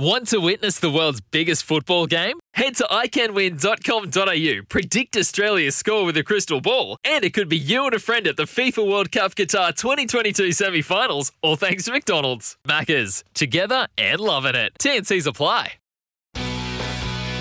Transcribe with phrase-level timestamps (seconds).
[0.00, 2.40] Want to witness the world's biggest football game?
[2.54, 7.84] Head to iCanWin.com.au, predict Australia's score with a crystal ball, and it could be you
[7.84, 11.92] and a friend at the FIFA World Cup Qatar 2022 semi finals, all thanks to
[11.92, 12.56] McDonald's.
[12.66, 14.72] Maccas, together and loving it.
[14.80, 15.74] TNC's apply.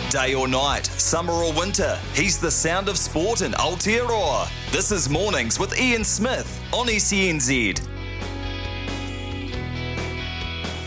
[0.09, 4.49] Day or night, summer or winter, he's the sound of sport in Aotearoa.
[4.73, 7.98] This is Mornings with Ian Smith on E SENZ.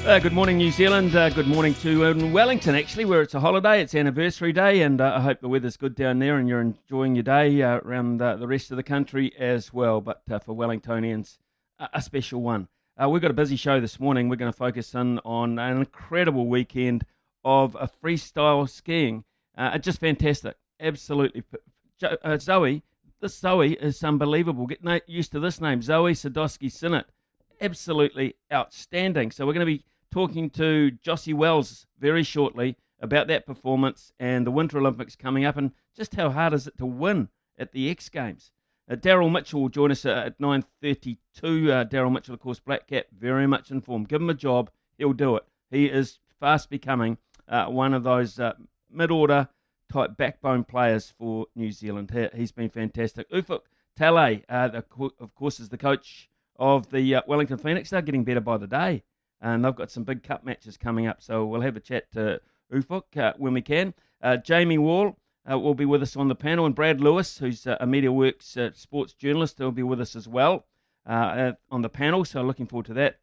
[0.05, 1.15] Uh, good morning, New Zealand.
[1.15, 3.81] Uh, good morning to uh, Wellington, actually, where it's a holiday.
[3.81, 7.15] It's anniversary day, and uh, I hope the weather's good down there and you're enjoying
[7.15, 10.01] your day uh, around uh, the rest of the country as well.
[10.01, 11.39] But for Wellingtonians,
[11.79, 12.67] a special one.
[13.09, 14.29] we've got a busy show this morning.
[14.29, 17.07] We're going to focus in on an incredible weekend
[17.45, 19.23] of freestyle skiing.
[19.81, 20.57] just fantastic.
[20.81, 21.45] Absolutely.
[22.39, 22.83] Zoe,
[23.21, 24.67] this Zoe is unbelievable.
[24.67, 27.05] Get used to this name, Zoe Sadowski Synnott.
[27.61, 29.31] Absolutely outstanding.
[29.31, 34.47] So we're going to be talking to Jossi Wells very shortly about that performance and
[34.47, 37.91] the Winter Olympics coming up and just how hard is it to win at the
[37.91, 38.53] X Games.
[38.91, 41.17] Uh, Daryl Mitchell will join us at 9.32.
[41.43, 44.09] Uh, Daryl Mitchell, of course, Black Cap, very much informed.
[44.09, 45.45] Give him a job, he'll do it.
[45.71, 47.17] He is fast becoming
[47.49, 48.53] uh, one of those uh,
[48.91, 49.49] mid-order
[49.91, 52.11] type backbone players for New Zealand.
[52.11, 53.31] He, has been fantastic.
[53.31, 53.61] Ufuk
[53.99, 54.85] Talay, uh, the,
[55.19, 57.91] of course, is the coach of the uh, Wellington Phoenix.
[57.91, 59.03] They're getting better by the day
[59.43, 61.21] and they've got some big cup matches coming up.
[61.21, 62.41] So we'll have a chat to
[62.73, 63.93] Ufuk uh, when we can.
[64.23, 65.17] Uh, Jamie Wall
[65.51, 68.57] uh, will be with us on the panel, and Brad Lewis, who's uh, a MediaWorks
[68.57, 70.65] uh, sports journalist, will be with us as well
[71.05, 72.25] uh, on the panel.
[72.25, 73.19] So looking forward to that.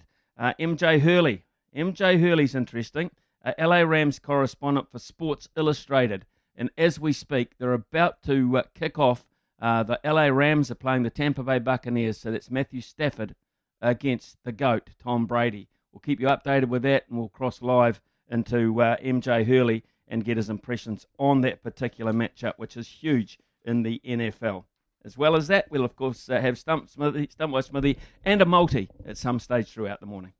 [0.59, 1.43] MJ Hurley,
[1.75, 3.11] MJ Hurley's interesting.
[3.57, 6.25] LA Rams correspondent for Sports Illustrated,
[6.55, 9.25] and as we speak, they're about to kick off.
[9.59, 13.35] the LA Rams are playing the Tampa Bay Buccaneers, so that's Matthew Stafford
[13.81, 15.69] against the GOAT, Tom Brady.
[15.92, 20.26] We'll keep you updated with that, and we'll cross live into uh, MJ Hurley and
[20.26, 24.66] get his impressions on that particular matchup, which is huge in the NFL.
[25.05, 28.42] As well as that, we'll of course uh, have Stump, Smithy, Stump by Smithy and
[28.42, 30.33] a multi at some stage throughout the morning.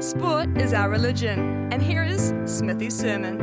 [0.00, 3.38] Sport is our religion, and here is Smithy's sermon.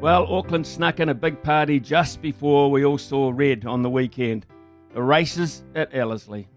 [0.00, 3.90] Well, Auckland snuck in a big party just before we all saw red on the
[3.90, 4.46] weekend.
[4.94, 6.48] The races at Ellerslie.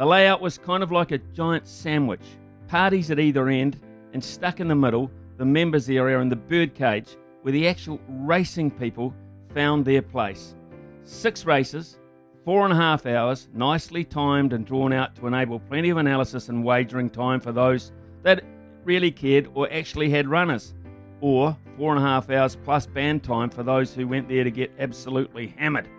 [0.00, 2.24] The layout was kind of like a giant sandwich,
[2.68, 3.78] parties at either end,
[4.14, 8.70] and stuck in the middle, the members area and the birdcage, where the actual racing
[8.70, 9.14] people
[9.52, 10.56] found their place.
[11.04, 11.98] Six races,
[12.46, 16.48] four and a half hours, nicely timed and drawn out to enable plenty of analysis
[16.48, 18.42] and wagering time for those that
[18.84, 20.72] really cared or actually had runners,
[21.20, 24.50] or four and a half hours plus band time for those who went there to
[24.50, 25.90] get absolutely hammered.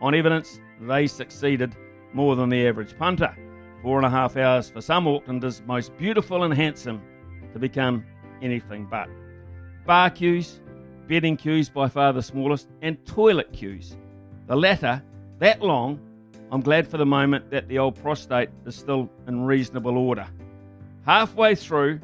[0.00, 1.76] On evidence, they succeeded
[2.14, 3.36] more than the average punter.
[3.82, 7.00] Four and a half hours for some Aucklanders, most beautiful and handsome
[7.52, 8.04] to become
[8.42, 9.08] anything but.
[9.86, 10.60] Bar queues,
[11.08, 13.96] bedding queues by far the smallest, and toilet queues.
[14.46, 15.02] The latter,
[15.38, 15.98] that long,
[16.52, 20.26] I'm glad for the moment that the old prostate is still in reasonable order.
[21.06, 22.00] Halfway through,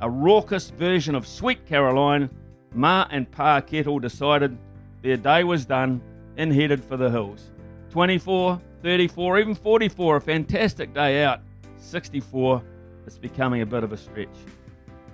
[0.00, 2.30] a raucous version of Sweet Caroline,
[2.72, 4.56] Ma and Pa Kettle decided
[5.02, 6.00] their day was done
[6.36, 7.50] and headed for the hills.
[7.90, 11.40] 24 34, even 44, a fantastic day out.
[11.76, 12.62] 64,
[13.04, 14.28] it's becoming a bit of a stretch.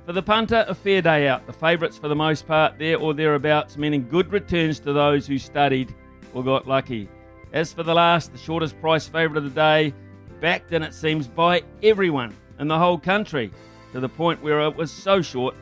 [0.04, 1.46] For the punter, a fair day out.
[1.46, 5.38] The favourites, for the most part, there or thereabouts, meaning good returns to those who
[5.38, 5.94] studied
[6.34, 7.08] or got lucky.
[7.54, 9.94] As for the last, the shortest price favourite of the day,
[10.42, 13.50] backed in, it seems, by everyone in the whole country,
[13.92, 15.54] to the point where it was so short.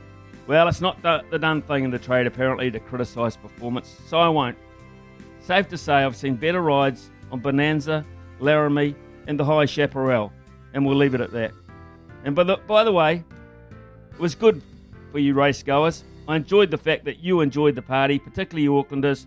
[0.48, 4.18] Well, it's not the, the done thing in the trade, apparently, to criticise performance, so
[4.18, 4.58] I won't.
[5.42, 8.04] Safe to say, I've seen better rides on Bonanza,
[8.38, 8.94] Laramie,
[9.26, 10.32] and the High Chaparral,
[10.74, 11.52] and we'll leave it at that.
[12.24, 13.24] And by the, by the way,
[14.12, 14.62] it was good
[15.12, 16.04] for you race goers.
[16.28, 19.26] I enjoyed the fact that you enjoyed the party, particularly you Aucklanders.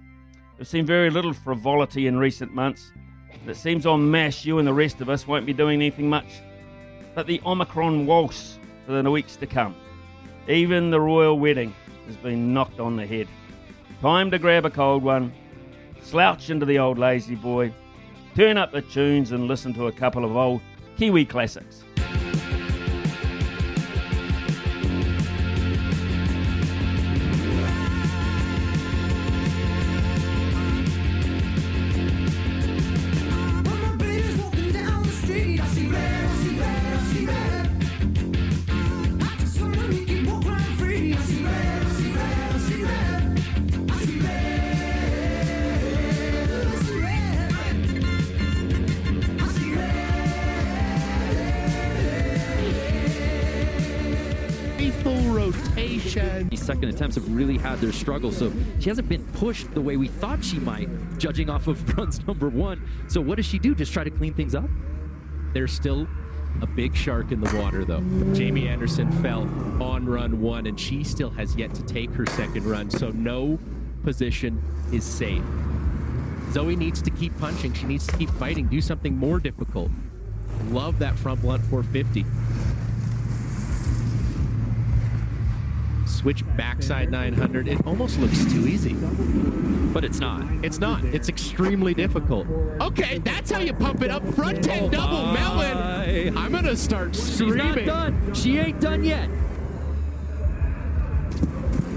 [0.58, 2.92] There's seen very little frivolity in recent months.
[3.48, 6.42] it seems on mash, you and the rest of us won't be doing anything much
[7.16, 9.76] but the Omicron waltz for the weeks to come.
[10.48, 11.74] Even the royal wedding
[12.08, 13.28] has been knocked on the head.
[14.02, 15.32] Time to grab a cold one,
[16.02, 17.74] slouch into the old lazy boy,
[18.36, 20.62] turn up the tunes and listen to a couple of old
[20.98, 21.84] Kiwi classics.
[57.36, 60.90] Really had their struggle, so she hasn't been pushed the way we thought she might,
[61.18, 62.88] judging off of runs number one.
[63.08, 63.76] So what does she do?
[63.76, 64.70] Just try to clean things up?
[65.54, 66.08] There's still
[66.62, 68.04] a big shark in the water, though.
[68.34, 69.42] Jamie Anderson fell
[69.82, 73.60] on run one, and she still has yet to take her second run, so no
[74.04, 75.44] position is safe.
[76.52, 77.74] Zoe needs to keep punching.
[77.74, 79.90] She needs to keep fighting, do something more difficult.
[80.70, 82.26] Love that front blunt 450.
[86.24, 87.68] Switch backside 900.
[87.68, 88.94] It almost looks too easy.
[89.92, 90.46] But it's not.
[90.64, 91.04] It's not.
[91.04, 92.48] It's extremely difficult.
[92.80, 94.26] Okay, that's how you pump it up.
[94.34, 96.38] Front 10 double melon.
[96.38, 97.74] I'm going to start screaming.
[97.74, 98.34] She's not done.
[98.34, 99.30] She ain't done yet.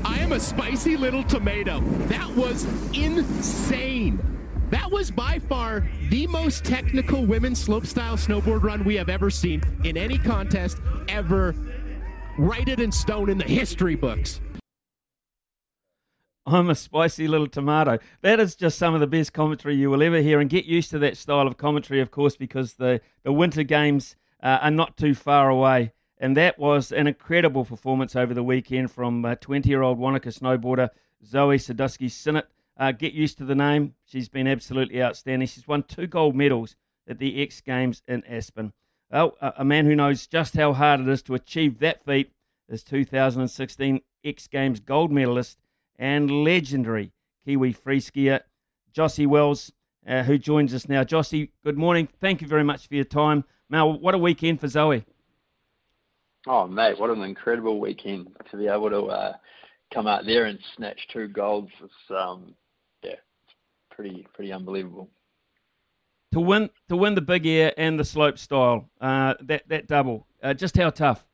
[0.04, 1.78] I am a spicy little tomato.
[2.08, 4.18] That was insane.
[4.70, 9.62] That was by far the most technical women's slopestyle snowboard run we have ever seen
[9.84, 10.78] in any contest
[11.08, 11.54] ever.
[12.38, 14.40] Write it in stone in the history books.
[16.44, 17.98] I'm a spicy little tomato.
[18.20, 20.90] That is just some of the best commentary you will ever hear, and get used
[20.90, 24.98] to that style of commentary, of course, because the, the Winter Games uh, are not
[24.98, 25.92] too far away.
[26.18, 30.28] And that was an incredible performance over the weekend from 20 uh, year old Wanaka
[30.28, 30.90] snowboarder
[31.24, 32.44] Zoe Sadowski Synnott.
[32.76, 33.94] Uh, get used to the name.
[34.04, 35.48] She's been absolutely outstanding.
[35.48, 36.76] She's won two gold medals
[37.08, 38.72] at the X Games in Aspen.
[39.10, 42.32] Well, a, man who knows just how hard it is to achieve that feat
[42.68, 45.58] is 2016 X Games gold medalist
[45.96, 47.12] and legendary
[47.44, 48.40] Kiwi free skier
[48.92, 49.72] Jossi Wells,
[50.08, 51.04] uh, who joins us now.
[51.04, 52.08] Jossi, good morning.
[52.20, 53.44] Thank you very much for your time.
[53.70, 55.04] Now, what a weekend for Zoe.
[56.48, 59.32] Oh, mate, what an incredible weekend to be able to uh,
[59.92, 61.70] come out there and snatch two golds.
[62.10, 62.54] Um,
[63.04, 63.16] yeah,
[63.90, 65.10] pretty pretty unbelievable.
[66.36, 70.26] To win to win the big air and the slope style, uh, that that double,
[70.42, 71.26] uh, just how tough?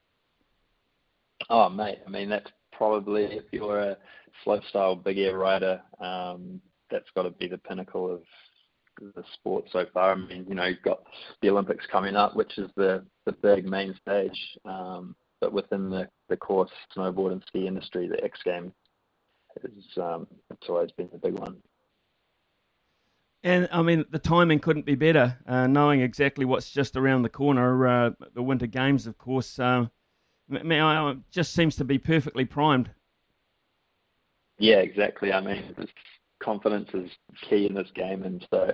[1.50, 3.96] Oh, mate, I mean that's probably if you're a
[4.44, 8.22] slope style big air rider, um, that's got to be the pinnacle of
[9.16, 10.12] the sport so far.
[10.12, 11.02] I mean, you know, you've got
[11.40, 14.38] the Olympics coming up, which is the the big main stage.
[14.64, 18.72] Um, but within the the course snowboard and ski industry, the X Games
[19.64, 21.56] is um, it's always been the big one.
[23.44, 25.38] And I mean, the timing couldn't be better.
[25.46, 29.86] Uh, knowing exactly what's just around the corner, uh, the Winter Games, of course, uh,
[31.30, 32.90] just seems to be perfectly primed.
[34.58, 35.32] Yeah, exactly.
[35.32, 35.74] I mean,
[36.40, 37.10] confidence is
[37.48, 38.72] key in this game, and so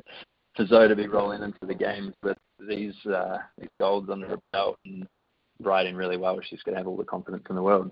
[0.55, 2.37] for Zoe to be rolling into the games with
[2.69, 5.07] these uh, these golds under her belt and
[5.61, 7.91] riding really well, she's going to have all the confidence in the world.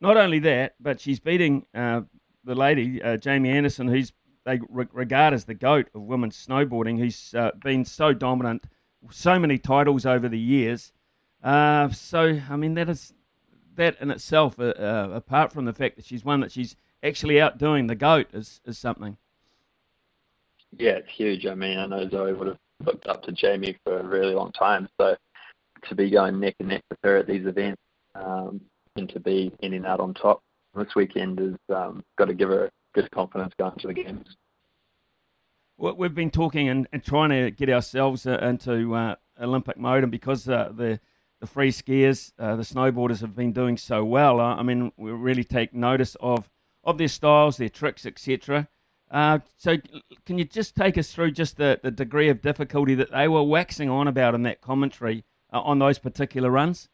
[0.00, 2.02] Not only that, but she's beating uh,
[2.44, 4.12] the lady uh, Jamie Anderson, who's
[4.46, 8.64] they re- regard as the goat of women's snowboarding, who's uh, been so dominant,
[9.10, 10.92] so many titles over the years.
[11.44, 13.12] Uh, so I mean that is
[13.74, 14.72] that in itself, uh,
[15.12, 18.78] apart from the fact that she's one that she's actually outdoing the goat is, is
[18.78, 19.18] something.
[20.78, 21.44] Yeah, it's huge.
[21.46, 24.52] I mean, I know Zoe would have looked up to Jamie for a really long
[24.52, 24.88] time.
[24.98, 25.16] So
[25.88, 27.82] to be going neck and neck with her at these events
[28.14, 28.60] um,
[28.96, 30.42] and to be ending out on top
[30.74, 34.36] this weekend has um, got to give her good confidence going to the games.
[35.76, 40.02] Well, we've been talking and, and trying to get ourselves uh, into uh, Olympic mode,
[40.02, 40.98] and because uh, the
[41.38, 45.10] the free skiers, uh, the snowboarders have been doing so well, uh, I mean, we
[45.10, 46.48] really take notice of
[46.82, 48.68] of their styles, their tricks, etc.
[49.10, 49.76] Uh, so,
[50.24, 53.42] can you just take us through just the, the degree of difficulty that they were
[53.42, 56.88] waxing on about in that commentary uh, on those particular runs?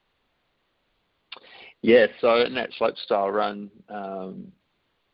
[1.82, 4.52] Yeah, so in that slopestyle run, um,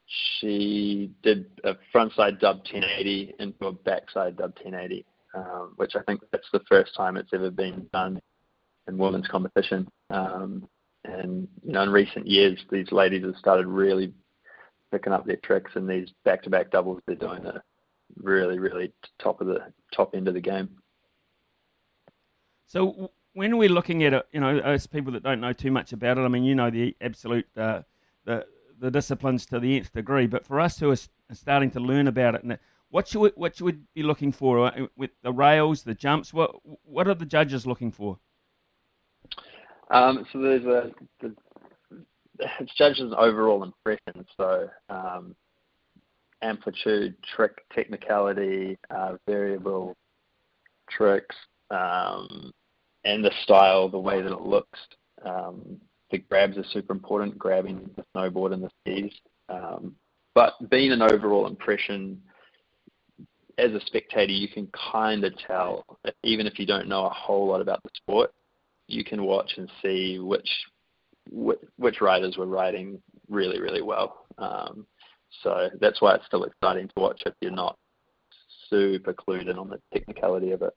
[0.08, 6.20] she did a frontside dub 1080 into a backside dub 1080, um, which I think
[6.32, 8.20] that's the first time it's ever been done
[8.86, 9.86] in women's competition.
[10.10, 10.66] Um,
[11.04, 14.12] and you know, in recent years, these ladies have started really
[14.90, 17.62] picking up their tricks and these back-to-back doubles they're doing are
[18.16, 19.60] really, really top of the
[19.92, 20.70] top end of the game.
[22.66, 25.92] So when we're looking at it, you know, as people that don't know too much
[25.92, 27.82] about it, I mean, you know the absolute uh,
[28.24, 28.46] the
[28.80, 30.96] the disciplines to the nth degree, but for us who are
[31.32, 32.58] starting to learn about it, and
[32.90, 36.32] what we, what should we be looking for uh, with the rails, the jumps?
[36.32, 36.52] What
[36.84, 38.18] what are the judges looking for?
[39.90, 41.34] Um, so there's a the
[42.60, 42.72] it's
[43.16, 44.24] overall impression.
[44.36, 45.34] So um,
[46.42, 49.96] amplitude, trick, technicality, uh, variable
[50.90, 51.36] tricks,
[51.70, 52.52] um,
[53.04, 54.78] and the style, the way that it looks.
[55.24, 55.80] Um,
[56.10, 59.12] the grabs are super important, grabbing the snowboard and the skis.
[59.48, 59.94] Um,
[60.34, 62.22] but being an overall impression,
[63.58, 65.84] as a spectator, you can kind of tell,
[66.22, 68.30] even if you don't know a whole lot about the sport,
[68.86, 70.48] you can watch and see which
[71.30, 74.24] which, riders were riding really, really well.
[74.38, 74.86] Um,
[75.42, 77.76] so that's why it's still exciting to watch if you're not
[78.70, 80.72] super clued in on the technicality of it.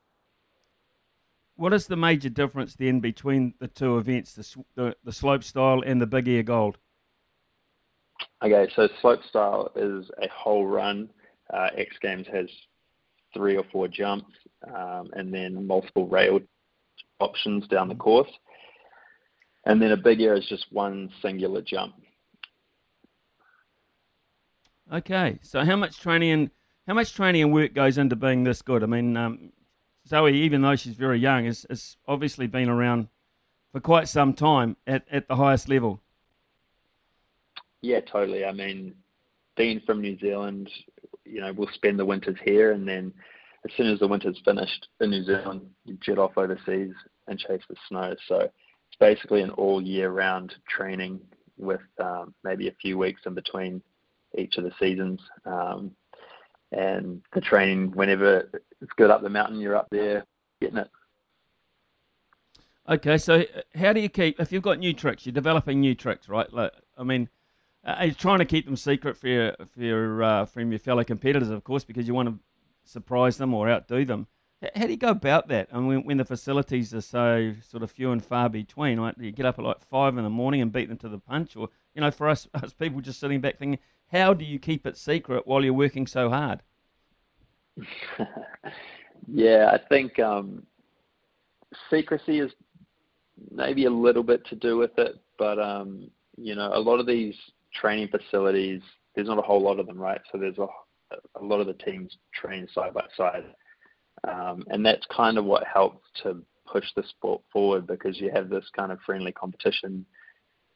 [1.62, 5.84] What is the major difference then between the two events, the, the, the slope style
[5.86, 6.80] and the big air gold?
[8.44, 11.08] Okay, so slope style is a whole run.
[11.54, 12.48] Uh, X Games has
[13.32, 14.34] three or four jumps
[14.76, 16.40] um, and then multiple rail
[17.20, 18.32] options down the course.
[19.68, 21.94] And then a big air is just one singular jump.
[24.92, 26.50] Okay, so how much training and
[26.88, 28.82] how much training and work goes into being this good?
[28.82, 29.52] I mean, um,
[30.12, 33.08] Zoe, even though she's very young, has, has obviously been around
[33.72, 36.02] for quite some time at, at the highest level.
[37.82, 38.44] Yeah, totally.
[38.44, 38.94] I mean,
[39.56, 40.70] being from New Zealand,
[41.24, 43.14] you know, we'll spend the winters here, and then
[43.64, 46.94] as soon as the winter's finished in New Zealand, you jet off overseas
[47.28, 48.14] and chase the snow.
[48.28, 51.22] So it's basically an all year round training
[51.58, 53.82] with um, maybe a few weeks in between
[54.38, 55.22] each of the seasons.
[55.46, 55.92] Um,
[56.72, 58.50] and the training, whenever
[58.82, 60.26] it's good up the mountain, you're up there
[60.62, 60.90] getting it.
[62.90, 65.26] Okay, so how do you keep if you've got new tricks?
[65.26, 66.52] You're developing new tricks, right?
[66.52, 67.30] Like, I mean,
[67.84, 71.04] are you trying to keep them secret for your, for your uh, from your fellow
[71.04, 72.40] competitors, of course, because you want to
[72.84, 74.28] surprise them or outdo them.
[74.76, 75.70] How do you go about that?
[75.72, 78.98] I mean, when, the facilities are so sort of few and far between?
[78.98, 81.18] Do you get up at like five in the morning and beat them to the
[81.18, 83.80] punch, or you know, for us, us people just sitting back thinking,
[84.12, 86.62] how do you keep it secret while you're working so hard?
[89.28, 90.64] yeah, I think um,
[91.90, 92.52] secrecy is
[93.50, 97.08] maybe a little bit to do with it, but um, you know, a lot of
[97.08, 97.36] these
[97.74, 98.82] training facilities,
[99.16, 100.22] there's not a whole lot of them, right?
[100.32, 100.68] So there's a,
[101.40, 103.46] a lot of the teams train side by side,
[104.28, 108.50] um, and that's kind of what helps to push the sport forward because you have
[108.50, 110.06] this kind of friendly competition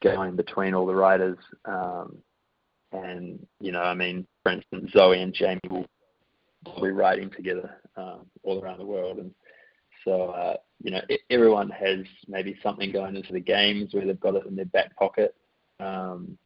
[0.03, 1.37] going between all the riders.
[1.65, 2.17] Um,
[3.03, 5.85] and you know, I mean, for instance, Zoe and Jamie will
[6.81, 9.31] be riding together um, all around the world, and
[10.03, 14.35] so uh, you know, everyone has maybe something going into the games where they've got
[14.35, 15.35] it in their back pocket.
[15.79, 16.37] Um,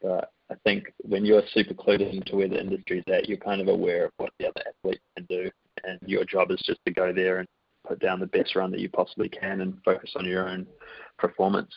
[0.00, 3.68] but I think when you're super clued into where the industry's at, you're kind of
[3.68, 5.50] aware of what the other athletes can do,
[5.84, 7.48] and your job is just to go there and
[7.86, 10.66] put down the best run that you possibly can and focus on your own
[11.18, 11.72] performance.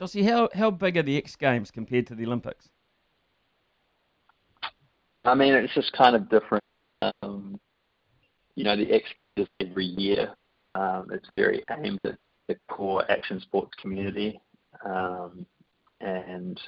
[0.00, 2.68] Jossi, how, how big are the X Games compared to the Olympics?
[5.24, 6.62] I mean, it's just kind of different.
[7.22, 7.58] Um,
[8.54, 9.04] you know, the X
[9.36, 10.34] is every year.
[10.74, 14.40] Um, it's very aimed at the core action sports community.
[14.84, 15.44] Um,
[16.00, 16.60] and,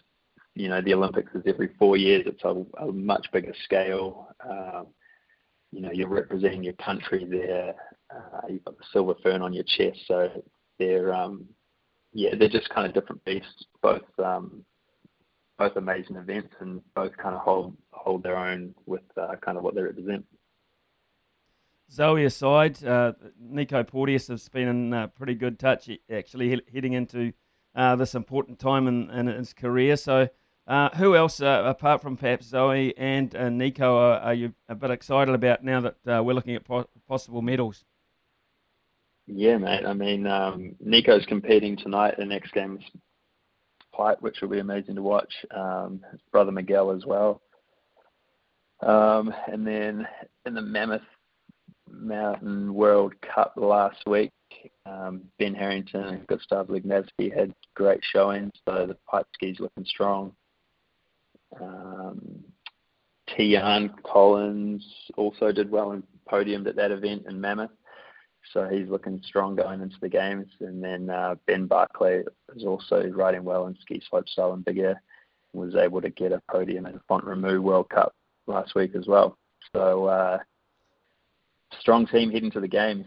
[0.56, 2.24] you know, the Olympics is every four years.
[2.26, 4.28] It's a, a much bigger scale.
[4.48, 4.88] Um,
[5.70, 7.74] you know, you're representing your country there.
[8.12, 10.00] Uh, you've got the silver fern on your chest.
[10.08, 10.42] So
[10.80, 11.44] they're, um,
[12.12, 14.64] yeah, they're just kind of different beasts, both um,
[15.58, 19.64] both amazing events and both kind of hold hold their own with uh, kind of
[19.64, 20.24] what they represent.
[21.92, 27.32] Zoe aside, uh, Nico Porteous has been in uh, pretty good touch, actually heading into
[27.74, 29.96] uh, this important time in, in his career.
[29.96, 30.28] So,
[30.68, 34.90] uh, who else, uh, apart from perhaps Zoe and Nico, are, are, you a bit
[34.90, 37.84] excited about now that we're looking at po- possible medals?
[39.32, 39.86] Yeah, mate.
[39.86, 42.82] I mean, um, Nico's competing tonight in X Games
[43.96, 45.32] fight, which will be amazing to watch.
[45.54, 47.40] Um, his brother Miguel as well.
[48.80, 50.06] Um, and then
[50.46, 51.02] in the Mammoth
[51.88, 54.32] Mountain World Cup last week,
[54.84, 60.32] um, Ben Harrington and Gustav Legnavsky had great showings, so the pipe ski's looking strong.
[61.60, 62.42] Um,
[63.28, 64.84] Tiarn Collins
[65.16, 67.70] also did well and podiumed at that event in Mammoth,
[68.52, 70.48] so he's looking strong going into the games.
[70.60, 75.02] And then uh, Ben Barclay is also riding well in ski slopestyle and big air,
[75.52, 78.14] was able to get a podium at the Font Romeu World Cup
[78.46, 79.36] last week as well.
[79.74, 80.38] So uh,
[81.78, 83.06] strong team heading to the games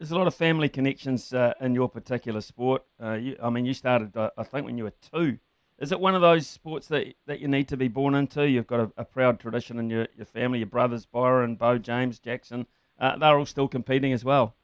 [0.00, 2.82] there's a lot of family connections uh, in your particular sport.
[3.00, 5.38] Uh, you, I mean, you started, uh, I think, when you were two.
[5.78, 8.48] Is it one of those sports that that you need to be born into?
[8.48, 10.58] You've got a, a proud tradition in your, your family.
[10.58, 12.66] Your brothers, Byron, Beau, James, Jackson,
[13.00, 14.54] uh, they're all still competing as well.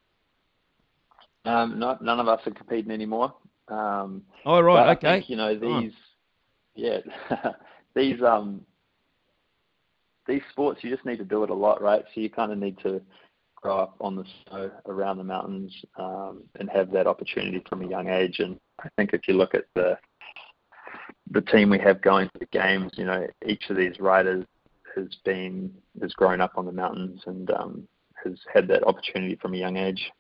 [1.45, 3.35] Um, not, none of us are competing anymore.
[3.69, 5.21] Um, oh right, okay.
[5.21, 5.93] Think, you know these,
[6.75, 6.99] yeah,
[7.95, 8.61] these um,
[10.27, 12.05] these sports you just need to do it a lot, right?
[12.15, 13.01] So you kind of need to
[13.57, 17.89] grow up on the snow around the mountains um, and have that opportunity from a
[17.89, 18.39] young age.
[18.39, 19.99] And I think if you look at the
[21.33, 24.45] the team we have going to the games, you know, each of these riders
[24.95, 27.89] has been has grown up on the mountains and um,
[28.29, 30.11] has had that opportunity from a young age.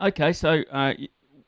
[0.00, 0.94] Okay, so uh,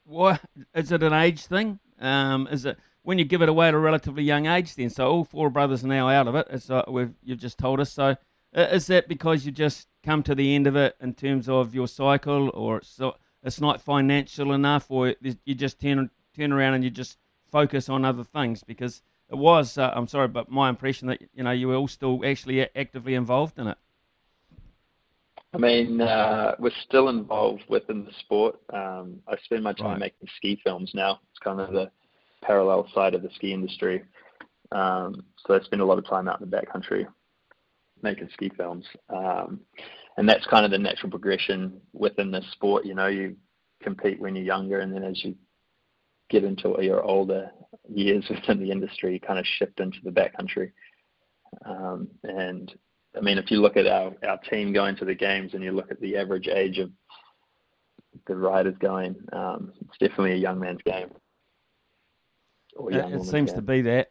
[0.05, 0.39] why
[0.75, 1.81] is it an age thing?
[2.01, 4.75] Um, is it when you give it away at a relatively young age?
[4.75, 6.47] Then, so all four brothers are now out of it.
[6.49, 6.85] As uh,
[7.23, 7.93] you've just told us.
[7.93, 8.17] So,
[8.53, 11.89] is that because you just come to the end of it in terms of your
[11.89, 13.01] cycle, or it's,
[13.43, 17.19] it's not financial enough, or you just turn turn around and you just
[17.51, 18.63] focus on other things?
[18.63, 21.89] Because it was, uh, I'm sorry, but my impression that you know you were all
[21.89, 23.79] still actually actively involved in it.
[25.57, 28.57] I mean, uh, we're still involved within the sport.
[28.75, 30.01] Um, I spend my time right.
[30.01, 31.21] making ski films now.
[31.31, 31.91] It's kind of the
[32.43, 34.05] parallel side of the ski industry.
[34.73, 37.07] Um, so I spend a lot of time out in the backcountry
[38.03, 38.85] making ski films.
[39.09, 39.61] Um,
[40.19, 42.85] and that's kind of the natural progression within the sport.
[42.85, 43.35] You know, you
[43.83, 45.35] compete when you're younger, and then as you
[46.29, 47.51] get into your older
[47.89, 50.73] years within the industry, you kind of shift into the backcountry.
[51.65, 52.75] Um, and
[53.17, 55.73] I mean, if you look at our, our team going to the games and you
[55.73, 56.91] look at the average age of
[58.27, 61.11] the riders going, um, it's definitely a young man's game.
[62.79, 63.57] it seems game.
[63.57, 64.11] to be that.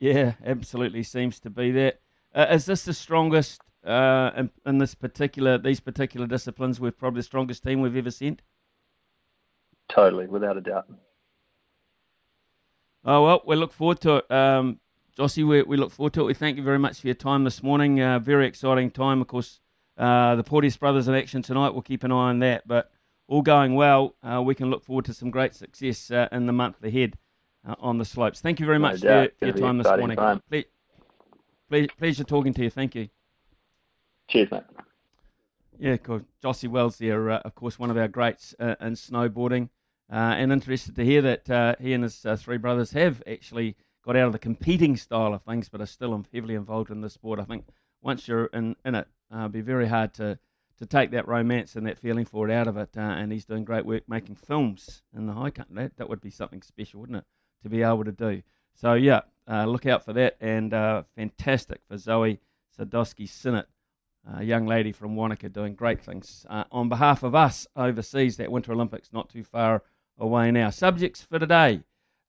[0.00, 2.00] Yeah, absolutely seems to be that.
[2.34, 6.80] Uh, is this the strongest uh, in, in, this particular these particular disciplines?
[6.80, 8.42] We're probably the strongest team we've ever sent.
[9.88, 10.86] Totally, without a doubt.
[13.04, 14.30] Oh well, we look forward to it.
[14.30, 14.80] Um,
[15.18, 16.24] Jossi, we, we look forward to it.
[16.24, 18.00] We thank you very much for your time this morning.
[18.00, 19.60] Uh, very exciting time, of course.
[19.98, 21.70] Uh, the Porteous brothers in action tonight.
[21.70, 22.66] We'll keep an eye on that.
[22.66, 22.90] But
[23.28, 26.52] all going well, uh, we can look forward to some great success uh, in the
[26.52, 27.18] month ahead
[27.68, 28.40] uh, on the slopes.
[28.40, 30.16] Thank you very much for, your, for your time this morning.
[30.16, 30.42] Time.
[30.48, 32.70] Ple- pleasure talking to you.
[32.70, 33.08] Thank you.
[34.28, 34.62] Cheers, mate.
[35.78, 36.22] Yeah, cool.
[36.42, 39.68] Jossi Wells there, uh, of course, one of our greats in snowboarding.
[40.08, 44.32] and interested to hear that he and his three brothers have actually– got out of
[44.32, 47.38] the competing style of things, but are still heavily involved in the sport.
[47.38, 47.66] I think
[48.02, 50.38] once you're in, in it, uh, it'll be very hard to,
[50.78, 52.90] to take that romance and that feeling for it out of it.
[52.96, 55.74] Uh, and he's doing great work making films in the high country.
[55.76, 57.24] That, that would be something special, wouldn't it,
[57.62, 58.42] to be able to do?
[58.74, 60.36] So, yeah, uh, look out for that.
[60.40, 62.40] And uh, fantastic for Zoe
[62.78, 63.66] Sadowski Synnott,
[64.36, 68.50] a young lady from Wanaka, doing great things uh, on behalf of us overseas, that
[68.50, 69.82] Winter Olympics not too far
[70.18, 70.70] away now.
[70.70, 71.82] Subjects for today.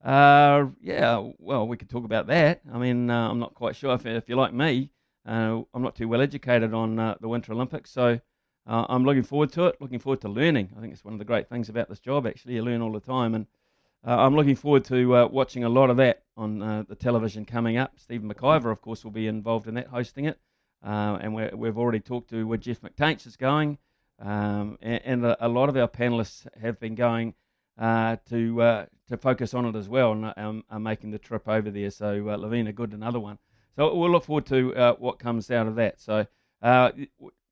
[0.04, 2.62] Uh, yeah, well, we could talk about that.
[2.72, 4.92] I mean, uh, I'm not quite sure if, if you're like me.
[5.26, 8.20] Uh, I'm not too well educated on uh, the Winter Olympics, so
[8.68, 9.78] uh, I'm looking forward to it.
[9.80, 10.72] Looking forward to learning.
[10.78, 12.28] I think it's one of the great things about this job.
[12.28, 13.48] Actually, you learn all the time, and
[14.06, 17.94] uh, I'm looking forward to watching a lot of that on the television coming up.
[17.98, 20.38] Stephen McIvor, of course, will be involved in that, hosting it,
[20.82, 23.78] and we have already talked to where Jeff McTainsh is going,
[24.20, 27.36] um, and, and a, a, lot of our panelists have been going
[27.80, 31.92] to to focus on it as well and um, are making the trip over there.
[31.92, 33.38] So uh, Lavina Good, another one.
[33.76, 36.00] So we'll look forward to uh, what comes out of that.
[36.00, 36.28] So
[36.62, 36.92] uh,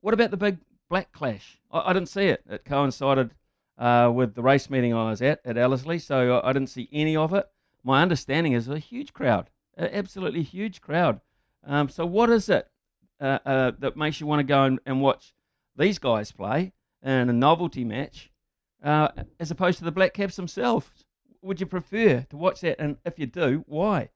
[0.02, 0.58] what about the big
[0.90, 1.60] black clash?
[1.72, 2.44] I, I didn't see it.
[2.50, 3.36] It coincided
[3.78, 7.16] uh, with the race meeting I was at at Ellerslie, so I didn't see any
[7.16, 7.48] of it.
[7.84, 11.22] My understanding is a huge crowd, absolutely huge crowd.
[11.64, 12.68] Um, so what is it
[13.20, 15.34] uh, uh, that makes you want to go and, and watch
[15.76, 18.31] these guys play in a novelty match
[18.82, 21.06] as opposed to the Black Caps themselves?
[21.42, 22.80] would you prefer to watch that?
[22.80, 24.10] And if you do, why?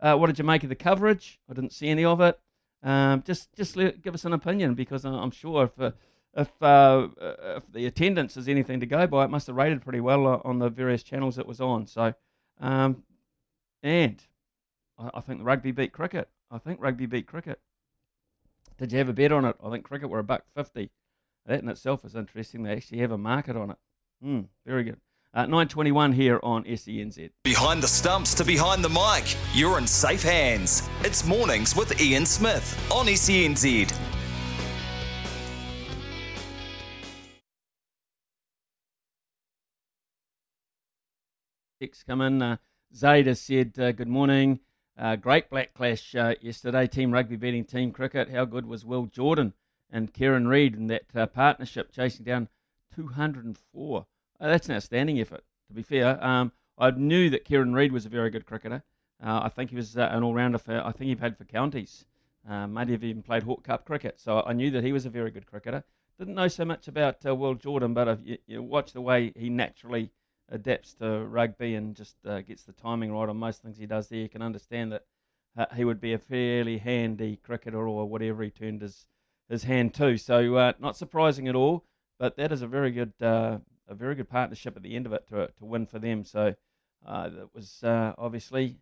[0.00, 1.40] Uh, what did you make of the coverage?
[1.50, 2.38] I didn't see any of it.
[2.82, 5.90] Um, just just let, give us an opinion because I'm sure if uh,
[6.36, 7.08] if uh,
[7.56, 10.60] if the attendance is anything to go by, it must have rated pretty well on
[10.60, 11.88] the various channels it was on.
[11.88, 12.14] So,
[12.60, 13.02] um,
[13.82, 14.22] and
[14.96, 16.28] I, I think rugby beat cricket.
[16.52, 17.58] I think rugby beat cricket.
[18.78, 19.56] Did you have a bet on it?
[19.62, 20.90] I think cricket were a buck fifty.
[21.46, 22.62] That in itself is interesting.
[22.62, 23.78] They actually have a market on it.
[24.22, 24.96] Hmm, very good.
[25.32, 27.30] Uh, 921 here on SENZ.
[27.44, 30.88] Behind the stumps to behind the mic, you're in safe hands.
[31.02, 33.96] It's mornings with Ian Smith on SENZ.
[41.80, 42.42] Text come in.
[42.42, 42.56] Uh,
[42.92, 44.58] Zayda said, uh, Good morning.
[44.98, 46.88] Uh, great black clash uh, yesterday.
[46.88, 48.30] Team rugby beating team cricket.
[48.30, 49.52] How good was Will Jordan
[49.88, 52.48] and Kieran Read in that uh, partnership chasing down
[52.98, 54.06] 204?
[54.40, 56.22] Uh, that's an outstanding effort, to be fair.
[56.24, 58.82] Um, I knew that Kieran Read was a very good cricketer.
[59.22, 61.44] Uh, I think he was uh, an all rounder for, I think he played for
[61.44, 62.06] counties.
[62.48, 64.20] Uh, maybe have even played Hawke Cup cricket.
[64.20, 65.84] So I knew that he was a very good cricketer.
[66.18, 69.32] Didn't know so much about uh, Will Jordan, but if you, you, watch the way
[69.36, 70.10] he naturally
[70.48, 74.08] adapts to rugby and just uh, gets the timing right on most things he does
[74.08, 75.04] there, you can understand that
[75.74, 79.06] he would be a fairly handy cricketer or whatever he turned his,
[79.48, 80.16] his hand to.
[80.16, 81.84] So not surprising at all,
[82.18, 85.12] but that is a very good uh, a very good partnership at the end of
[85.12, 86.24] it to, to win for them.
[86.24, 86.54] So
[87.06, 88.76] uh, that was uh, obviously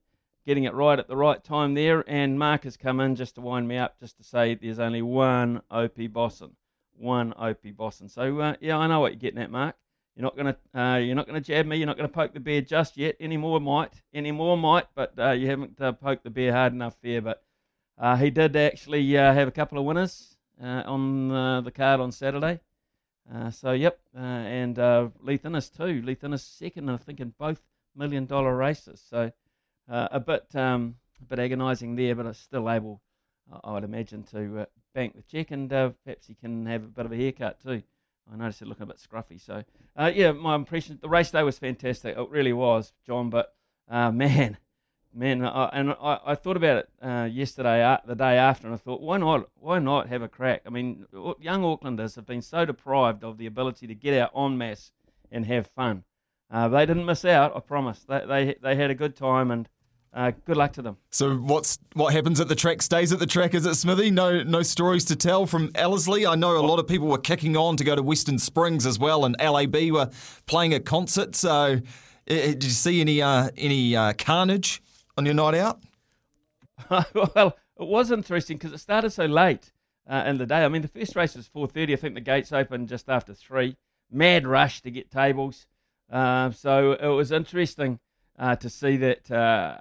[0.44, 2.05] getting it right at the right time there.
[2.09, 5.03] And Mark has come in just to wind me up, just to say there's only
[5.03, 6.57] one Opie Bosson.
[6.99, 8.09] One Opie Bosson.
[8.09, 9.77] So, uh, yeah, I know what you're getting at, Mark.
[10.16, 11.77] you're not to uh, you're not to jab me.
[11.77, 13.16] You're not to poke the bear just yet.
[13.20, 16.96] Any more might, any more might, but uh, you haven't poked the bear hard enough
[17.03, 17.20] there.
[17.20, 17.42] But
[18.18, 22.61] he did actually have a couple of winners uh, on uh, the card on Saturday.
[23.33, 26.03] Uh, so yep, uh, and uh, Leith Innes too.
[26.03, 27.61] Leith Innes second, I think, in both
[27.95, 29.03] million dollar races.
[29.09, 29.33] So
[29.91, 33.01] uh, a bit um, a bit agonising there, but still able,
[33.65, 36.89] I would imagine, to uh, bank the check, and uh, perhaps he can have a
[36.89, 37.83] bit of a haircut too.
[38.33, 39.41] I noticed it looking a bit scruffy.
[39.41, 39.62] So,
[39.97, 42.17] yeah, my impression, the race day was fantastic.
[42.17, 43.31] It really was, John.
[43.31, 43.55] But,
[43.89, 44.57] man,
[45.16, 48.74] man, I, and I, I thought about it uh, yesterday, uh, the day after, and
[48.74, 49.48] I thought, why not?
[49.59, 50.62] Why not have a crack?
[50.66, 51.07] I mean,
[51.40, 54.92] young Aucklanders have been so deprived of the ability to get out en masse
[55.33, 56.05] and have fun.
[56.50, 58.05] Uh, they didn't miss out, I promise.
[58.09, 59.68] They, they, they had a good time, and
[60.12, 60.98] uh, good luck to them.
[61.11, 64.11] So what's what happens at the track stays at the track, is it Smithy?
[64.11, 66.26] No no stories to tell from Ellerslie.
[66.26, 68.98] I know a lot of people were kicking on to go to Western Springs as
[68.98, 70.11] well, and LAB were
[70.46, 71.35] playing a concert.
[71.35, 71.81] So
[72.26, 74.83] did you see any uh, any uh, carnage
[75.16, 75.81] on your night out?
[76.90, 79.72] well, it was interesting because it started so late
[80.09, 80.64] uh, in the day.
[80.64, 81.92] I mean, the first race was four thirty.
[81.92, 83.76] I think the gates opened just after three.
[84.11, 85.66] Mad rush to get tables.
[86.11, 87.98] Uh, so it was interesting
[88.38, 89.76] uh, to see that uh,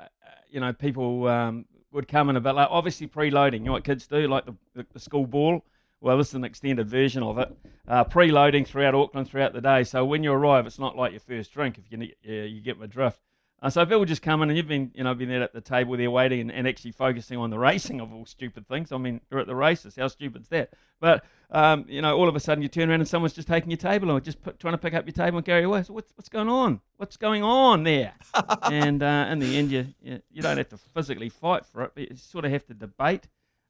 [0.49, 3.59] you know people um, would come in a bit like obviously preloading.
[3.59, 5.63] You know what kids do, like the, the, the school ball.
[6.01, 7.55] Well, this is an extended version of it.
[7.87, 9.83] Uh, preloading throughout Auckland throughout the day.
[9.83, 11.77] So when you arrive, it's not like your first drink.
[11.77, 13.19] If you uh, you get my drift.
[13.61, 15.61] Uh, so people just come in and you've been, you know, been there at the
[15.61, 18.91] table there waiting and, and actually focusing on the racing of all stupid things.
[18.91, 19.95] I mean, you're at the races.
[19.95, 20.73] How stupid's that?
[20.99, 23.71] But, um, you know, all of a sudden you turn around and someone's just taking
[23.71, 25.83] your table or just put, trying to pick up your table and carry away.
[25.83, 26.81] So what's, what's going on?
[26.97, 28.13] What's going on there?
[28.63, 31.91] and uh, in the end, you, you, you don't have to physically fight for it,
[31.95, 33.27] but you sort of have to debate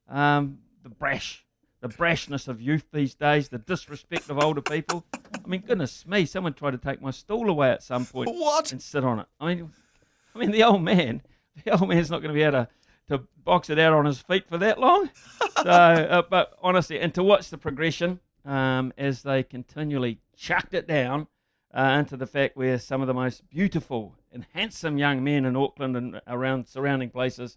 [0.08, 1.45] um, the brash,
[1.86, 5.04] the brashness of youth these days, the disrespect of older people.
[5.14, 8.30] I mean, goodness me, someone tried to take my stool away at some point.
[8.36, 8.72] What?
[8.72, 9.26] And sit on it.
[9.40, 9.70] I mean,
[10.34, 11.22] I mean, the old man,
[11.64, 12.68] the old man's not going to be able to,
[13.08, 15.10] to box it out on his feet for that long.
[15.56, 20.86] so, uh, but honestly, and to watch the progression um, as they continually chucked it
[20.86, 21.28] down
[21.72, 25.56] uh, into the fact where some of the most beautiful and handsome young men in
[25.56, 27.56] Auckland and around surrounding places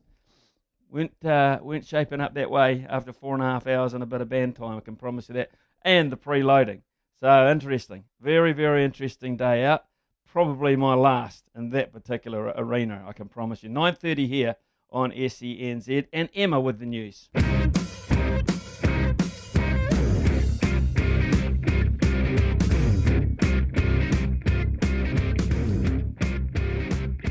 [0.89, 4.07] weren't uh, weren't shaping up that way after four and a half hours and a
[4.07, 4.77] bit of band time.
[4.77, 5.51] I can promise you that,
[5.83, 6.81] and the preloading.
[7.19, 9.85] So interesting, very very interesting day out
[10.31, 13.69] probably my last in that particular arena, I can promise you.
[13.69, 14.55] 9.30 here
[14.91, 17.29] on SENZ and Emma with the news.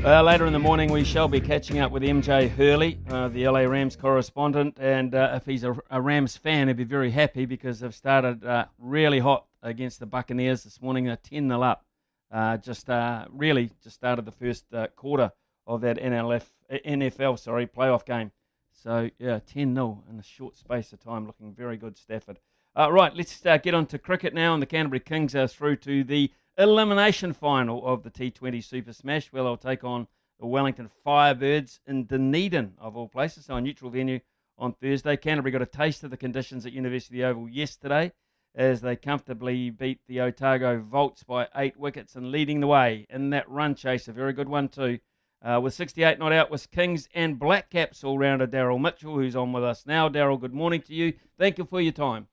[0.01, 3.45] Uh, later in the morning, we shall be catching up with MJ Hurley, uh, the
[3.45, 4.77] LA Rams correspondent.
[4.79, 8.45] And uh, if he's a, a, Rams fan, he'd be very happy because they've started
[8.45, 11.03] uh, really hot against the Buccaneers this morning.
[11.03, 11.85] They're 10 0 up
[12.31, 15.33] uh, just uh, really just started the first quarter
[15.67, 18.31] of that NLF, NFL sorry playoff game.
[18.71, 22.39] So yeah, 10 0 in a short space of time, looking very good, Stafford.
[22.73, 26.31] Right, let's get on to cricket now, and the Canterbury Kings are through to the
[26.59, 29.31] elimination final of the T20 Super Smash.
[29.31, 30.07] Well, I'll take on
[30.39, 34.19] the Wellington Firebirds in Dunedin, of all places, so a neutral venue
[34.57, 35.17] on Thursday.
[35.17, 38.11] Canterbury got a taste of the conditions at University Oval yesterday
[38.55, 43.29] as they comfortably beat the Otago Volts by eight wickets and leading the way in
[43.29, 44.07] that run chase.
[44.07, 44.99] A very good one, too.
[45.41, 49.53] Uh, with 68 not out was Kings and Blackcaps all rounder Daryl Mitchell, who's on
[49.53, 50.09] with us now.
[50.09, 51.13] Daryl, good morning to you.
[51.37, 52.27] Thank you for your time.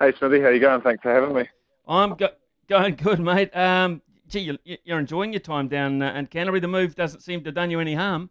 [0.00, 0.80] Hey, Smithy, how you going?
[0.80, 1.48] Thanks for having me.
[1.86, 2.30] I'm go-
[2.68, 3.54] going good, mate.
[3.56, 6.60] Um, gee, you're enjoying your time down uh, in Canterbury.
[6.60, 8.30] The move doesn't seem to have done you any harm.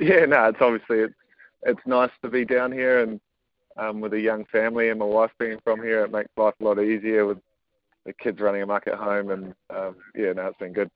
[0.00, 1.14] Yeah, no, it's obviously it's
[1.62, 3.20] it's nice to be down here and
[3.76, 6.64] um, with a young family and my wife being from here, it makes life a
[6.64, 7.38] lot easier with
[8.04, 9.30] the kids running amok at home.
[9.30, 10.90] And um, yeah, no, it's been good.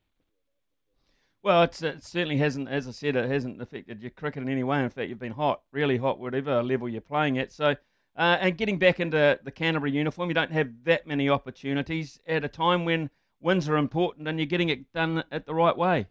[1.42, 4.82] Well, it certainly hasn't, as I said, it hasn't affected your cricket in any way.
[4.82, 7.52] In fact, you've been hot, really hot, whatever level you're playing at.
[7.52, 7.76] So,
[8.18, 12.44] uh, and getting back into the Canterbury uniform, you don't have that many opportunities at
[12.44, 16.06] a time when wins are important and you're getting it done at the right way.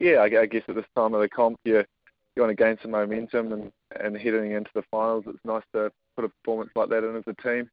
[0.00, 1.84] Yeah, I guess at this time of the comp, you
[2.34, 5.92] you want to gain some momentum and and heading into the finals, it's nice to
[6.16, 7.70] put a performance like that in as a team.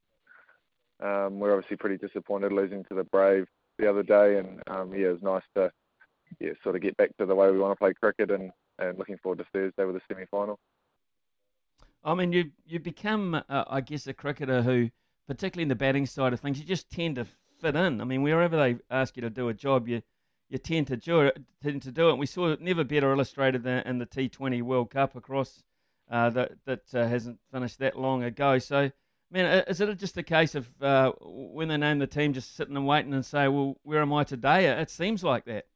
[1.01, 3.47] Um, we're obviously pretty disappointed losing to the Brave
[3.79, 5.71] the other day, and um, yeah, it's nice to
[6.39, 8.99] yeah sort of get back to the way we want to play cricket, and, and
[8.99, 10.59] looking forward to Thursday with the semi final.
[12.03, 14.89] I mean, you you become, uh, I guess, a cricketer who,
[15.27, 17.25] particularly in the batting side of things, you just tend to
[17.59, 18.01] fit in.
[18.01, 20.01] I mean, wherever they ask you to do a job, you
[20.49, 21.41] you tend to do it.
[21.61, 22.17] Tend to do it.
[22.17, 25.63] We saw it never better illustrated than in the T20 World Cup across
[26.09, 28.59] uh, that that uh, hasn't finished that long ago.
[28.59, 28.91] So
[29.33, 32.75] Man, is it just a case of uh, when they name the team, just sitting
[32.75, 35.67] and waiting and say, "Well, where am I today?" It seems like that.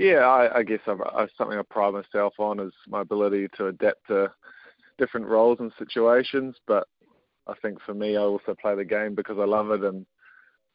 [0.00, 3.66] Yeah, I, I guess I've, I, something I pride myself on is my ability to
[3.66, 4.32] adapt to
[4.96, 6.56] different roles and situations.
[6.66, 6.88] But
[7.46, 9.82] I think for me, I also play the game because I love it.
[9.84, 10.06] And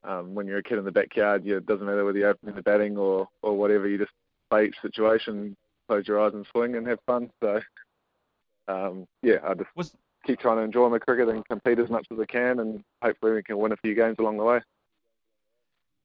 [0.03, 2.53] um, when you're a kid in the backyard, you, it doesn't matter whether you're opening
[2.53, 3.87] the batting or, or whatever.
[3.87, 4.11] You just
[4.51, 5.57] play each situation,
[5.87, 7.31] close your eyes and swing and have fun.
[7.41, 7.59] So,
[8.67, 9.95] um, yeah, I just Was...
[10.27, 13.33] keep trying to enjoy my cricket and compete as much as I can, and hopefully
[13.33, 14.59] we can win a few games along the way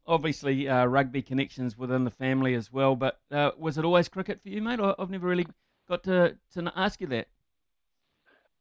[0.06, 2.96] obviously uh, rugby connections within the family as well.
[2.96, 4.80] But uh, was it always cricket for you, mate?
[4.80, 5.46] I, have never really
[5.88, 7.28] got to to ask you that.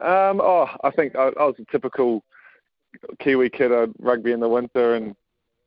[0.02, 2.24] Um, oh, I think I, I was a typical
[3.20, 3.72] Kiwi kid.
[3.72, 5.16] I rugby in the winter and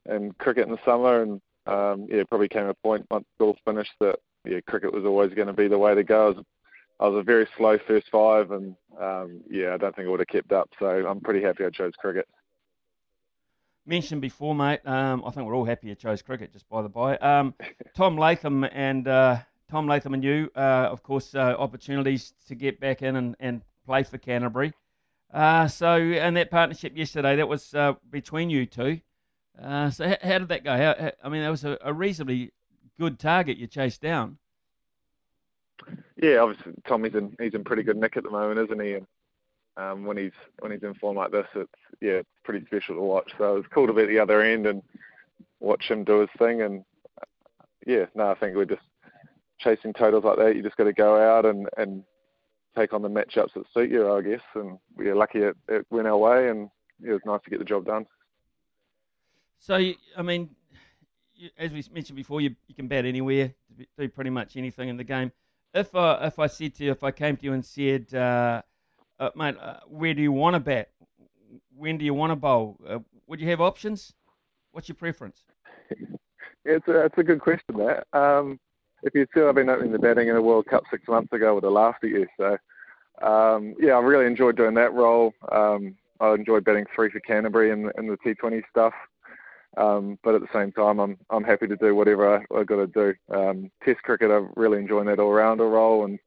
[0.05, 3.93] and cricket in the summer, and um, yeah, probably came a point once school finished
[3.99, 6.25] that yeah, cricket was always going to be the way to go.
[6.25, 6.45] I was,
[6.99, 10.19] I was a very slow first five, and um, yeah, I don't think it would
[10.19, 10.69] have kept up.
[10.79, 12.27] So I'm pretty happy I chose cricket
[13.85, 14.85] mentioned before, mate.
[14.85, 17.17] Um, I think we're all happy you chose cricket, just by the by.
[17.17, 17.53] Um,
[17.95, 22.79] Tom Latham and uh, Tom Latham and you, uh, of course, uh, opportunities to get
[22.79, 24.73] back in and, and play for Canterbury.
[25.33, 29.01] Uh, so, and that partnership yesterday, that was uh, between you two.
[29.59, 30.77] Uh, so, how, how, did that go?
[30.77, 32.51] How, how, I mean, that was a, a, reasonably
[32.99, 34.37] good target you chased down.
[36.21, 38.93] Yeah, obviously, Tommy's in he's in pretty good nick at the moment, isn't he?
[38.93, 39.07] And
[39.77, 43.01] um, when he's when he's in form like this, it's yeah, it's pretty special to
[43.01, 43.31] watch.
[43.37, 44.81] So it's cool to be at the other end and
[45.59, 46.61] watch him do his thing.
[46.61, 46.83] And
[47.85, 48.81] yeah, no, I think we're just
[49.59, 50.55] chasing totals like that.
[50.55, 52.03] You just got to go out and and
[52.75, 54.41] take on the matchups that suit you, I guess.
[54.55, 56.69] And we are lucky it, it went our way, and
[57.03, 58.05] it was nice to get the job done.
[59.59, 60.49] So I mean,
[61.57, 63.53] as we mentioned before, you you can bat anywhere,
[63.97, 65.31] do pretty much anything in the game.
[65.73, 68.61] If I if I said to you, if I came to you and said uh,
[69.19, 70.89] uh, mate, uh, where do you want to bat?
[71.75, 72.77] When do you want to bowl?
[72.87, 74.13] Uh, would you have options?
[74.71, 75.43] What's your preference?
[76.65, 78.07] it's a, it's a good question, that.
[78.13, 78.59] Um,
[79.03, 81.55] if you'd said I've been opening the batting in a World Cup six months ago,
[81.55, 82.27] would have laughed at you.
[82.37, 82.57] So,
[83.21, 85.33] um, yeah, I really enjoyed doing that role.
[85.51, 88.93] Um, I enjoyed batting three for Canterbury in the T20 stuff.
[89.77, 92.75] Um, but at the same time, I'm I'm happy to do whatever I, have got
[92.75, 93.13] to do.
[93.35, 96.19] Um, test cricket, I'm really enjoying that all-rounder role, and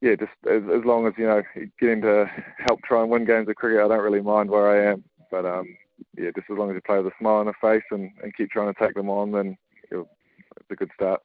[0.00, 1.42] yeah, just as, as long as you know
[1.80, 4.92] getting to help try and win games of cricket, I don't really mind where I
[4.92, 5.04] am.
[5.30, 5.66] But um,
[6.16, 8.34] yeah, just as long as you play with a smile on the face and, and
[8.36, 9.56] keep trying to take them on, then
[9.90, 11.20] it's a good start.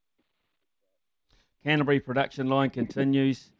[1.63, 3.51] Canterbury production line continues.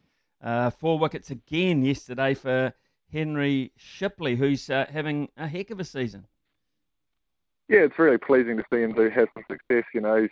[0.44, 2.74] Uh, four wickets again yesterday for
[3.12, 6.28] Henry Shipley, who's uh, having a heck of a season.
[7.70, 9.86] Yeah, it's really pleasing to see him do have some success.
[9.94, 10.30] You know, he's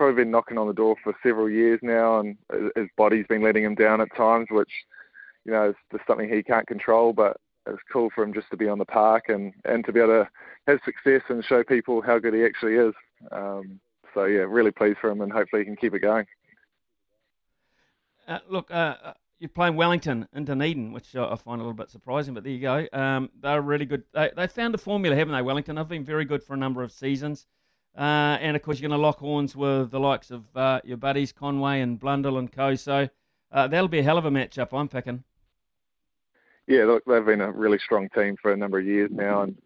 [0.00, 2.38] probably been knocking on the door for several years now, and
[2.74, 4.70] his body's been letting him down at times, which
[5.44, 7.12] you know is just something he can't control.
[7.12, 7.36] But
[7.66, 10.24] it's cool for him just to be on the park and and to be able
[10.24, 10.28] to
[10.66, 12.94] have success and show people how good he actually is.
[13.30, 13.78] Um,
[14.14, 16.24] so yeah, really pleased for him, and hopefully he can keep it going.
[18.26, 21.90] Uh, look, uh, uh you're playing Wellington in Dunedin, which I find a little bit
[21.90, 22.86] surprising, but there you go.
[22.94, 24.04] Um, they're really good.
[24.14, 25.76] They, they found a formula, haven't they, Wellington?
[25.76, 27.46] They've been very good for a number of seasons.
[27.96, 30.96] Uh, and of course, you're going to lock horns with the likes of uh, your
[30.96, 32.74] buddies Conway and Blundell and co.
[32.74, 33.08] So
[33.52, 35.24] uh, that'll be a hell of a matchup, I'm picking.
[36.66, 39.56] Yeah, look, they've been a really strong team for a number of years now, and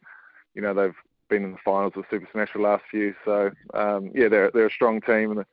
[0.55, 0.95] you know they've
[1.29, 3.15] been in the finals of Super Smash the last few.
[3.27, 5.45] So um, yeah, they're they're a strong team, and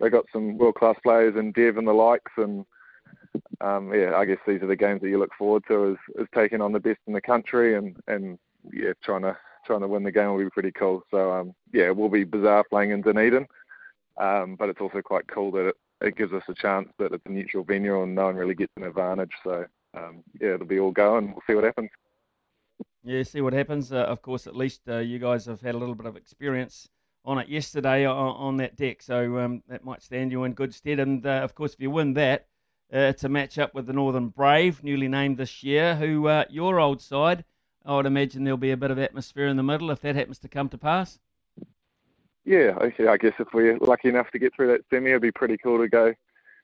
[0.00, 2.64] they've got some world class players and Dev and the likes, and
[3.60, 6.28] um, yeah, I guess these are the games that you look forward to is, is
[6.34, 8.38] taking on the best in the country and and
[8.72, 11.02] yeah, trying to trying to win the game will be pretty cool.
[11.10, 13.46] So um, yeah, it will be bizarre playing in Dunedin,
[14.18, 17.26] um, but it's also quite cool that it, it gives us a chance that it's
[17.26, 19.32] a neutral venue and no one really gets an advantage.
[19.42, 21.32] So um, yeah, it'll be all going.
[21.32, 21.90] We'll see what happens.
[23.02, 23.92] Yeah, see what happens.
[23.92, 26.88] Uh, of course, at least uh, you guys have had a little bit of experience
[27.24, 30.74] on it yesterday on, on that deck, so um, that might stand you in good
[30.74, 30.98] stead.
[30.98, 32.46] And uh, of course, if you win that,
[32.92, 36.44] uh, it's a match up with the Northern Brave, newly named this year, who uh,
[36.50, 37.44] your old side
[37.84, 40.38] I would imagine there'll be a bit of atmosphere in the middle if that happens
[40.40, 41.18] to come to pass.
[42.44, 43.08] Yeah, okay.
[43.08, 45.78] I guess if we're lucky enough to get through that semi, it'd be pretty cool
[45.78, 46.14] to go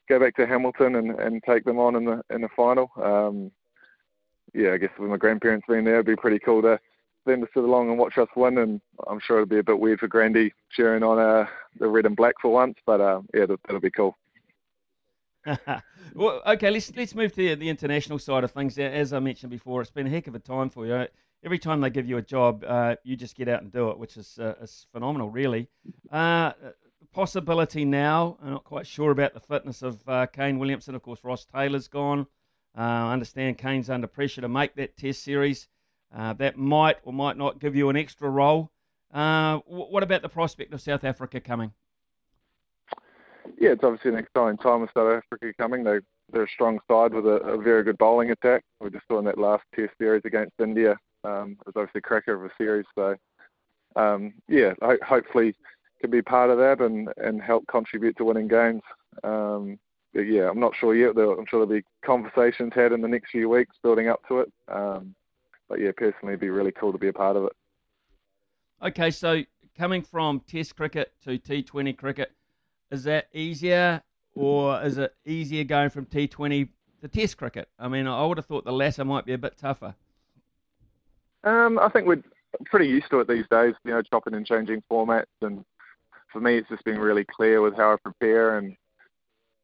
[0.09, 2.91] go back to Hamilton and, and take them on in the in the final.
[2.97, 3.51] Um,
[4.55, 6.79] yeah, I guess with my grandparents being there, it'd be pretty cool to
[7.27, 8.59] them to sit along and watch us win.
[8.59, 11.47] And I'm sure it'd be a bit weird for Grandy cheering on uh,
[11.79, 14.17] the red and black for once, but uh, yeah, that, that'll be cool.
[16.15, 18.79] well, okay, let's let's move to the international side of things.
[18.79, 21.07] As I mentioned before, it's been a heck of a time for you.
[21.43, 23.99] Every time they give you a job, uh, you just get out and do it,
[23.99, 25.69] which is uh, is phenomenal, really.
[26.11, 26.53] Uh,
[27.13, 30.95] possibility now, I'm not quite sure about the fitness of uh, Kane Williamson.
[30.95, 32.27] Of course, Ross Taylor's gone.
[32.77, 35.69] Uh, I understand Kane's under pressure to make that Test series.
[36.15, 38.73] Uh, that might or might not give you an extra role.
[39.13, 41.73] Uh, what about the prospect of South Africa coming?
[43.59, 45.85] Yeah, it's obviously an exciting time with South Africa coming.
[45.85, 45.99] They,
[46.33, 48.65] they're a strong side with a, a very good bowling attack.
[48.81, 50.97] We just saw in that last Test series against India.
[51.25, 52.87] Um, it was obviously a cracker of a series.
[52.95, 53.17] So,
[53.97, 55.55] um, yeah, ho- hopefully
[56.01, 58.83] can be part of that and, and help contribute to winning games.
[59.23, 59.79] Um,
[60.15, 61.11] yeah, I'm not sure yet.
[61.11, 64.53] I'm sure there'll be conversations had in the next few weeks building up to it.
[64.69, 65.15] Um,
[65.69, 67.53] but yeah, personally, it'd be really cool to be a part of it.
[68.83, 69.43] Okay, so
[69.79, 72.33] coming from Test cricket to T20 cricket,
[72.91, 74.03] is that easier
[74.35, 76.69] or is it easier going from T20
[77.03, 77.69] to Test cricket?
[77.79, 79.95] I mean, I would have thought the latter might be a bit tougher.
[81.45, 82.23] Um, I think we're
[82.67, 85.25] pretty used to it these days, you know, chopping and changing formats.
[85.41, 85.65] And
[86.33, 88.77] for me, it's just been really clear with how I prepare and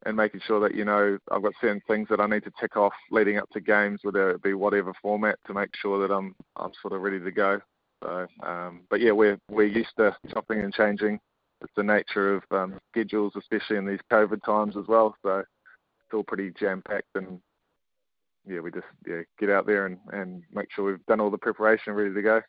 [0.05, 2.77] and making sure that you know I've got certain things that I need to tick
[2.77, 6.35] off leading up to games, whether it be whatever format, to make sure that I'm
[6.57, 7.61] I'm sort of ready to go.
[8.05, 11.19] So, um, but yeah, we're we're used to chopping and changing.
[11.63, 15.17] It's the nature of um, schedules, especially in these COVID times as well.
[15.23, 17.41] So it's all pretty jam packed, and
[18.47, 21.39] yeah, we just yeah get out there and, and make sure we've done all the
[21.39, 22.43] preparation, ready to go.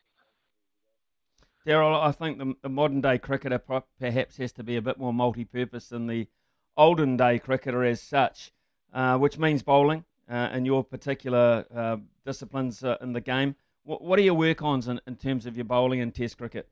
[1.66, 5.12] Daryl, I think the, the modern day cricketer perhaps has to be a bit more
[5.12, 6.28] multi-purpose than the
[6.76, 8.52] olden day cricketer as such,
[8.94, 13.56] uh, which means bowling uh, in your particular uh, disciplines uh, in the game.
[13.84, 16.68] What, what are your work ons in, in, terms of your bowling and Test cricket?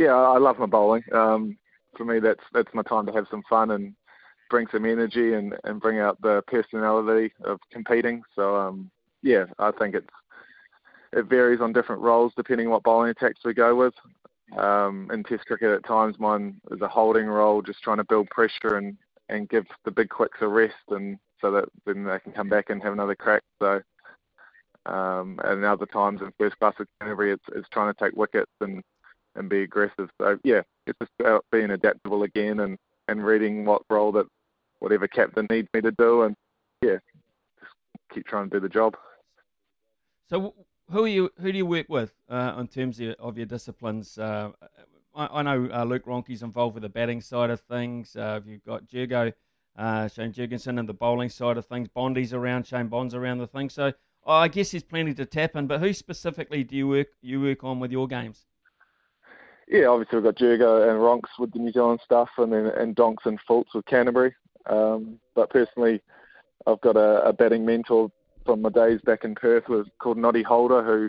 [0.00, 1.02] Yeah, I love my bowling.
[1.12, 1.58] Um,
[1.94, 3.94] for me, that's that's my time to have some fun and
[4.48, 8.22] bring some energy and, and bring out the personality of competing.
[8.34, 8.90] So um,
[9.22, 10.08] yeah, I think it's
[11.12, 13.92] it varies on different roles depending on what bowling attacks we go with.
[14.56, 18.30] Um, in Test cricket, at times mine is a holding role, just trying to build
[18.30, 18.96] pressure and,
[19.28, 22.70] and give the big quicks a rest, and so that then they can come back
[22.70, 23.42] and have another crack.
[23.60, 23.82] So,
[24.86, 28.82] um, and other times in first class Canterbury, it's, it's trying to take wickets and
[29.36, 30.10] and be aggressive.
[30.20, 34.26] So yeah, it's just about being adaptable again and and reading what role that
[34.78, 36.36] whatever captain needs me to do, and
[36.82, 36.98] yeah,
[37.60, 37.72] just
[38.12, 38.96] keep trying to do the job.
[40.28, 40.54] So
[40.90, 41.30] who are you?
[41.40, 44.18] Who do you work with uh, in terms of your, of your disciplines?
[44.18, 44.50] Uh,
[45.14, 48.16] I, I, know uh, Luke Ronchi's involved with the batting side of things.
[48.16, 49.32] Uh, you've got Jurgo,
[49.76, 51.88] uh, Shane Jurgensen, and the bowling side of things.
[51.88, 53.70] Bondy's around, Shane Bond's around the thing.
[53.70, 53.92] So
[54.26, 55.66] I guess there's plenty to tap in.
[55.66, 58.46] But who specifically do you work you work on with your games?
[59.70, 62.96] Yeah, obviously we've got Jurgo and Ronks with the New Zealand stuff, and then and
[62.96, 64.34] Donks and Fultz with Canterbury.
[64.68, 66.02] Um, but personally,
[66.66, 68.10] I've got a, a batting mentor
[68.44, 71.08] from my days back in Perth was called Noddy Holder, who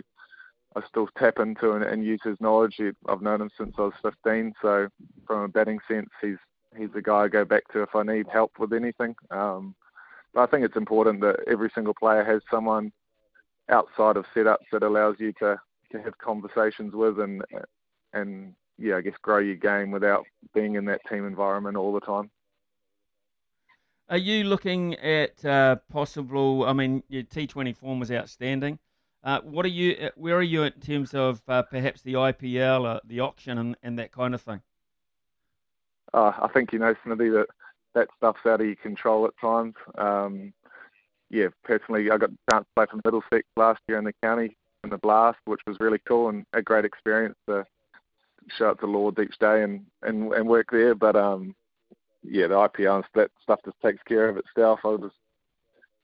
[0.76, 2.80] I still tap into and, and use his knowledge.
[3.08, 4.86] I've known him since I was 15, so
[5.26, 6.38] from a batting sense, he's
[6.78, 9.16] he's the guy I go back to if I need help with anything.
[9.32, 9.74] Um,
[10.34, 12.92] but I think it's important that every single player has someone
[13.70, 17.42] outside of setups that allows you to, to have conversations with and
[18.12, 22.00] and yeah, I guess grow your game without being in that team environment all the
[22.00, 22.30] time.
[24.08, 26.64] Are you looking at uh, possible?
[26.64, 28.78] I mean, your T20 form was outstanding.
[29.24, 29.96] Uh, what are you?
[30.00, 33.76] Uh, where are you in terms of uh, perhaps the IPL, uh, the auction, and,
[33.82, 34.60] and that kind of thing?
[36.12, 37.46] Uh, I think you know, Smithy, that
[37.94, 39.74] that stuff's out of your control at times.
[39.96, 40.52] Um,
[41.30, 44.56] yeah, personally, I got the chance to play for Middlesex last year in the county
[44.84, 47.64] in the Blast, which was really cool and a great experience to
[48.56, 50.94] show up to Lord each day and, and, and work there.
[50.94, 51.54] But um,
[52.22, 54.80] yeah, the IPL and that stuff just takes care of itself.
[54.84, 55.16] I'll just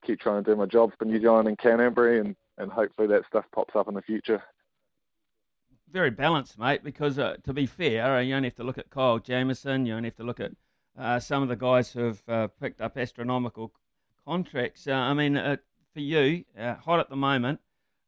[0.05, 3.27] keep trying to do my job for New Zealand and Canterbury, and, and hopefully that
[3.27, 4.43] stuff pops up in the future.
[5.91, 6.83] Very balanced, mate.
[6.85, 9.87] Because uh, to be fair, uh, you only have to look at Kyle Jamieson.
[9.87, 10.53] You only have to look at
[10.99, 13.73] uh, some of the guys who have uh, picked up astronomical
[14.27, 14.87] contracts.
[14.87, 15.57] Uh, I mean, uh,
[15.95, 17.61] for you, hot at the moment,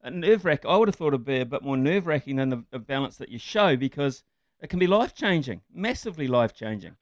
[0.05, 0.71] nerve wracking.
[0.71, 3.17] I would have thought it'd be a bit more nerve wracking than the, the balance
[3.17, 4.23] that you show because
[4.63, 6.97] it can be life changing, massively life changing.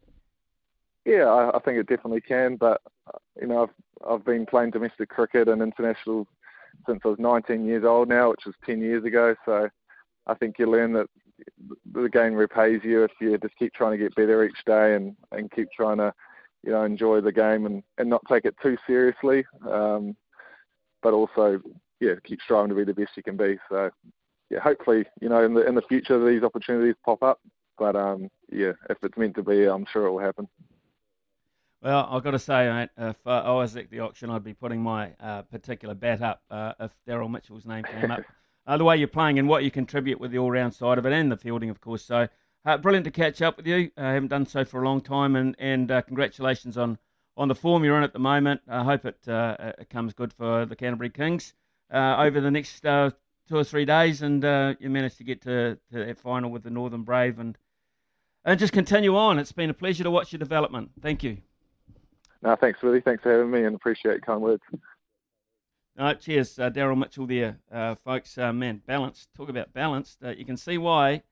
[1.04, 2.56] Yeah, I, I think it definitely can.
[2.56, 2.80] But
[3.40, 6.26] you know, I've I've been playing domestic cricket and international
[6.86, 9.34] since I was 19 years old now, which was 10 years ago.
[9.44, 9.68] So
[10.26, 11.06] I think you learn that
[11.92, 15.16] the game repays you if you just keep trying to get better each day and
[15.32, 16.12] and keep trying to
[16.62, 19.44] you know enjoy the game and and not take it too seriously.
[19.68, 20.16] Um,
[21.02, 21.61] but also
[22.00, 23.59] yeah, keep striving to be the best you can be.
[23.68, 23.90] So
[24.51, 27.40] yeah, hopefully you know in the in the future these opportunities pop up.
[27.78, 30.49] But um, yeah, if it's meant to be, I'm sure it will happen.
[31.80, 34.53] Well, I've got to say, mate, if uh, I was at the auction, I'd be
[34.53, 38.22] putting my uh, particular bat up uh, if Daryl Mitchell's name came up.
[38.66, 41.12] Uh, the way you're playing and what you contribute with the all-round side of it
[41.14, 42.05] and the fielding, of course.
[42.05, 42.28] So,
[42.66, 43.90] uh, brilliant to catch up with you.
[43.96, 46.99] I haven't done so for a long time, and and uh, congratulations on
[47.34, 48.61] on the form you're in at the moment.
[48.68, 51.55] I hope it, uh, it comes good for the Canterbury Kings
[51.90, 53.12] uh, over the next uh,
[53.49, 56.62] two or three days, and uh, you managed to get to, to that final with
[56.62, 57.57] the Northern Brave and
[58.44, 59.38] and just continue on.
[59.38, 60.90] It's been a pleasure to watch your development.
[61.03, 61.38] Thank you.
[62.40, 63.01] No, thanks, Willie.
[63.01, 64.62] Thanks for having me, and appreciate kind words.
[65.99, 68.38] Uh, cheers, uh, Daryl Mitchell there, uh, folks.
[68.38, 69.28] Uh, man, balanced.
[69.34, 70.18] Talk about balanced.
[70.24, 71.22] Uh, you can see why.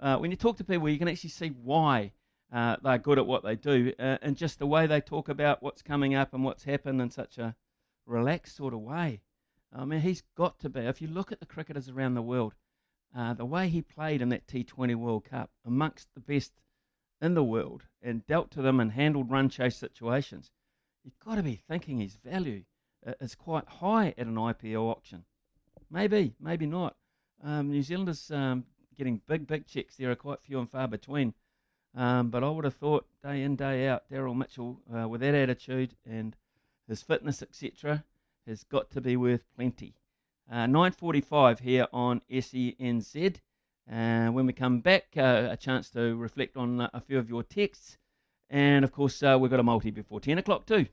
[0.00, 2.12] Uh, when you talk to people, you can actually see why
[2.50, 6.14] they're good at what they do, and just the way they talk about what's coming
[6.14, 7.54] up and what's happened in such a
[8.06, 9.20] relaxed sort of way.
[9.74, 10.80] I mean, he's got to be.
[10.80, 12.54] If you look at the cricketers around the world,
[13.14, 16.52] the way he played in that T20 World Cup, amongst the best
[17.20, 20.50] in the world, and dealt to them and handled run chase situations,
[21.02, 22.64] you've got to be thinking his value
[23.20, 25.24] is quite high at an IPL auction.
[25.90, 26.96] Maybe, maybe not.
[27.42, 28.64] Um, New Zealanders um,
[28.96, 31.34] getting big, big checks there are quite few and far between.
[31.94, 35.34] Um, but I would have thought day in, day out, Daryl Mitchell, uh, with that
[35.34, 36.36] attitude and
[36.88, 38.04] his fitness, etc.,
[38.46, 39.94] has got to be worth plenty.
[40.50, 43.36] Uh, 9.45 here on SENZ.
[43.90, 47.28] Uh, when we come back, uh, a chance to reflect on uh, a few of
[47.28, 47.98] your texts.
[48.50, 50.86] And of course, uh, we've got a multi before 10 o'clock too.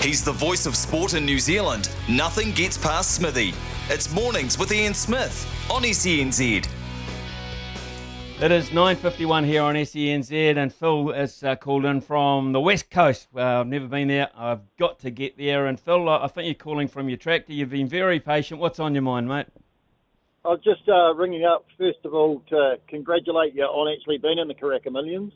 [0.00, 1.90] He's the voice of sport in New Zealand.
[2.08, 3.54] Nothing gets past Smithy.
[3.88, 6.85] It's mornings with Ian Smith on SENZ.
[8.38, 12.90] It is 9.51 here on SENZ and Phil is uh, called in from the west
[12.90, 13.28] coast.
[13.32, 14.28] Well, I've never been there.
[14.36, 15.64] I've got to get there.
[15.64, 17.54] And Phil, I think you're calling from your tractor.
[17.54, 18.60] You've been very patient.
[18.60, 19.46] What's on your mind, mate?
[20.44, 24.38] I was just uh, ringing up, first of all, to congratulate you on actually being
[24.38, 25.32] in the Karaka Millions.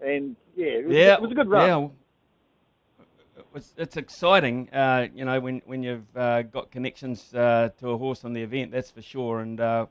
[0.00, 1.68] And, yeah, it was, yeah, it was a good run.
[1.68, 1.88] Yeah.
[3.56, 7.98] It's, it's exciting, uh, you know, when, when you've uh, got connections uh, to a
[7.98, 9.40] horse on the event, that's for sure.
[9.40, 9.86] And, uh,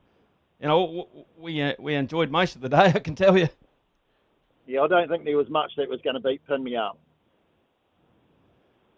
[0.59, 1.07] you know,
[1.37, 2.77] we uh, we enjoyed most of the day.
[2.95, 3.49] I can tell you.
[4.67, 6.99] Yeah, I don't think there was much that was going to beat Pin Me Up.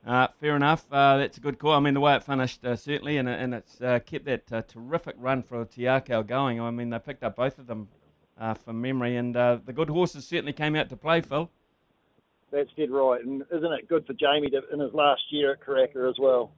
[0.05, 0.85] Uh, fair enough.
[0.91, 1.73] Uh, that's a good call.
[1.73, 4.63] I mean, the way it finished, uh, certainly, and, and it's uh, kept that uh,
[4.63, 5.83] terrific run for Te
[6.23, 6.59] going.
[6.59, 7.87] I mean, they picked up both of them
[8.65, 11.51] from memory, and the good horses certainly came out to play, Phil.
[12.51, 13.23] That's dead right.
[13.23, 16.51] And isn't it good for Jamie to, in his last year at Karaka as well?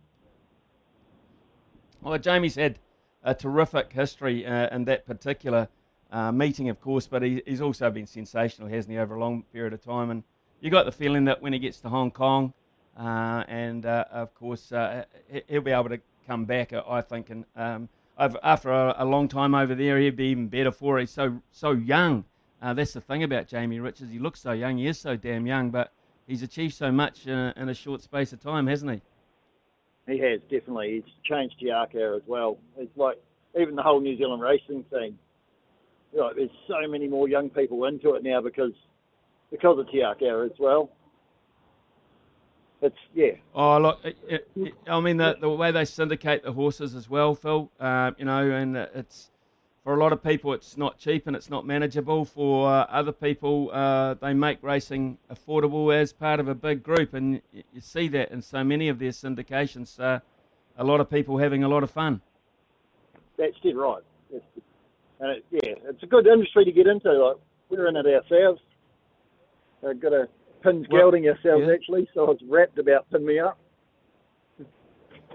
[2.02, 2.80] Well, Jamie's had
[3.24, 5.70] a terrific history uh, in that particular
[6.12, 9.44] uh, meeting, of course, but he, he's also been sensational, hasn't he, over a long
[9.54, 10.10] period of time?
[10.10, 10.24] And
[10.62, 12.54] you got the feeling that when he gets to Hong Kong,
[12.98, 15.06] uh, and uh, of course, uh,
[15.48, 19.28] he'll be able to come back, uh, I think, and um, after a, a, long
[19.28, 21.04] time over there, he'd be even better for it.
[21.04, 22.26] He's so so young.
[22.62, 24.12] that's the thing about Jamie Richards.
[24.12, 24.78] He looks so young.
[24.78, 25.92] He is so damn young, but
[26.28, 29.02] he's achieved so much in a short space of time, hasn't he?
[30.08, 31.02] He has definitely.
[31.04, 32.58] He's changed Te Akau as well.
[32.78, 33.22] It's like
[33.60, 35.18] even the whole New Zealand racing thing.
[36.12, 38.74] You know, there's so many more young people into it now because
[39.50, 40.90] because of Te Akau as well.
[42.82, 43.32] It's yeah.
[43.56, 47.34] Oh look, it, it, I mean the the way they syndicate the horses as well,
[47.34, 47.72] Phil.
[47.80, 49.32] Uh, you know, and it's
[49.84, 52.24] for a lot of people, it's not cheap and it's not manageable.
[52.24, 57.14] For uh, other people, uh, they make racing affordable as part of a big group,
[57.14, 60.00] and you, you see that in so many of their syndications.
[60.00, 60.20] Uh,
[60.78, 62.22] a lot of people having a lot of fun.
[63.38, 64.02] That's dead right.
[64.32, 64.46] It's,
[65.20, 67.12] and it, yeah, it's a good industry to get into.
[67.12, 67.38] Like
[67.70, 68.62] we're in it ourselves.
[69.88, 70.30] I've got a
[70.64, 71.74] pins well, gelding ourselves yeah.
[71.74, 73.58] actually, so I was wrapped about pin me up.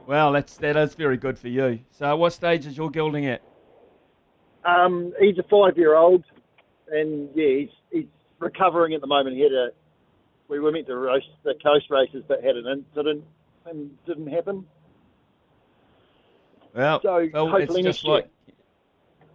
[0.06, 1.80] Well, that's that is very good for you.
[1.90, 3.42] So, what stage is your gelding at?
[4.68, 6.24] Um, he's a five-year-old,
[6.90, 8.06] and yeah, he's he's
[8.38, 9.36] recovering at the moment.
[9.36, 9.68] He had a
[10.48, 13.24] we were meant to race the coast races, but had an incident
[13.66, 14.66] and didn't happen.
[16.74, 18.30] Well, so well hopefully it's just like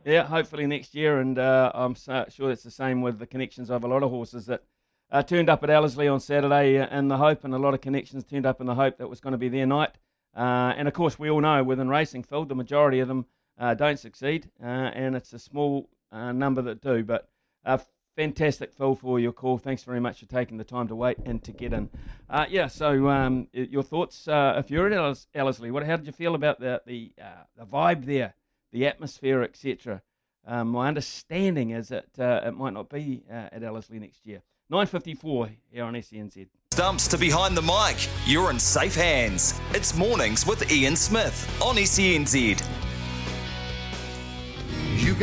[0.05, 3.69] yeah, hopefully next year, and uh, I'm so, sure it's the same with the connections
[3.69, 4.63] of a lot of horses that
[5.11, 7.81] uh, turned up at Ellerslie on Saturday uh, in the hope, and a lot of
[7.81, 9.91] connections turned up in the hope that was going to be their night.
[10.35, 13.25] Uh, and of course, we all know within racing, Phil, the majority of them
[13.57, 17.03] uh, don't succeed, uh, and it's a small uh, number that do.
[17.03, 17.29] But
[18.15, 19.57] fantastic, Phil, for your call.
[19.57, 21.89] Thanks very much for taking the time to wait and to get in.
[22.29, 26.13] Uh, yeah, so um, your thoughts, uh, if you're at Ellerslie, what, how did you
[26.13, 27.13] feel about the, the,
[27.57, 28.35] the vibe there,
[28.71, 30.01] the atmosphere, etc.?
[30.45, 34.41] Um, my understanding is that it might not be at Ellerslie next year.
[34.71, 36.47] 9.54 here on SENZ.
[36.73, 38.09] Stumps to behind the mic.
[38.25, 39.59] You're in safe hands.
[39.71, 42.82] It's mornings with Ian Smith on SENZ.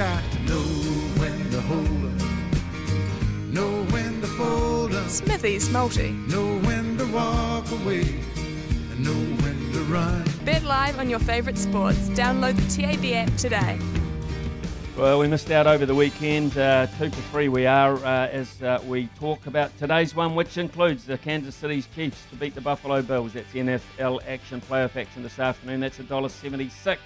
[0.00, 0.62] You got to know
[1.20, 6.12] when to hold up, know when to fold up, Smithy's multi.
[6.12, 9.12] know when to walk away, and know
[9.44, 10.24] when to run.
[10.46, 11.98] Bet live on your favourite sports.
[12.08, 13.78] Download the TAB app today.
[14.96, 16.56] Well, we missed out over the weekend.
[16.56, 20.56] Uh, two for three we are uh, as uh, we talk about today's one, which
[20.56, 23.34] includes the Kansas City Chiefs to beat the Buffalo Bills.
[23.34, 25.80] That's NFL action playoff action this afternoon.
[25.80, 26.96] That's $1.76.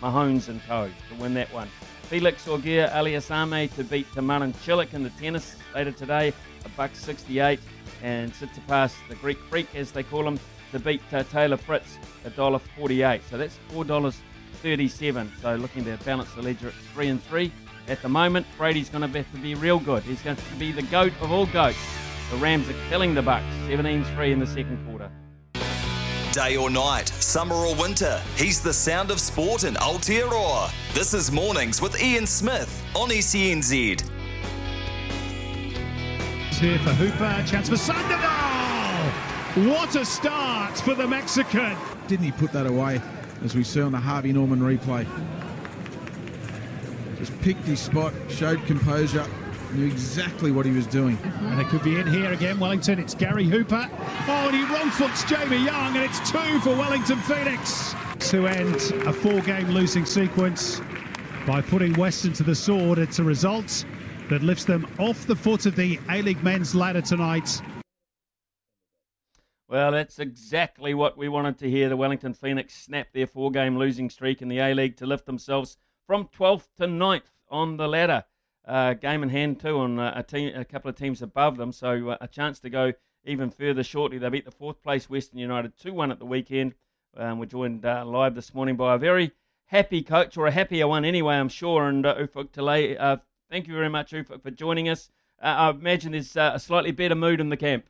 [0.00, 0.86] Mahomes and co.
[0.86, 1.68] to win that one.
[2.10, 6.32] Felix Auger Aliassime to beat Tamarin Cilic in the tennis later today,
[6.64, 7.60] a buck 68.
[8.02, 10.40] And Tsitsipas, the Greek freak as they call him,
[10.72, 13.20] to beat uh, Taylor Fritz, $1.48.
[13.30, 15.28] So that's $4.37.
[15.40, 17.52] So looking to balance the ledger at 3 and 3.
[17.86, 20.02] At the moment, Brady's going to have to be real good.
[20.02, 21.78] He's going to be the GOAT of all GOATs.
[22.32, 25.12] The Rams are killing the Bucks, 17-3 in the second quarter.
[26.32, 30.70] Day or night, summer or winter, he's the sound of sport in Aotearoa.
[30.94, 33.96] This is Mornings with Ian Smith on ECNZ.
[33.96, 34.00] SENZ.
[36.54, 39.10] Here for Hooper, chance for Sandoval!
[39.72, 41.76] What a start for the Mexican!
[42.06, 43.02] Didn't he put that away,
[43.42, 45.08] as we see on the Harvey Norman replay?
[47.18, 49.26] Just picked his spot, showed composure,
[49.74, 51.18] knew exactly what he was doing.
[51.22, 52.98] And it could be in here again, Wellington.
[52.98, 53.88] It's Gary Hooper.
[54.28, 57.94] Oh, and he wrong foots Jamie Young, and it's two for Wellington Phoenix
[58.30, 60.80] to end a four game losing sequence
[61.46, 62.98] by putting Western to the sword.
[62.98, 63.84] It's a result
[64.28, 67.60] that lifts them off the foot of the A League men's ladder tonight.
[69.68, 71.88] Well, that's exactly what we wanted to hear.
[71.88, 75.26] The Wellington Phoenix snap their four game losing streak in the A League to lift
[75.26, 78.24] themselves from 12th to 9th on the ladder.
[78.70, 81.72] Uh, game in hand, too, on a, team, a couple of teams above them.
[81.72, 82.92] So uh, a chance to go
[83.24, 84.16] even further shortly.
[84.16, 86.74] They beat the fourth place Western United 2 1 at the weekend.
[87.16, 89.32] Um, we're joined uh, live this morning by a very
[89.66, 91.88] happy coach, or a happier one anyway, I'm sure.
[91.88, 93.16] And uh, Ufuk Talay, uh,
[93.50, 95.10] thank you very much, Ufuk, for joining us.
[95.42, 97.86] I imagine there's a slightly better mood in the camp.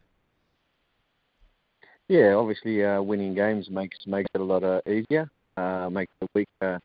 [2.09, 6.27] Yeah, obviously, uh, winning games makes makes it a lot uh, easier, uh, makes the
[6.35, 6.79] week uh,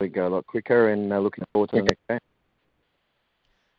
[0.00, 2.18] week go a lot quicker, and uh, looking forward to the next game.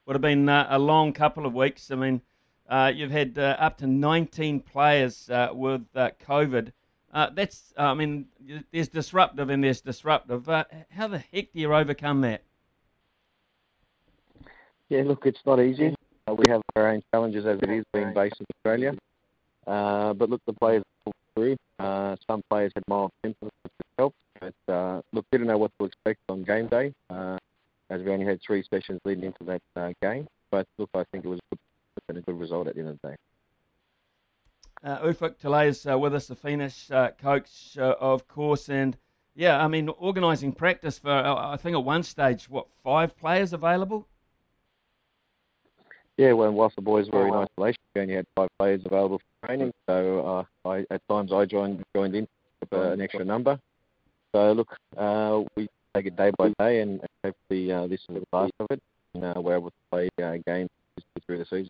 [0.05, 1.91] Would have been uh, a long couple of weeks.
[1.91, 2.21] I mean,
[2.69, 6.71] uh, you've had uh, up to 19 players uh, with uh, COVID.
[7.13, 8.27] Uh, that's, I mean,
[8.71, 10.47] there's disruptive and there's disruptive.
[10.47, 12.43] Uh, how the heck do you overcome that?
[14.89, 15.93] Yeah, look, it's not easy.
[16.27, 18.93] Uh, we have our own challenges as it is being based in Australia.
[19.67, 20.83] Uh, but look, the players
[21.35, 21.57] through.
[21.79, 24.17] Uh, some players had mild symptoms, which helped.
[24.41, 27.37] But uh, look, we didn't know what to expect on game day, uh,
[27.89, 30.27] as we only had three sessions leading into that uh, game.
[30.49, 31.57] But look, I think it was a
[32.07, 33.15] good, a good result at the end of the day.
[34.83, 38.67] Uh, Ufuk Talay is uh, with us, the Phoenix uh, coach, uh, of course.
[38.67, 38.97] And
[39.35, 43.53] yeah, I mean, organising practice for, uh, I think at one stage, what, five players
[43.53, 44.07] available?
[46.17, 49.47] Yeah, well, whilst the boys were in isolation, we only had five players available for
[49.47, 49.71] training.
[49.87, 52.27] So uh, I, at times I joined joined in
[52.59, 53.59] with uh, an extra number.
[54.33, 58.23] So look, uh, we take it day by day, and hopefully uh, this is the
[58.31, 58.81] last of it.
[59.13, 60.69] And, uh, we're able to play uh, games
[61.25, 61.69] through the season.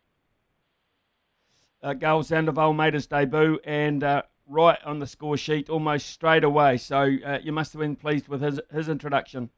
[1.82, 6.44] Uh, Gael Sandoval made his debut and uh, right on the score sheet almost straight
[6.44, 6.76] away.
[6.76, 9.50] So uh, you must have been pleased with his his introduction.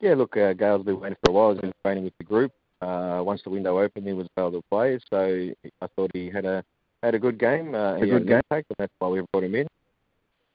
[0.00, 1.52] Yeah, look, uh, Gael's been waiting for a while.
[1.52, 2.52] He's been training with the group.
[2.80, 4.98] Uh, once the window opened, he was able to play.
[5.10, 5.50] So
[5.80, 6.62] I thought he had a
[7.02, 7.74] had a good game.
[7.74, 8.36] Uh, A good game.
[8.36, 9.66] impact, and that's why we brought him in.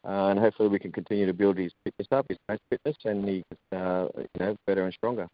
[0.05, 3.27] Uh, and hopefully we can continue to build his fitness up, his match fitness, and
[3.27, 5.27] he gets uh, you know better and stronger.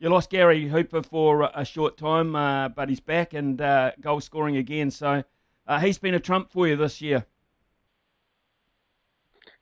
[0.00, 4.20] You lost Gary Hooper for a- short time, uh, but he's back and uh, goal
[4.20, 4.90] scoring again.
[4.90, 5.22] So
[5.66, 7.26] uh, he's been a trump for you this year.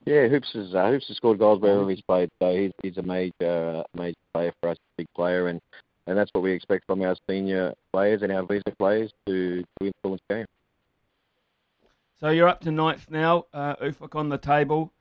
[0.05, 3.03] Yeah, Hoops has uh, Hoops has scored goals wherever he's played, so he's he's a
[3.03, 5.59] major uh, major player for us, a big player, and,
[6.07, 9.85] and that's what we expect from our senior players and our visa players to, to
[9.85, 10.45] influence game.
[12.19, 14.91] So you're up to ninth now, uh, Ufuk on the table.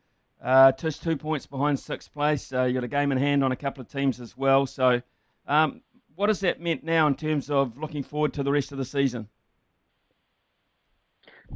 [0.41, 2.53] Uh, just two points behind sixth place.
[2.53, 4.67] Uh, you got a game in hand on a couple of teams as well.
[4.67, 5.03] So,
[5.49, 5.81] um,
[6.15, 8.85] what has that meant now in terms of looking forward to the rest of the
[8.85, 9.27] season?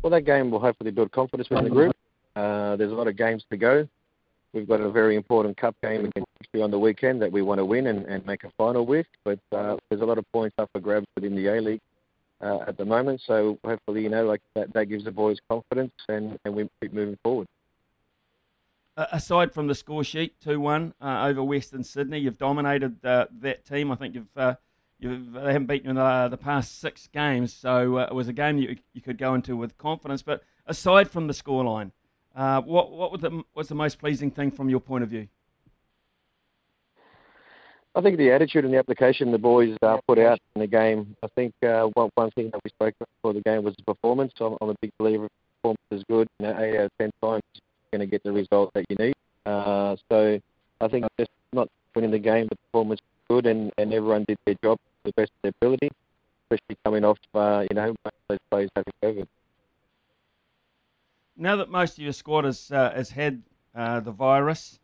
[0.01, 1.97] Well, that game will hopefully build confidence within the group.
[2.35, 3.89] Uh, there's a lot of games to go.
[4.53, 6.29] We've got a very important cup game against
[6.61, 9.07] on the weekend that we want to win and, and make a final with.
[9.23, 11.81] But uh, there's a lot of points up for grabs within the A League
[12.43, 13.23] uh, at the moment.
[13.25, 16.93] So hopefully, you know, like that, that gives the boys confidence and, and we keep
[16.93, 17.47] moving forward.
[18.95, 23.27] Uh, aside from the score sheet, two one uh, over Western Sydney, you've dominated uh,
[23.41, 23.91] that team.
[23.91, 24.57] I think you've uh,
[24.99, 28.29] you've they haven't beaten you in the, the past six games, so uh, it was
[28.29, 30.21] a game you you could go into with confidence.
[30.21, 31.93] But aside from the scoreline,
[32.37, 35.29] uh, what what was the what's the most pleasing thing from your point of view?
[37.95, 41.15] I think the attitude and the application the boys uh, put out in the game.
[41.23, 43.85] I think uh, one, one thing that we spoke about before the game was the
[43.85, 44.33] performance.
[44.41, 45.29] I'm, I'm a big believer.
[45.63, 46.27] Performance is good.
[46.41, 48.97] You know, eight out of ten times you're going to get the result that you
[48.99, 49.15] need.
[49.45, 50.41] Uh, so
[50.81, 54.39] I think just not winning the game, the performance was good, and, and everyone did
[54.47, 55.91] their job to the best of their ability,
[56.51, 57.95] especially coming off, uh, you know,
[58.29, 59.27] those players having COVID.
[61.37, 63.43] Now that most of your squad has, uh, has had
[63.75, 64.79] uh, the virus,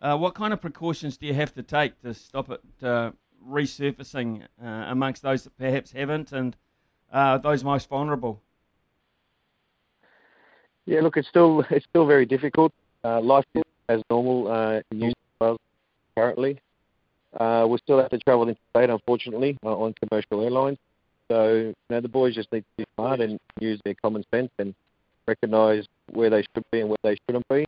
[0.00, 3.10] uh, what kind of precautions do you have to take to stop it uh,
[3.46, 6.56] resurfacing uh, amongst those that perhaps haven't and
[7.12, 8.40] uh, those most vulnerable?
[10.86, 12.72] Yeah, look, it's still it's still very difficult.
[13.04, 15.58] Uh, life is as normal in New South Wales
[16.16, 16.60] currently.
[17.68, 20.78] We still have to travel interstate, unfortunately, on commercial airlines.
[21.28, 24.50] So you know, the boys just need to be smart and use their common sense
[24.58, 24.74] and
[25.28, 27.66] recognise where they should be and where they shouldn't be.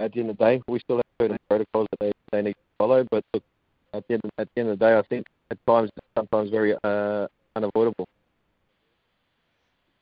[0.00, 2.42] Uh, at the end of the day, we still have certain protocols that they, they
[2.42, 3.04] need to follow.
[3.10, 3.42] But look,
[3.92, 6.50] at the end of, at the end of the day, I think at times sometimes
[6.50, 8.08] very uh, unavoidable.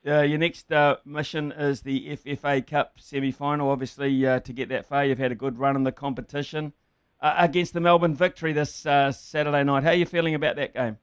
[0.07, 3.68] Uh, your next uh, mission is the FFA Cup semi-final.
[3.68, 6.72] Obviously, uh, to get that far, you've had a good run in the competition
[7.20, 9.82] uh, against the Melbourne Victory this uh, Saturday night.
[9.82, 10.99] How are you feeling about that game?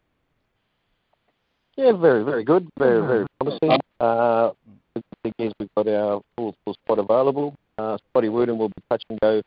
[1.76, 2.70] Yeah, very, very good.
[2.80, 3.80] Very, very promising.
[4.00, 4.52] Uh,
[4.96, 7.54] the thing is, we've got our full, full squad available.
[7.78, 9.42] Uh, Scotty Wootton will be touch and go.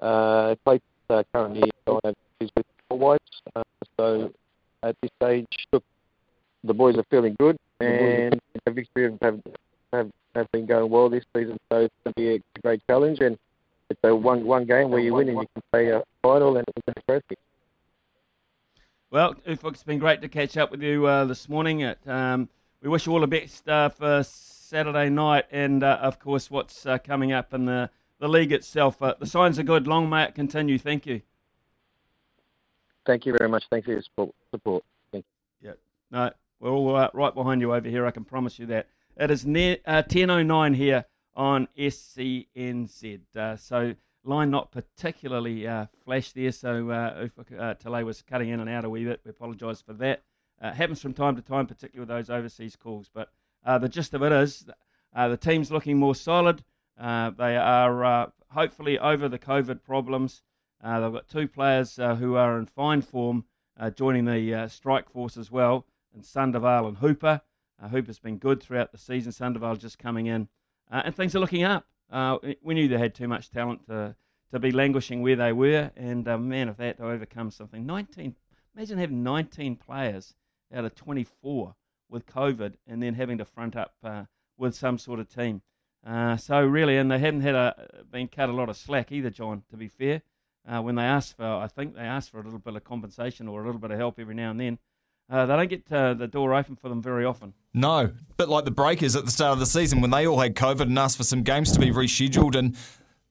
[0.00, 3.42] Uh, Clayton uh, currently on overseas with four whites.
[3.54, 3.62] Uh,
[3.98, 4.32] so
[4.82, 5.84] at this stage, look,
[6.62, 9.40] the boys are feeling good, and the Victory have,
[9.92, 11.58] have have been going well this season.
[11.70, 13.38] So it's going to be a great challenge, and
[13.90, 16.66] it's a one one game where you win and you can play a final and
[16.74, 17.36] win a trophy.
[19.10, 21.80] Well, Ufuk, it's been great to catch up with you uh, this morning.
[21.80, 22.48] It, um,
[22.82, 24.24] we wish you all the best uh, for
[24.74, 29.00] Saturday night and, uh, of course, what's uh, coming up in the, the league itself.
[29.00, 29.86] Uh, the signs are good.
[29.86, 30.80] Long may it continue.
[30.80, 31.22] Thank you.
[33.06, 33.62] Thank you very much.
[33.70, 34.34] Thank you for your support.
[34.50, 34.84] support.
[35.12, 35.26] Thank
[35.62, 35.68] you.
[35.68, 35.74] Yeah.
[36.10, 38.04] No, we're all uh, right behind you over here.
[38.04, 38.88] I can promise you that.
[39.16, 41.04] It is ne- uh, 10.09 here
[41.36, 43.20] on SENZ.
[43.36, 43.94] Uh, so
[44.24, 48.68] line not particularly uh, flash there, so uh, Ufuk uh, Talay was cutting in and
[48.68, 49.20] out a wee bit.
[49.24, 50.24] We apologise for that.
[50.60, 53.08] Uh, happens from time to time, particularly with those overseas calls.
[53.14, 53.28] But
[53.64, 54.66] uh, the gist of it is
[55.14, 56.64] uh, the team's looking more solid.
[56.98, 60.42] Uh, they are uh, hopefully over the COVID problems.
[60.82, 63.44] Uh, they've got two players uh, who are in fine form
[63.96, 65.84] joining the strike force as well,
[66.14, 67.40] and Sandoval and Hooper.
[67.90, 69.32] Hooper's been good throughout the season.
[69.32, 70.48] Sandoval just coming in,
[70.90, 71.86] and things are looking up.
[72.62, 74.14] We knew they had too much talent to
[74.52, 78.36] to be languishing where they were, and man, if they had to overcome something, 19.
[78.76, 80.34] Imagine having 19 players
[80.72, 81.74] out of 24
[82.14, 84.24] with COVID, and then having to front up uh,
[84.56, 85.60] with some sort of team.
[86.06, 89.30] Uh, so really, and they haven't had a been cut a lot of slack either,
[89.30, 89.64] John.
[89.70, 90.22] To be fair,
[90.66, 93.48] uh, when they asked for, I think they asked for a little bit of compensation
[93.48, 94.78] or a little bit of help every now and then.
[95.30, 97.54] Uh, they don't get uh, the door open for them very often.
[97.72, 100.54] No, bit like the Breakers at the start of the season when they all had
[100.54, 102.76] COVID and asked for some games to be rescheduled, and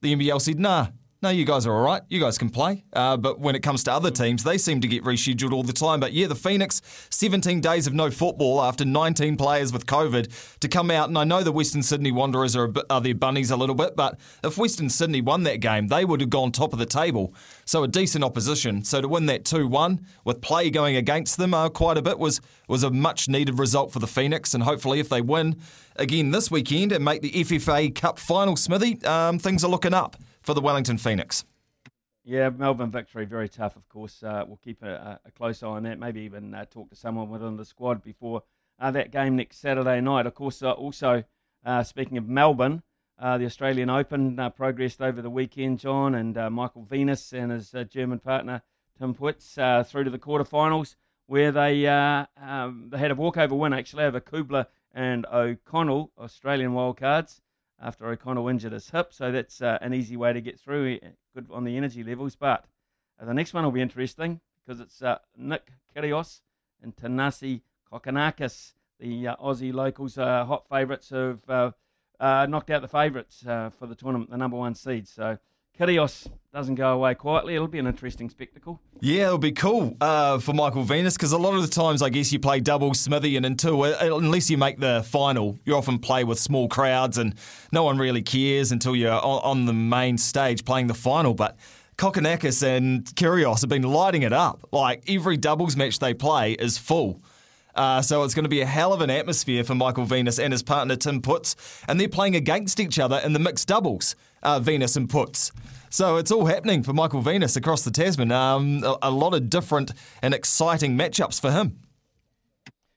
[0.02, 0.88] the NBL said, "Nah,
[1.24, 2.02] no, you guys are all right.
[2.10, 2.84] You guys can play.
[2.92, 5.72] Uh, but when it comes to other teams, they seem to get rescheduled all the
[5.72, 6.02] time.
[6.02, 10.68] But yeah, the Phoenix, 17 days of no football after 19 players with COVID to
[10.68, 11.08] come out.
[11.08, 14.20] And I know the Western Sydney Wanderers are, are their bunnies a little bit, but
[14.44, 17.34] if Western Sydney won that game, they would have gone top of the table.
[17.64, 18.84] So a decent opposition.
[18.84, 22.20] So to win that 2 1 with play going against them uh, quite a bit
[22.20, 24.54] was, was a much needed result for the Phoenix.
[24.54, 25.56] And hopefully, if they win
[25.96, 30.18] again this weekend and make the FFA Cup final, Smithy, um, things are looking up
[30.44, 31.46] for the Wellington Phoenix.
[32.26, 34.24] Yeah, Melbourne victory, very tough, of course.
[34.24, 36.00] Uh, we'll keep a, a, close eye on that.
[36.00, 38.44] Maybe even uh, talk to someone within the squad before
[38.80, 40.26] uh, that game next Saturday night.
[40.26, 41.26] Of course, uh, also,
[41.66, 42.82] uh, speaking of Melbourne,
[43.20, 48.20] uh, the Australian Open progressed over the weekend, John, and Michael Venus and his German
[48.20, 48.62] partner,
[48.98, 50.96] Tim Puetz, through to the quarterfinals,
[51.28, 57.42] where they, um, they had a walkover win, actually, over Kubler and O'Connell, Australian wildcards
[57.84, 59.14] after O'Connell injured his hip.
[59.14, 62.36] So that's uh, an easy way to get through, eh, good on the energy levels.
[62.36, 62.66] But
[63.22, 66.42] uh, the next one will be interesting because it's uh, Nick Kyrgios
[66.82, 67.62] and Thanasi
[67.92, 71.72] Kokkinakis, the uh, Aussie locals, uh, hot favourites who've uh,
[72.20, 75.08] knocked out the favourites for the tournament, the number one seed.
[75.08, 75.38] So
[75.80, 77.56] Kyrgios doesn't go away quietly.
[77.56, 78.80] It'll be an interesting spectacle.
[79.00, 82.10] Yeah, it'll be cool uh, for Michael Venus because a lot of the times, I
[82.10, 85.76] guess, you play double Smithy and in two, uh, unless you make the final, you
[85.76, 87.34] often play with small crowds and
[87.72, 91.34] no one really cares until you're on the main stage playing the final.
[91.34, 91.58] But
[91.98, 94.68] Kokkinakis and Kyrgios have been lighting it up.
[94.72, 97.20] Like every doubles match they play is full.
[97.76, 100.54] Uh, so it's going to be a hell of an atmosphere for Michael Venus and
[100.54, 101.56] his partner Tim Puetz,
[101.88, 105.52] and they're playing against each other in the mixed doubles, uh, Venus and Puetz.
[105.90, 108.32] So it's all happening for Michael Venus across the Tasman.
[108.32, 109.92] Um, a, a, lot of different
[110.22, 111.82] and exciting matchups for him.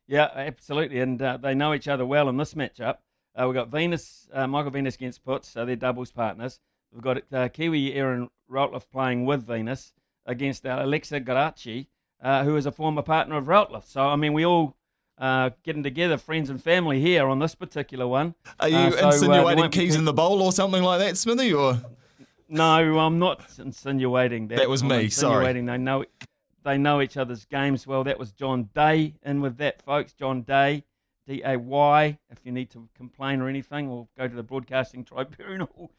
[0.07, 2.99] Yeah, absolutely, and uh, they know each other well in this matchup.
[3.35, 6.61] Uh, we've got Venus, uh, Michael Venus against Puetz, so they're doubles partners.
[6.93, 9.93] We've got uh, Kiwi Erin Routliffe playing with Venus
[10.25, 11.89] against uh, Alexa Guarachi,
[12.23, 13.85] uh, who is a former partner of Routliffe.
[13.85, 14.76] So, I mean, we all
[15.19, 18.35] uh, getting together, friends and family here on this particular one.
[18.61, 21.17] Are you Uh, so, uh, insinuating be keys in the bowl or something like that,
[21.17, 21.53] Smithy?
[21.55, 21.81] Or
[22.49, 24.59] No, I'm not insinuating that.
[24.59, 25.47] That was I'm me, sorry.
[25.47, 26.05] Insinuating they know
[26.65, 28.05] they know each other's games well.
[28.05, 30.13] That was John Day in with that, folks.
[30.13, 30.85] John Day,
[31.27, 32.19] D A Y.
[32.31, 35.91] If you need to complain or anything, or go to the broadcasting tribunal.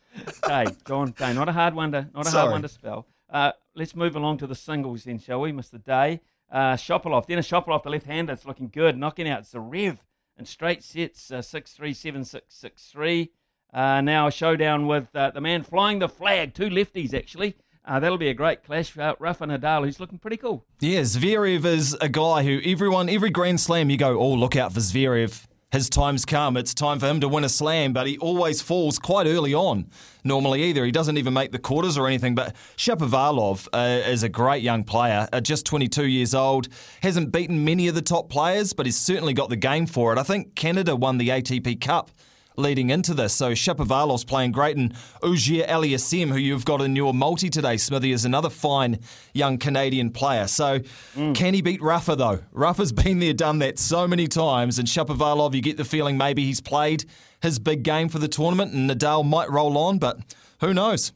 [0.47, 1.34] Day, John Day.
[1.34, 2.41] Not a hard one to not a Sorry.
[2.41, 3.07] hard one to spell.
[3.30, 5.84] Uh, let's move along to the singles then, shall we, Mr.
[5.84, 6.22] Day?
[6.51, 7.27] Uh, Shopoloff.
[7.27, 9.97] Denis Shopoloff, the left-hander, it's looking good, knocking out Zarev
[10.37, 13.31] in straight sets, uh, six three seven six six three.
[13.73, 17.55] Uh, now a showdown with uh, the man flying the flag, two lefties actually.
[17.83, 18.97] Uh, that'll be a great clash.
[18.97, 20.65] Uh, Rafa Nadal, who's looking pretty cool.
[20.79, 24.73] Yeah, Zverev is a guy who everyone, every Grand Slam, you go, oh, look out
[24.73, 25.47] for Zverev.
[25.72, 26.55] His time's come.
[26.55, 29.89] It's time for him to win a slam, but he always falls quite early on.
[30.24, 32.36] Normally, either he doesn't even make the quarters or anything.
[32.36, 36.70] But Shapovalov uh, is a great young player, uh, just 22 years old.
[37.03, 40.18] Hasn't beaten many of the top players, but he's certainly got the game for it.
[40.18, 42.11] I think Canada won the ATP Cup
[42.57, 43.33] leading into this.
[43.33, 48.11] So Shapovalov's playing great, and Auger Aliassime, who you've got in your multi today, Smithy,
[48.11, 48.99] is another fine
[49.33, 50.47] young Canadian player.
[50.47, 50.79] So
[51.15, 52.39] can he beat Rafa though?
[52.51, 56.43] Rafa's been there, done that so many times, and Shapovalov, you get the feeling maybe
[56.43, 57.05] he's played
[57.41, 61.13] his big game for the tournament, and Nadal might roll on, but who knows?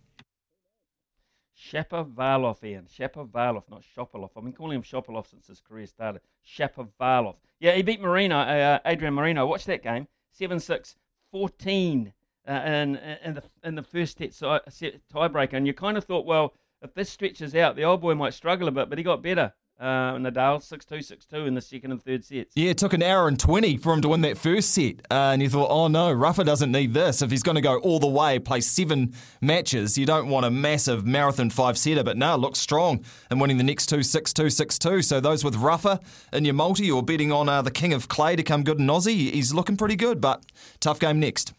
[1.57, 2.85] Shapovalov, Ian.
[2.85, 4.31] Shapovalov, not Shopolov.
[4.35, 6.21] I've been calling him Shopolov since his career started.
[6.45, 7.35] Shapovalov.
[7.59, 9.45] Yeah, he beat Marino, uh, Adrian Marino.
[9.47, 10.07] Watch that game.
[10.31, 10.95] 7 6
[11.31, 12.13] 14
[12.47, 15.53] uh, in, in, the, in the first set, set tiebreaker.
[15.53, 18.67] And you kind of thought, well, if this stretches out, the old boy might struggle
[18.67, 19.53] a bit, but he got better.
[19.81, 22.55] Uh, Nadal 6 2 6 2 in the second and third sets.
[22.55, 25.01] Yeah, it took an hour and 20 for him to win that first set.
[25.09, 27.23] Uh, and you thought, oh no, Rafa doesn't need this.
[27.23, 30.51] If he's going to go all the way, play seven matches, you don't want a
[30.51, 32.03] massive marathon five setter.
[32.03, 35.01] But now it looks strong and winning the next two 6 2 6 2.
[35.01, 35.99] So those with Rafa
[36.31, 38.85] in your multi or betting on uh, the King of Clay to come good in
[38.85, 40.21] Aussie, he's looking pretty good.
[40.21, 40.45] But
[40.79, 41.53] tough game next.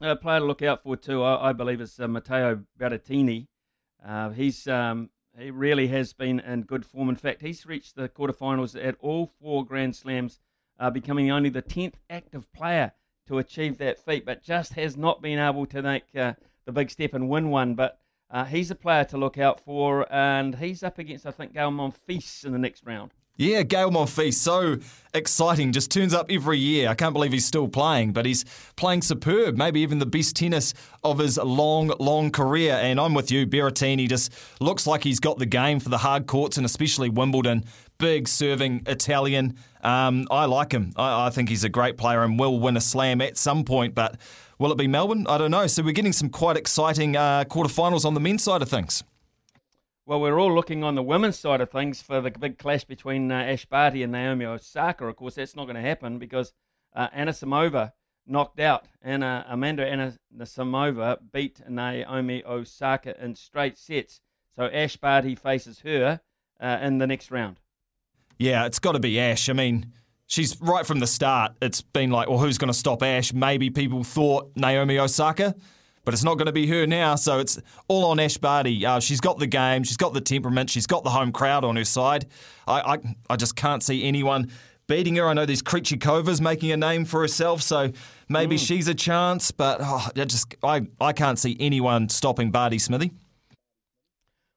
[0.00, 3.46] A player to look out for too, I, I believe, is uh, Matteo Berrettini.
[4.06, 7.08] Uh, he's um, he really has been in good form.
[7.08, 10.40] In fact, he's reached the quarterfinals at all four Grand Slams,
[10.78, 12.92] uh, becoming only the tenth active player
[13.26, 16.34] to achieve that feat, but just has not been able to make uh,
[16.64, 17.74] the big step and win one.
[17.74, 17.98] But
[18.30, 21.70] uh, he's a player to look out for, and he's up against I think Gael
[21.70, 23.12] Monfils in the next round.
[23.38, 24.78] Yeah, Gael Monfils, so
[25.12, 25.72] exciting.
[25.72, 26.88] Just turns up every year.
[26.88, 29.58] I can't believe he's still playing, but he's playing superb.
[29.58, 30.72] Maybe even the best tennis
[31.04, 32.72] of his long, long career.
[32.72, 36.26] And I'm with you, Berrettini just looks like he's got the game for the hard
[36.26, 37.64] courts and especially Wimbledon.
[37.98, 39.58] Big serving Italian.
[39.82, 40.92] Um, I like him.
[40.96, 43.94] I, I think he's a great player and will win a slam at some point,
[43.94, 44.16] but
[44.58, 45.26] will it be Melbourne?
[45.28, 45.66] I don't know.
[45.66, 49.04] So we're getting some quite exciting uh, quarterfinals on the men's side of things.
[50.08, 53.32] Well, we're all looking on the women's side of things for the big clash between
[53.32, 55.04] uh, Ash Barty and Naomi Osaka.
[55.08, 56.52] Of course, that's not going to happen because
[56.94, 57.90] uh, Anisimova
[58.24, 64.20] knocked out Anna Amanda Anna Samova beat Naomi Osaka in straight sets.
[64.54, 66.20] So Ash Barty faces her
[66.60, 67.58] uh, in the next round.
[68.38, 69.48] Yeah, it's got to be Ash.
[69.48, 69.92] I mean,
[70.28, 71.54] she's right from the start.
[71.60, 73.32] It's been like, well, who's going to stop Ash?
[73.32, 75.56] Maybe people thought Naomi Osaka,
[76.06, 77.16] but it's not going to be her now.
[77.16, 78.86] So it's all on Ash Barty.
[78.86, 81.74] Uh, she's got the game, she's got the temperament, she's got the home crowd on
[81.76, 82.26] her side.
[82.66, 82.98] I, I,
[83.28, 84.50] I just can't see anyone
[84.86, 85.26] beating her.
[85.26, 87.90] I know there's Krejcikova's making a name for herself, so
[88.28, 89.50] maybe she's a chance.
[89.50, 93.10] But oh, I just I, I can't see anyone stopping Barty Smithy.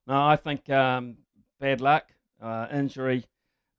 [0.06, 1.18] No, I think um,
[1.60, 3.26] bad luck, uh, injury,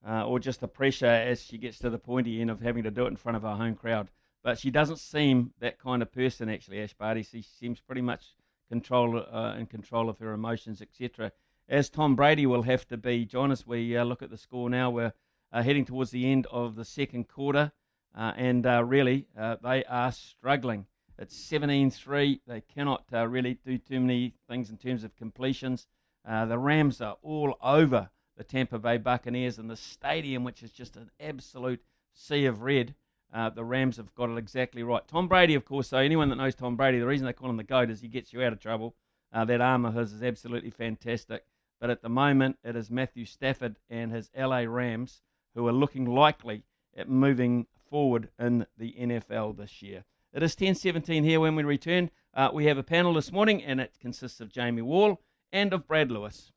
[0.06, 2.90] uh, or just the pressure as she gets to the pointy end of having to
[2.90, 4.08] do it in front of her home crowd.
[4.42, 7.22] But she doesn't seem that kind of person, actually, Ash Barty.
[7.22, 8.34] She seems pretty much
[8.68, 11.32] control uh, in control of her emotions, etc.
[11.68, 13.24] As Tom Brady will have to be.
[13.26, 15.12] John, as we uh, look at the score now, we're
[15.52, 17.72] uh, heading towards the end of the second quarter,
[18.16, 20.86] uh, and uh, really uh, they are struggling.
[21.18, 22.40] It's 17-3.
[22.46, 25.86] They cannot really do too many things in terms of completions.
[26.24, 30.96] The Rams are all over the Tampa Bay Buccaneers and the stadium, which is just
[30.96, 31.82] an absolute
[32.14, 32.94] sea of red.
[33.32, 35.06] Uh, the Rams have got it exactly right.
[35.06, 37.56] Tom Brady, of course, so anyone that knows Tom Brady, the reason they call him
[37.56, 38.96] the GOAT is he gets you out of trouble.
[39.32, 41.44] Uh, that arm of his is absolutely fantastic.
[41.80, 45.22] But at the moment, it is Matthew Stafford and his LA Rams
[45.54, 46.64] who are looking likely
[46.96, 50.04] at moving forward in the NFL this year.
[50.32, 52.10] It is 10:17 here when we return.
[52.34, 55.20] Uh, we have a panel this morning, and it consists of Jamie Wall
[55.52, 56.52] and of Brad Lewis.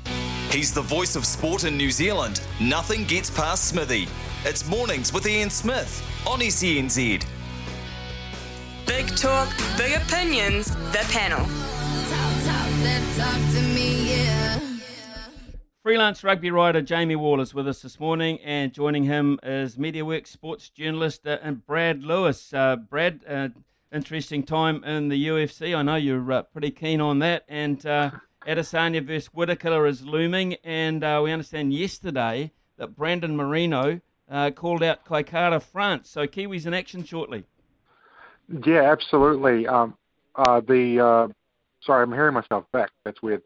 [0.51, 2.41] He's the voice of sport in New Zealand.
[2.61, 4.07] Nothing gets past Smithy.
[4.45, 7.25] It's mornings with Ian Smith on E SENZ.
[8.85, 11.45] Big talk, big opinions, the panel.
[15.81, 20.27] Freelance rugby writer Jamie Wall is with us this morning, and joining him is MediaWorks
[20.27, 22.53] sports journalist uh, and Brad Lewis.
[22.53, 23.47] Uh, Brad, uh,
[23.93, 25.73] interesting time in the UFC.
[25.73, 28.11] I know you're uh, pretty keen on that, and uh,
[28.45, 34.01] Adesanya versus Whitaker is looming, and uh, we understand yesterday that Brandon Moreno
[34.33, 36.09] uh, called out Kara France.
[36.09, 37.45] So Kiwis in action shortly.
[38.65, 39.67] Yeah, absolutely.
[39.67, 39.95] Um,
[40.35, 41.27] uh, the uh,
[41.81, 42.89] sorry, I'm hearing myself back.
[43.05, 43.43] That's weird.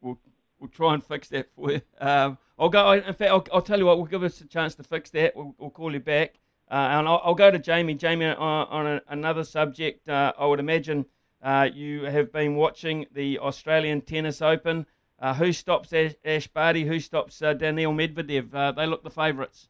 [0.00, 0.18] We'll,
[0.58, 1.80] we'll try and fix that for you.
[2.00, 2.92] Um, I'll go.
[2.92, 3.96] In fact, I'll, I'll tell you what.
[3.96, 5.36] We'll give us a chance to fix that.
[5.36, 6.34] We'll, we'll call you back,
[6.70, 7.94] uh, and I'll, I'll, go to Jamie.
[7.94, 11.06] Jamie, on, on a, another subject, uh, I would imagine
[11.42, 14.86] uh, you have been watching the Australian Tennis Open.
[15.22, 15.92] Uh, who stops
[16.24, 16.84] Ash, Barty?
[16.84, 18.52] Who stops uh, Daniil Medvedev?
[18.52, 19.68] Uh, they look the favourites.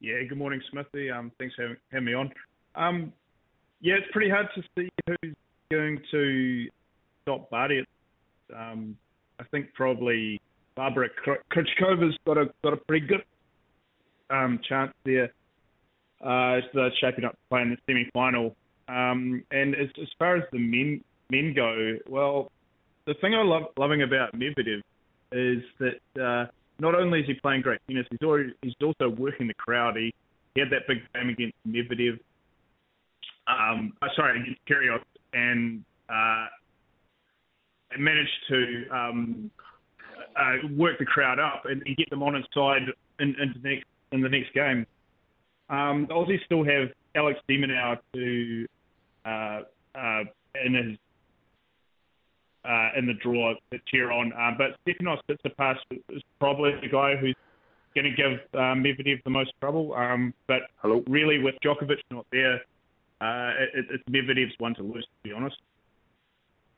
[0.00, 1.10] Yeah, good morning, Smithy.
[1.10, 2.32] Um, thanks for having me on.
[2.74, 3.12] Um,
[3.82, 5.34] yeah, it's pretty hard to see who's
[5.70, 6.66] going to
[7.22, 7.84] stop Barty.
[8.56, 8.96] Um,
[9.38, 10.40] I think probably
[10.76, 11.10] Barbara
[11.52, 13.22] Krejcikova's got a got a pretty good
[14.30, 15.30] um, chance there.
[16.24, 18.56] Uh, they're shaping up to play in the semi-final.
[18.88, 22.50] Um, and as, as far as the men men go, well,
[23.06, 24.80] the thing I love loving about Medvedev
[25.32, 26.46] is that uh,
[26.78, 29.96] not only is he playing great tennis, he's already, he's also working the crowd.
[29.96, 30.14] He,
[30.54, 32.18] he had that big game against Medvedev.
[33.46, 36.46] Um, uh, sorry, against Kyrgios, and uh,
[37.98, 39.50] managed to um,
[40.36, 42.82] uh, work the crowd up and, and, get them on his side
[43.18, 44.86] in, in, the next in the next game.
[45.68, 48.66] Um, the Aussies still have Alex de Minaur to
[49.24, 49.60] uh,
[49.94, 50.24] uh,
[50.64, 50.98] in his
[52.64, 54.32] uh, in the draw to cheer on.
[54.32, 55.76] Uh, but Stefanos Tsitsipas
[56.10, 57.36] is probably the guy who's
[57.94, 59.94] going to give uh, Medvedev the most trouble.
[59.94, 61.02] Um, but Hello.
[61.08, 62.56] really, with Djokovic not there,
[63.20, 65.56] uh, it, it's Medvedev's one to lose, to be honest.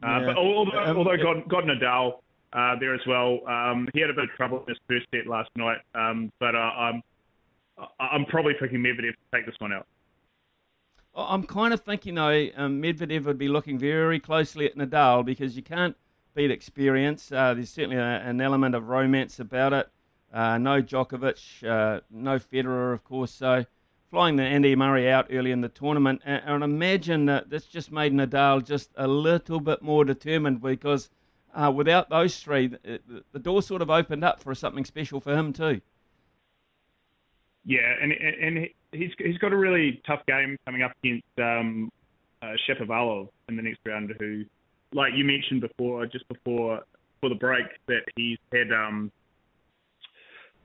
[0.03, 0.27] Uh, yeah.
[0.27, 2.21] But although, um, although got, got Nadal
[2.53, 5.27] uh, there as well, um, he had a bit of trouble in his first set
[5.27, 5.79] last night.
[5.95, 7.03] Um, but uh, I'm
[7.99, 9.87] I'm probably picking Medvedev to take this one out.
[11.15, 15.57] I'm kind of thinking though um, Medvedev would be looking very closely at Nadal because
[15.57, 15.97] you can't
[16.35, 17.31] beat experience.
[17.31, 19.89] Uh, there's certainly a, an element of romance about it.
[20.33, 23.31] Uh, no Djokovic, uh, no Federer, of course.
[23.31, 23.67] So
[24.11, 27.93] flying the Andy Murray out early in the tournament, and, and imagine that this just
[27.93, 31.11] made Nadal just a little bit more determined because
[31.55, 33.01] uh, without those three, the,
[33.33, 35.83] the door sort of opened up for something special for him too.
[37.65, 41.91] Yeah, and and he's he's got a really tough game coming up against um,
[42.43, 42.53] uh,
[43.49, 44.13] in the next round.
[44.19, 44.45] Who,
[44.93, 46.83] like you mentioned before, just before
[47.21, 49.11] for the break, that he's had um,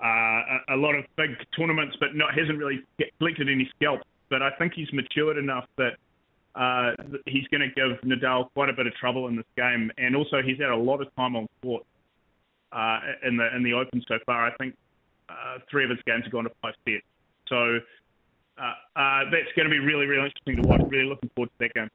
[0.03, 2.83] uh, a, a lot of big tournaments, but not hasn't really
[3.19, 4.05] collected any scalps.
[4.29, 5.93] But I think he's matured enough that
[6.55, 6.91] uh,
[7.25, 10.41] he's going to give Nadal quite a bit of trouble in this game, and also
[10.45, 11.85] he's had a lot of time on court
[12.71, 14.45] uh, in the in the Open so far.
[14.45, 14.75] I think
[15.29, 17.05] uh, three of his games have gone to five sets.
[17.47, 17.79] So
[18.57, 20.81] uh, uh, that's going to be really, really interesting to watch.
[20.89, 21.89] Really looking forward to that game.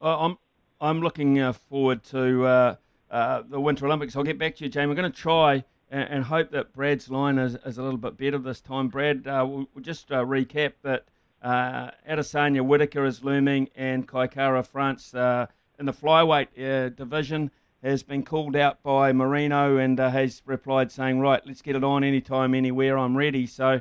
[0.00, 0.36] I'm
[0.80, 2.74] I'm looking uh, forward to uh,
[3.10, 4.14] uh, the Winter Olympics.
[4.14, 4.88] I'll get back to you, Jamie.
[4.88, 8.18] We're going to try and, and, hope that Brad's line is, is a little bit
[8.18, 8.88] better this time.
[8.88, 11.06] Brad, we'll, we'll, just recap that
[11.42, 17.50] uh, Adesanya Whitaker is looming, and Kai Kara France in the flyweight division
[17.82, 22.04] has been called out by Moreno and has replied saying, "Right, let's get it on
[22.04, 22.98] anytime, anywhere.
[22.98, 23.80] I'm ready." So.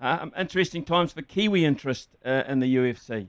[0.00, 3.28] Um, interesting times for Kiwi interest uh, in the UFC.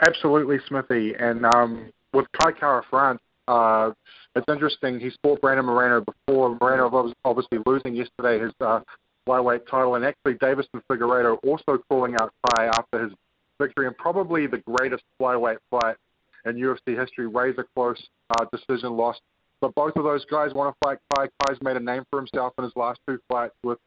[0.00, 1.14] Absolutely, Smithy.
[1.18, 3.92] And um, with Kai Kara France, uh,
[4.34, 5.00] it's interesting.
[5.00, 6.56] He fought Brandon Moreno before.
[6.60, 8.80] Moreno obviously losing yesterday his uh,
[9.26, 13.12] flyweight title, and actually Deiveson Figueiredo also calling out Kai after his
[13.60, 15.96] victory, and probably the greatest flyweight fight
[16.44, 17.26] in UFC history.
[17.26, 19.18] Razor close uh, decision loss.
[19.60, 21.28] But both of those guys want to fight Kai.
[21.42, 23.78] Kai's made a name for himself in his last two fights with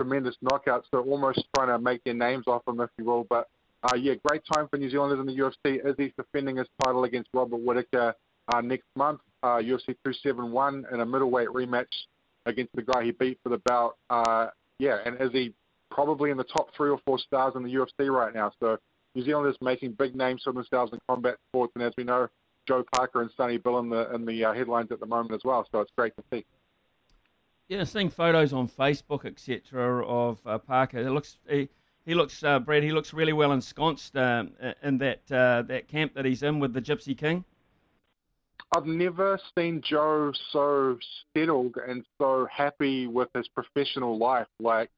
[0.00, 0.84] tremendous knockouts.
[0.90, 3.24] So almost trying to make their names off them, if you will.
[3.28, 3.48] But
[3.82, 5.84] uh, yeah, great time for New Zealanders in the UFC.
[5.84, 8.14] Izzy's defending his title against Robert Whitaker
[8.52, 11.86] uh, next month, uh, UFC 271 in a middleweight rematch
[12.46, 13.96] against the guy he beat for the bout.
[14.10, 15.54] Uh, yeah, and Izzy
[15.90, 18.52] probably in the top three or four stars in the UFC right now.
[18.60, 18.78] So
[19.14, 22.28] New Zealanders making big names for themselves in combat sports, and as we know,
[22.66, 25.40] Joe Parker and Sonny Bill in the in the uh, headlines at the moment as
[25.44, 25.66] well.
[25.72, 26.44] So it's great to see.
[27.68, 30.98] Yeah, seeing photos on Facebook, etc., of uh, Parker.
[30.98, 31.68] It looks he,
[32.06, 32.82] he looks uh, Brad.
[32.82, 34.52] He looks really well ensconced um,
[34.82, 37.44] in that uh, that camp that he's in with the Gypsy King.
[38.74, 40.98] I've never seen Joe so
[41.36, 44.48] settled and so happy with his professional life.
[44.60, 44.90] Like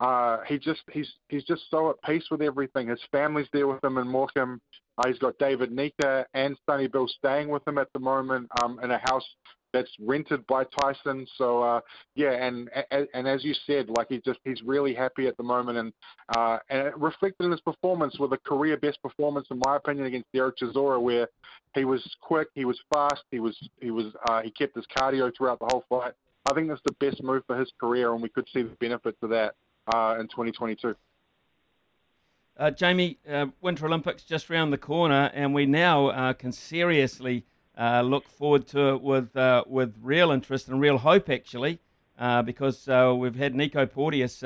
[0.00, 2.88] Uh, he just he's he's just so at peace with everything.
[2.88, 4.60] His family's there with him in Morecambe.
[4.96, 8.80] Uh, he's got David Nyika and Sonny Bill staying with him at the moment um,
[8.82, 9.26] in a house
[9.72, 11.26] that's rented by Tyson.
[11.36, 11.80] So uh,
[12.14, 15.42] yeah, and, and and as you said, like he just he's really happy at the
[15.42, 15.92] moment, and
[16.36, 20.06] uh, and it reflected in his performance with a career best performance, in my opinion,
[20.06, 21.28] against Derek Chisora, where
[21.74, 25.30] he was quick, he was fast, he was he was uh, he kept his cardio
[25.36, 26.12] throughout the whole fight.
[26.50, 29.18] I think that's the best move for his career, and we could see the benefits
[29.22, 29.54] of that
[29.94, 30.94] uh, in 2022.
[32.56, 37.46] Uh, Jamie, uh, Winter Olympics just round the corner, and we now uh, can seriously
[37.78, 41.80] uh, look forward to it with uh, with real interest and real hope, actually,
[42.18, 44.40] uh, because we've had Nico Porteous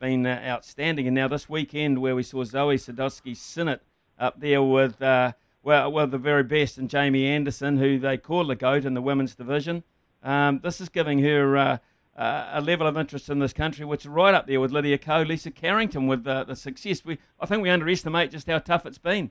[0.00, 3.80] been outstanding, and now this weekend where we saw Zoe Sadowski Synnott
[4.18, 8.54] up there with well, well, the very best, and Jamie Anderson, who they call the
[8.54, 9.82] goat in the women's division.
[10.22, 11.78] Um, this is giving her uh,
[12.16, 15.22] a level of interest in this country, which is right up there with Lydia Ko,
[15.22, 17.04] Lisa Carrington, with uh, the success.
[17.04, 19.30] We, I think we underestimate just how tough it's been.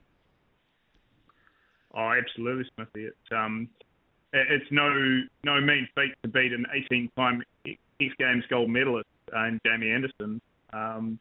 [1.96, 3.06] Oh, absolutely, Smithy.
[3.06, 3.68] It's um,
[4.32, 4.88] it's no
[5.44, 10.40] no mean feat to beat an 18-time X Games gold medalist uh, in Jamie Anderson.
[10.72, 11.18] Um,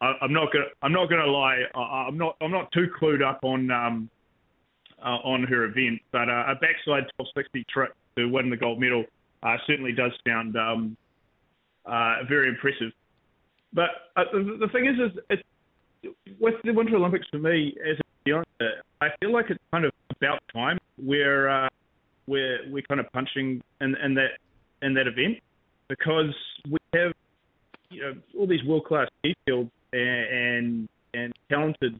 [0.00, 1.62] I, am not gonna I'm not gonna lie.
[1.74, 4.10] I, am not I'm not too clued up on um,
[5.00, 9.04] uh, on her event, but uh, a backside 1260 trick to win the gold medal
[9.42, 10.96] uh, certainly does sound um,
[11.86, 12.92] uh, very impressive.
[13.72, 19.08] But uh, the, the, thing is, is with the Winter Olympics for me, as I
[19.20, 21.68] feel like it's kind of about time where uh,
[22.26, 24.38] we're we're kind of punching in, in that
[24.82, 25.38] in that event
[25.88, 26.34] because
[26.70, 27.12] we have
[27.90, 31.98] you know all these world class fields and and, and talented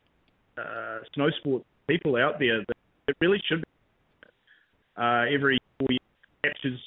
[0.59, 2.77] uh, snow sport people out there that
[3.09, 4.29] it really should be
[4.97, 5.59] uh, every
[5.89, 6.01] years
[6.45, 6.81] captures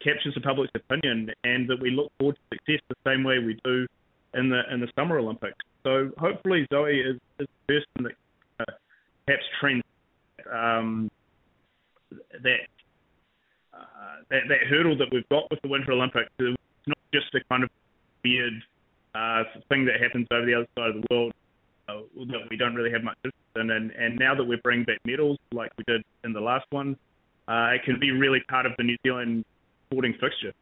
[0.00, 3.58] captures the public's opinion and that we look forward to success the same way we
[3.64, 3.86] do
[4.34, 5.56] in the in the Summer Olympics.
[5.84, 8.27] So hopefully Zoe is, is the person that uh,
[9.28, 9.82] perhaps trends
[10.50, 11.10] um,
[12.42, 12.60] that,
[13.74, 13.78] uh,
[14.30, 16.30] that that hurdle that we've got with the Winter Olympics.
[16.38, 16.56] It's
[16.86, 17.70] not just a kind of
[18.24, 18.54] weird
[19.14, 21.32] uh, thing that happens over the other side of the world
[21.88, 22.00] uh,
[22.32, 23.70] that we don't really have much interest in.
[23.70, 26.96] And, and now that we're bringing back medals like we did in the last one,
[27.48, 29.44] uh, it can be really part of the New Zealand
[29.90, 30.54] sporting fixture.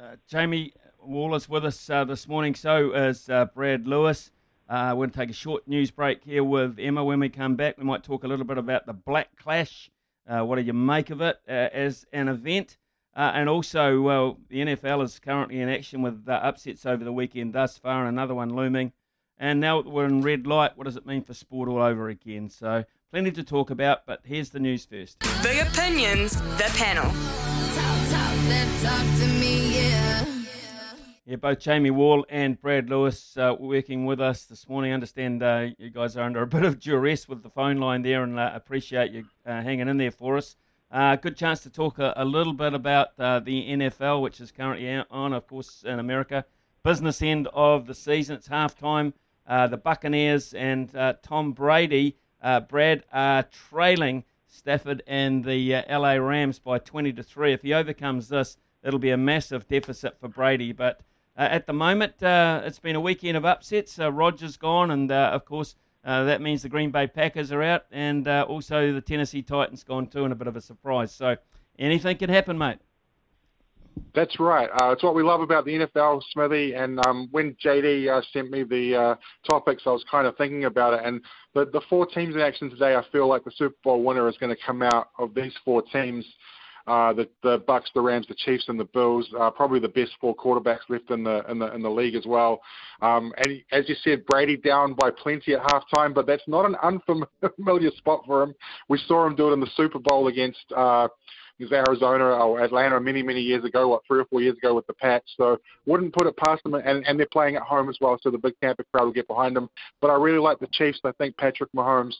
[0.00, 0.72] Uh, Jamie
[1.02, 2.54] Waller's with us uh, this morning.
[2.54, 4.30] So is uh, Brad Lewis.
[4.68, 7.04] Uh, we're going to take a short news break here with Emma.
[7.04, 9.90] When we come back, we might talk a little bit about the Black Clash.
[10.26, 12.76] Uh, what do you make of it uh, as an event?
[13.14, 17.76] and also, well, the NFL is currently in action with upsets over the weekend thus
[17.76, 18.92] far, and another one looming.
[19.36, 20.76] And now we're in red light.
[20.76, 22.48] What does it mean for sport all over again?
[22.48, 25.18] So Plenty to talk about, but here's the news first.
[25.42, 27.04] Big opinions, the panel.
[27.04, 30.37] Talk, talk, talk me,
[31.28, 31.36] yeah.
[31.36, 34.92] both Jamie Wall and Brad Lewis uh, working with us this morning.
[34.92, 38.00] I understand uh, you guys are under a bit of duress with the phone line
[38.00, 40.56] there, and uh, appreciate you uh, hanging in there for us.
[40.90, 44.50] Uh, good chance to talk a, a little bit about uh, the NFL, which is
[44.50, 46.46] currently on, of course, in America.
[46.82, 48.36] Business end of the season.
[48.36, 49.12] It's halftime.
[49.46, 50.90] the Buccaneers and
[51.22, 52.16] Tom Brady
[52.68, 57.52] Brad are trailing Stafford and the LA Rams by 20 to 3.
[57.52, 60.72] If he overcomes this, it'll be a massive deficit for Brady.
[60.72, 61.02] But
[61.42, 63.98] at the moment, uh, it's been a weekend of upsets.
[63.98, 67.84] Uh, Rodgers gone, and uh, of course, that means the Green Bay Packers are out,
[67.90, 71.12] and also the Tennessee Titans gone too, and a bit of a surprise.
[71.12, 71.36] So
[71.78, 72.78] anything can happen, mate.
[74.14, 74.68] That's right.
[74.80, 76.74] Uh, it's what we love about the NFL, Smithy.
[76.74, 79.14] And um, when JD uh, sent me the uh,
[79.48, 81.00] topics, I was kind of thinking about it.
[81.04, 81.20] And
[81.54, 84.36] the, the four teams in action today, I feel like the Super Bowl winner is
[84.38, 86.24] going to come out of these four teams.
[86.88, 89.28] Uh, the the Bucs, the Rams, the Chiefs, and the Bills.
[89.38, 92.24] Uh, probably the best four quarterbacks left in the in the in the league as
[92.24, 92.60] well.
[93.02, 96.76] Um, and as you said, Brady down by plenty at halftime, but that's not an
[96.82, 98.54] unfamiliar spot for him.
[98.88, 100.64] We saw him do it in the Super Bowl against.
[100.74, 101.08] Uh,
[101.72, 104.94] Arizona or Atlanta many, many years ago, what, three or four years ago with the
[104.94, 105.26] Pats.
[105.36, 106.74] So wouldn't put it past them.
[106.74, 109.26] And, and they're playing at home as well, so the big Tampa crowd will get
[109.26, 109.68] behind them.
[110.00, 111.00] But I really like the Chiefs.
[111.04, 112.14] I think Patrick Mahomes,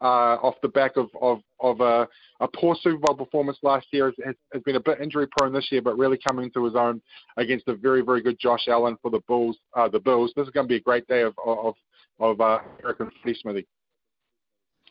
[0.00, 2.06] uh, off the back of, of, of a,
[2.40, 5.70] a poor Super Bowl performance last year, has, has been a bit injury prone this
[5.72, 7.00] year, but really coming to his own
[7.36, 9.56] against a very, very good Josh Allen for the Bulls.
[9.74, 10.32] Uh, the Bills.
[10.36, 11.74] This is going to be a great day of, of,
[12.20, 13.10] of uh, American.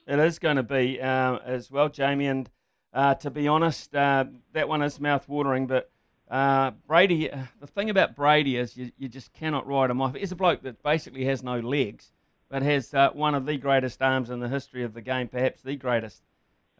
[0.08, 2.28] It is going to be uh, as well, Jamie.
[2.28, 2.49] And
[2.93, 5.68] uh, to be honest, uh, that one is mouth-watering.
[5.68, 5.91] But
[6.30, 7.30] uh, Brady,
[7.60, 10.16] the thing about Brady is you, you just cannot ride him off.
[10.16, 12.12] He's a bloke that basically has no legs,
[12.49, 15.61] but has uh, one of the greatest arms in the history of the game, perhaps
[15.61, 16.21] the greatest.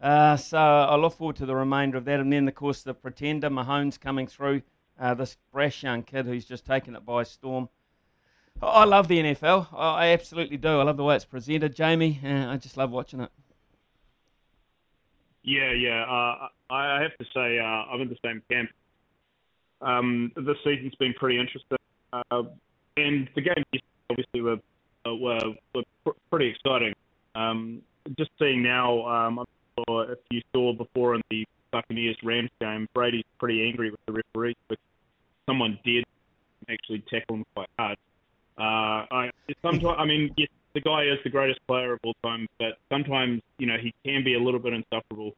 [0.00, 2.20] Uh, so I look forward to the remainder of that.
[2.20, 4.62] And then, of course, the pretender, Mahomes coming through
[4.98, 7.68] Uh, this brash young kid who's just taken it by storm.
[8.62, 9.68] I love the NFL.
[9.74, 10.80] I absolutely do.
[10.80, 12.18] I love the way it's presented, Jamie.
[12.24, 13.30] Uh, I just love watching it.
[15.42, 16.02] Yeah, yeah.
[16.04, 18.70] Uh, I have to say, uh, I'm in the same camp.
[19.82, 21.76] Um, this season's been pretty interesting,
[22.96, 23.66] and the games
[24.08, 24.56] obviously were
[25.14, 26.94] were, were pr- pretty exciting.
[27.34, 27.82] Um,
[28.18, 29.46] just seeing now, um, I'm
[29.88, 34.12] sure if you saw before in the Buccaneers Rams game, Brady's pretty angry with the
[34.12, 34.78] referee, but
[35.46, 36.04] someone did
[36.68, 37.98] actually tackle him quite hard.
[38.58, 39.30] Uh, I
[39.62, 43.42] sometimes, I mean, yes, the guy is the greatest player of all time, but sometimes
[43.58, 45.34] you know he can be a little bit insufferable.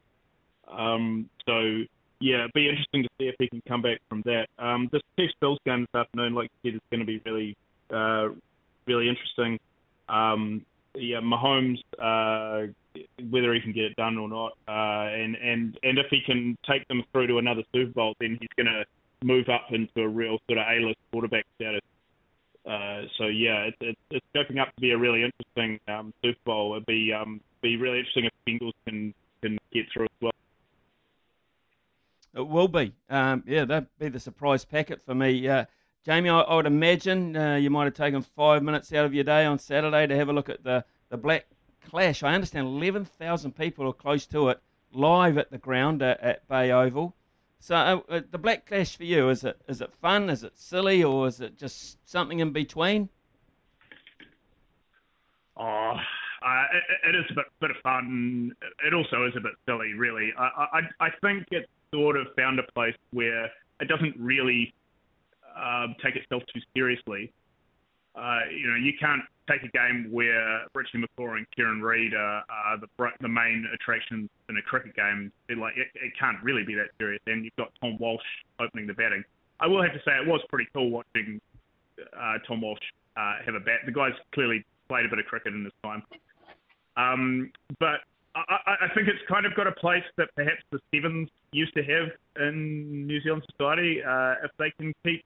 [0.69, 1.83] Um, so
[2.21, 4.49] yeah, it'd be interesting to see if he can come back from that.
[4.59, 7.57] Um, this Chiefs Bills game this afternoon, like you said, is going to be really,
[7.91, 8.29] uh,
[8.89, 9.59] really interesting.
[10.09, 10.65] Um,
[10.95, 12.73] yeah, Mahomes, uh,
[13.31, 16.57] whether he can get it done or not, uh, and and and if he can
[16.69, 18.85] take them through to another Super Bowl, then he's going to
[19.23, 21.81] move up into a real sort of A-list quarterback status.
[22.67, 26.39] Uh, so yeah, it's, it's it's shaping up to be a really interesting um, Super
[26.45, 26.73] Bowl.
[26.73, 30.33] It'd be um, be really interesting if Bengals can can get through as well.
[32.35, 32.95] It will be.
[33.09, 35.49] Um, yeah, that'd be the surprise packet for me.
[35.49, 35.65] Uh,
[36.05, 39.25] Jamie, I, I, would imagine uh, you might have taken five minutes out of your
[39.25, 41.47] day on Saturday to have a look at the, the Black
[41.89, 42.23] Clash.
[42.23, 44.61] I understand 11,000 people are close to it
[44.93, 47.15] live at the ground at, at Bay Oval.
[47.61, 50.31] So uh, uh, the Black Clash for you is it is it fun?
[50.31, 53.09] Is it silly, or is it just something in between?
[55.57, 55.95] Oh,
[56.43, 58.53] uh, it, it is a bit, bit of fun.
[58.87, 60.33] It also is a bit silly, really.
[60.39, 60.67] I,
[61.01, 63.47] I, I think it's sort of found a place where
[63.81, 64.73] it doesn't really
[65.59, 67.33] uh, take itself too seriously.
[68.15, 72.43] Uh, you know, you can't take a game where Richie McCaw and Kieran Read are,
[72.49, 72.89] are the
[73.21, 75.33] the main attractions in a cricket game.
[75.49, 77.21] It, like it, it can't really be that serious.
[77.27, 78.23] And you've got Tom Walsh
[78.61, 79.23] opening the batting.
[79.61, 81.41] I will have to say it was pretty cool watching
[81.99, 82.81] uh, Tom Walsh
[83.17, 83.81] uh, have a bat.
[83.87, 86.03] The guy's clearly played a bit of cricket in his time.
[86.97, 88.01] Um, but
[88.35, 91.83] I, I think it's kind of got a place that perhaps the Sevens used to
[91.83, 92.09] have
[92.41, 94.03] in New Zealand society.
[94.03, 95.25] Uh, if they can keep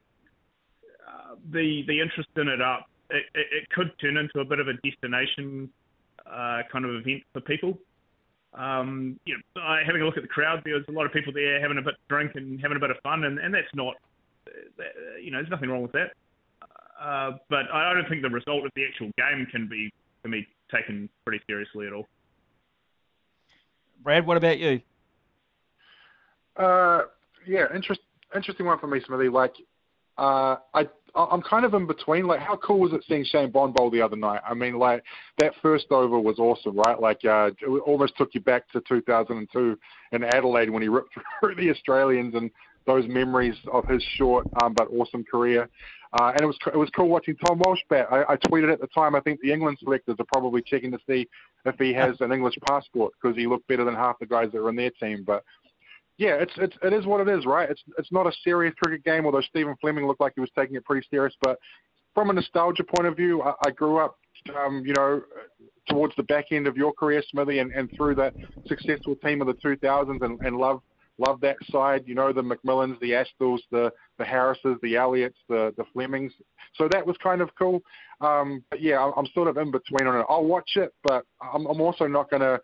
[1.13, 4.59] uh, the the interest in it up, it, it, it could turn into a bit
[4.59, 5.69] of a destination
[6.25, 7.77] uh, kind of event for people.
[8.53, 11.33] Um, you know, having a look at the crowd, there was a lot of people
[11.33, 13.73] there having a bit of drink and having a bit of fun, and, and that's
[13.73, 13.95] not,
[14.47, 14.83] uh,
[15.21, 16.11] you know, there's nothing wrong with that.
[17.01, 19.91] Uh, but I don't think the result of the actual game can be,
[20.21, 22.07] can be taken pretty seriously at all.
[24.03, 24.81] Brad, what about you?
[26.55, 27.01] Uh,
[27.47, 28.01] yeah, interest,
[28.35, 29.29] interesting one for me, Smithy.
[29.29, 29.55] Like,
[30.19, 32.25] uh, I I'm kind of in between.
[32.25, 34.41] Like, how cool was it seeing Shane Bond bowl the other night?
[34.47, 35.03] I mean, like
[35.37, 36.99] that first over was awesome, right?
[36.99, 39.77] Like, uh, it almost took you back to 2002
[40.11, 42.49] in Adelaide when he ripped through the Australians and
[42.85, 45.69] those memories of his short um, but awesome career.
[46.13, 48.07] Uh, and it was it was cool watching Tom Walsh bat.
[48.11, 49.15] I, I tweeted at the time.
[49.15, 51.27] I think the England selectors are probably checking to see
[51.65, 54.61] if he has an English passport because he looked better than half the guys that
[54.61, 55.23] were in their team.
[55.25, 55.43] But
[56.17, 57.69] yeah, it's it's it is what it is, right?
[57.69, 59.25] It's it's not a serious cricket game.
[59.25, 61.57] Although Stephen Fleming looked like he was taking it pretty serious, but
[62.13, 64.17] from a nostalgia point of view, I, I grew up,
[64.55, 65.21] um, you know,
[65.89, 68.33] towards the back end of your career, Smithy, and, and through that
[68.67, 70.81] successful team of the 2000s, and, and love
[71.17, 72.03] love that side.
[72.05, 76.31] You know, the McMillans, the Astles, the the Harrises, the Elliots, the the Flemings.
[76.75, 77.81] So that was kind of cool.
[78.21, 80.25] Um, but yeah, I'm sort of in between on it.
[80.29, 82.59] I'll watch it, but I'm, I'm also not gonna.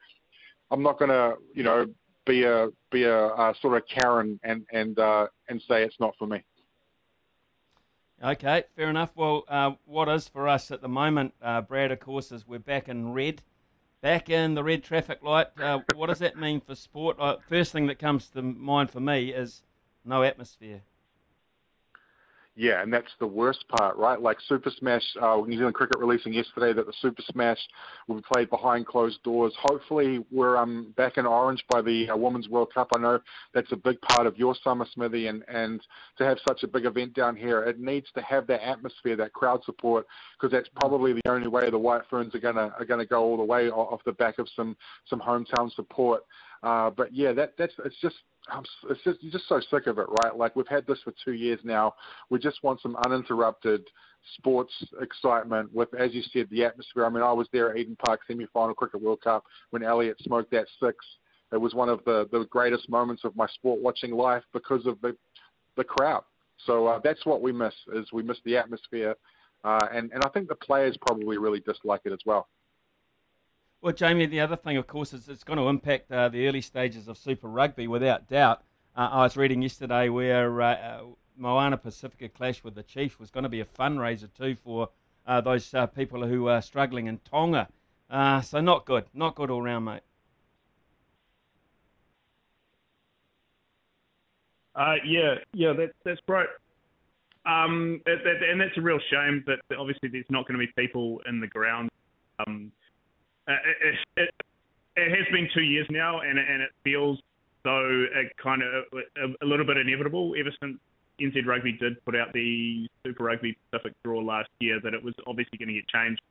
[0.71, 1.87] I'm not gonna, you know,
[2.29, 6.15] be a be a, a sort of Karen and and uh, and say it's not
[6.17, 6.43] for me.
[8.23, 9.11] Okay, fair enough.
[9.15, 12.59] Well, uh, what is for us at the moment, uh, Brad, of course, is we're
[12.59, 13.41] back in red
[14.01, 15.47] back in the red traffic light.
[15.59, 17.17] Uh, what does that mean for sport?
[17.19, 19.63] Uh, first thing that comes to mind for me is
[20.05, 20.81] no atmosphere.
[22.59, 24.21] Yeah, and that's the worst part, right?
[24.21, 27.57] Like Super Smash, uh, New Zealand Cricket releasing yesterday that the Super Smash
[28.05, 29.53] will be played behind closed doors.
[29.61, 32.89] Hopefully, we're um, back in orange by the uh, Women's World Cup.
[32.93, 33.19] I know
[33.53, 35.79] that's a big part of your summer, Smithy, and, and
[36.17, 39.31] to have such a big event down here, it needs to have that atmosphere, that
[39.31, 40.05] crowd support,
[40.37, 43.37] because that's probably the only way the White Ferns are gonna are gonna go all
[43.37, 44.75] the way off the back of some
[45.09, 46.23] some hometown support.
[46.61, 48.17] Uh, but yeah, that that's it's just
[48.51, 50.35] I'm, it's just you're just so sick of it, right?
[50.35, 51.93] Like we've had this for two years now.
[52.29, 53.81] We just want some uninterrupted
[54.37, 57.05] sports excitement with, as you said, the atmosphere.
[57.05, 60.51] I mean, I was there at Eden Park semi-final cricket World Cup when Elliott smoked
[60.51, 60.97] that six.
[61.51, 64.99] It was one of the the greatest moments of my sport watching life because of
[65.01, 65.15] the
[65.77, 66.23] the crowd.
[66.65, 69.15] So uh, that's what we miss is we miss the atmosphere,
[69.63, 72.47] uh, and and I think the players probably really dislike it as well.
[73.81, 76.59] Well, Jamie, the other thing, of course, is it's going to impact uh, the early
[76.59, 78.61] stages of Super Rugby without doubt.
[78.95, 81.01] Uh, I was reading yesterday where uh, uh
[81.37, 84.89] Moana Pacifica clash with the Chiefs was going to be a fundraiser too for
[85.25, 87.69] uh, those uh, people who are struggling in Tonga.
[88.43, 90.01] So not good, not good all round, mate.
[95.05, 96.47] Yeah, yeah, that's that's great.
[97.45, 100.71] Um, that, that, and that's a real shame that obviously there's not going to be
[100.77, 101.89] people in the ground.
[102.45, 102.73] Um,
[103.49, 104.29] uh, it, it,
[104.95, 107.19] it, has been two years now, and and it feels
[107.65, 110.77] it kind of a, a, little bit inevitable ever since
[111.19, 115.13] NZ Rugby did put out the Super Rugby Pacific draw last year that it was
[115.27, 116.21] obviously going to get changed.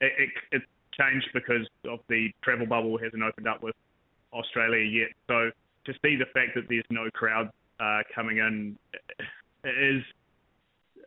[0.00, 0.62] It, it, it
[0.98, 3.74] changed because of the travel bubble hasn't opened up with
[4.32, 5.08] Australia yet.
[5.28, 5.50] So
[5.86, 7.50] to see the fact that there's no crowd
[7.80, 8.78] uh, coming in
[9.64, 10.02] is,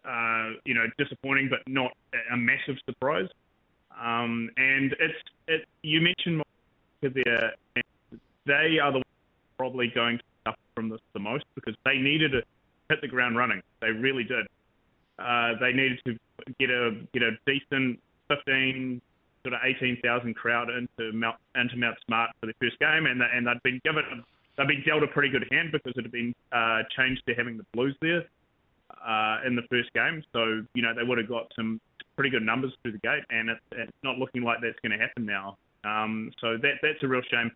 [0.03, 1.91] uh, you know, disappointing, but not
[2.31, 3.27] a massive surprise.
[3.99, 5.65] Um, and it's it.
[5.83, 6.43] You mentioned
[7.01, 7.53] there,
[8.45, 9.01] they are the
[9.57, 12.41] probably going to suffer from this the most because they needed to
[12.89, 13.61] hit the ground running.
[13.81, 14.45] They really did.
[15.17, 16.17] Uh, they needed to
[16.59, 19.01] get a get a decent 15
[19.43, 23.47] sort of 18,000 crowd into Mount into Mount Smart for the first game, and and
[23.47, 24.03] they'd been given
[24.57, 27.57] they'd been dealt a pretty good hand because it had been uh, changed to having
[27.57, 28.25] the Blues there
[29.05, 30.23] uh, in the first game.
[30.33, 31.79] So you know they would have got some
[32.15, 35.03] pretty good numbers through the gate, and it's, it's not looking like that's going to
[35.03, 35.57] happen now.
[35.83, 37.51] Um, so that that's a real shame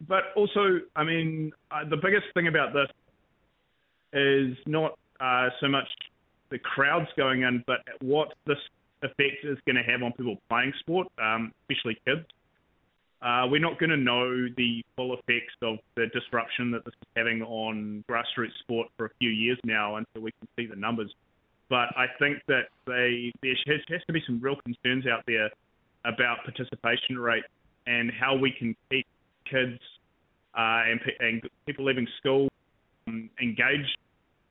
[0.00, 2.88] but also, I mean, uh, the biggest thing about this
[4.12, 5.88] is not uh, so much
[6.50, 8.58] the crowds going in, but what this
[9.02, 12.26] effect is going to have on people playing sport, um, especially kids.
[13.22, 17.08] Uh, we're not going to know the full effects of the disruption that this is
[17.16, 21.12] having on grassroots sport for a few years now until we can see the numbers.
[21.74, 25.50] But I think that they, there has, has to be some real concerns out there
[26.04, 27.42] about participation rate
[27.88, 29.04] and how we can keep
[29.44, 29.80] kids
[30.56, 32.46] uh, and, and people leaving school
[33.08, 33.92] um, engage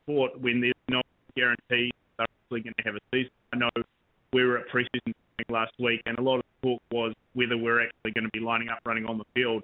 [0.04, 1.02] sport when there's no
[1.38, 3.32] guarantee they're actually going to have a season.
[3.54, 3.70] I know
[4.34, 5.14] we were at preseason
[5.48, 8.68] last week, and a lot of talk was whether we're actually going to be lining
[8.68, 9.64] up running on the field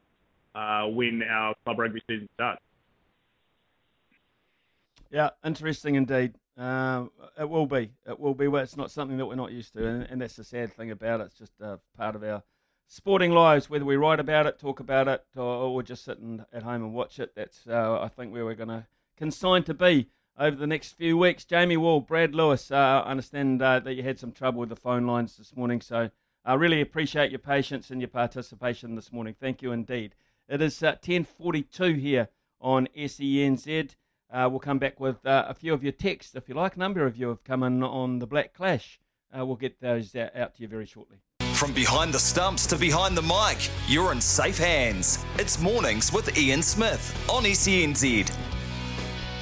[0.56, 2.62] uh, when our club rugby season starts.
[5.12, 6.36] Yeah, interesting indeed.
[6.58, 7.06] Uh,
[7.40, 7.92] it will be.
[8.08, 8.48] It will be.
[8.48, 10.92] Well, it's not something that we're not used to, and, and that's the sad thing
[10.92, 11.26] about it.
[11.26, 12.44] It's just uh, part of our
[12.88, 16.18] sporting lives, whether we write about it, talk about it, or, or just sit
[16.52, 17.34] at home and watch it.
[17.36, 18.86] That's, uh, I think, where we're going to
[19.18, 21.46] consign to be over the next few weeks.
[21.46, 24.76] Jamie Wall, Brad Lewis, uh, I understand uh, that you had some trouble with the
[24.76, 26.10] phone lines this morning, so
[26.44, 29.36] I really appreciate your patience and your participation this morning.
[29.40, 30.16] Thank you indeed.
[30.48, 32.30] It is 10.42 uh, here
[32.60, 33.96] on SENZ.
[34.32, 36.76] Uh, we'll come back with uh, a few of your texts, if you like.
[36.76, 39.00] A number of you have come in on the Black Clash.
[39.34, 41.18] we'll get those out to you very shortly.
[41.60, 45.24] From behind the stumps to behind the mic, you're in safe hands.
[45.38, 48.30] It's Mornings with Ian Smith on SENZ.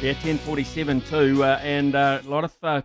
[0.01, 2.81] Yeah, 1047 too, uh, and uh, a lot of uh,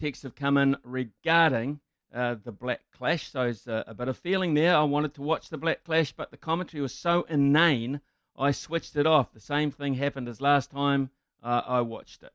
[0.00, 1.80] texts have come in regarding
[2.14, 3.30] uh, the Black Clash.
[3.30, 4.74] So there's a bit of feeling there.
[4.74, 8.00] I wanted to watch the Black Clash, but the commentary was so inane,
[8.38, 9.32] I switched it off.
[9.34, 11.10] The same thing happened as last time
[11.42, 12.32] uh, I watched it.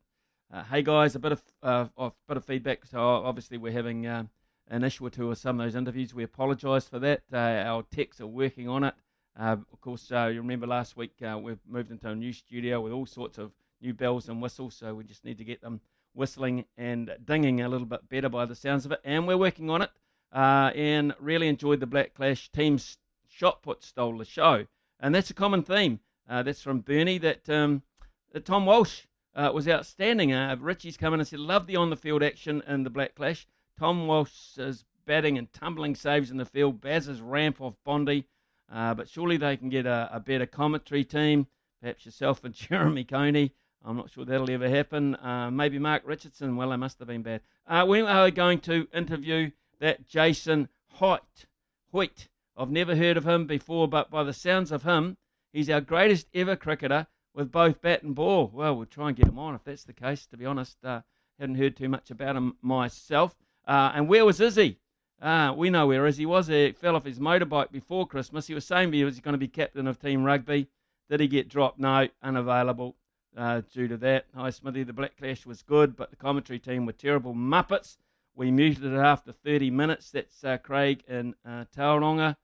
[0.54, 2.86] Uh, hey guys, a bit of, a bit of feedback.
[2.86, 6.14] So obviously we're having an issue or two with some of those interviews.
[6.14, 7.22] We apologise for that.
[7.32, 8.94] Uh, our techs are working on it.
[9.40, 12.82] Uh, of course, uh, you remember last week uh, we've moved into a new studio
[12.82, 13.52] with all sorts of
[13.82, 15.80] new bells and whistles, so we just need to get them
[16.14, 19.00] whistling and dinging a little bit better by the sounds of it.
[19.04, 19.92] And we're working on it.
[20.34, 22.98] Uh, and really enjoyed the Black Clash team's
[23.30, 24.66] shot put stole the show,
[25.00, 26.02] and that's a common theme.
[26.30, 27.18] Uh, that's from Bernie.
[27.18, 27.82] That, um,
[28.38, 29.02] that Tom Walsh
[29.36, 30.32] was outstanding.
[30.60, 33.48] Richie's come in and said, "Love the on the field action in the Black Clash."
[33.80, 36.80] Tom Walsh's batting and tumbling saves in the field.
[36.80, 38.26] Baz's ramp off Bondi.
[38.72, 41.48] Uh, but surely they can get a, a, better commentary team.
[41.82, 43.54] Perhaps yourself and Jeremy Coney.
[43.84, 45.16] I'm not sure that'll ever happen.
[45.16, 46.58] Uh, maybe Mark Richardson.
[46.58, 47.42] Well, they must have been bad.
[47.66, 50.70] Uh, we are going to interview that Jason
[51.00, 51.46] Hoyte.
[51.94, 52.28] Hoyte.
[52.58, 55.18] I've never heard of him before, but by the sounds of him,
[55.54, 57.08] he's our greatest ever cricketer
[57.38, 58.50] with both bat and ball.
[58.52, 60.84] Well, we'll try and get him on if that's the case, to be honest.
[60.84, 61.02] Uh,
[61.40, 63.36] hadn't heard too much about him myself.
[63.66, 64.80] Uh, and where was Izzy?
[65.22, 66.48] Uh, we know where Izzy was.
[66.48, 68.48] He fell off his motorbike before Christmas.
[68.48, 70.68] He was saying he was going to be captain of Team Rugby.
[71.12, 71.80] Did he get dropped?
[71.80, 72.96] No, unavailable
[73.38, 74.26] uh, due to that.
[74.36, 74.84] Hi, Smithy.
[74.84, 77.98] The Black Clash was good, but the commentary team were terrible Muppets.
[78.36, 80.10] We muted it after 30 minutes.
[80.10, 82.36] That's uh, Craig in uh, Tauranga.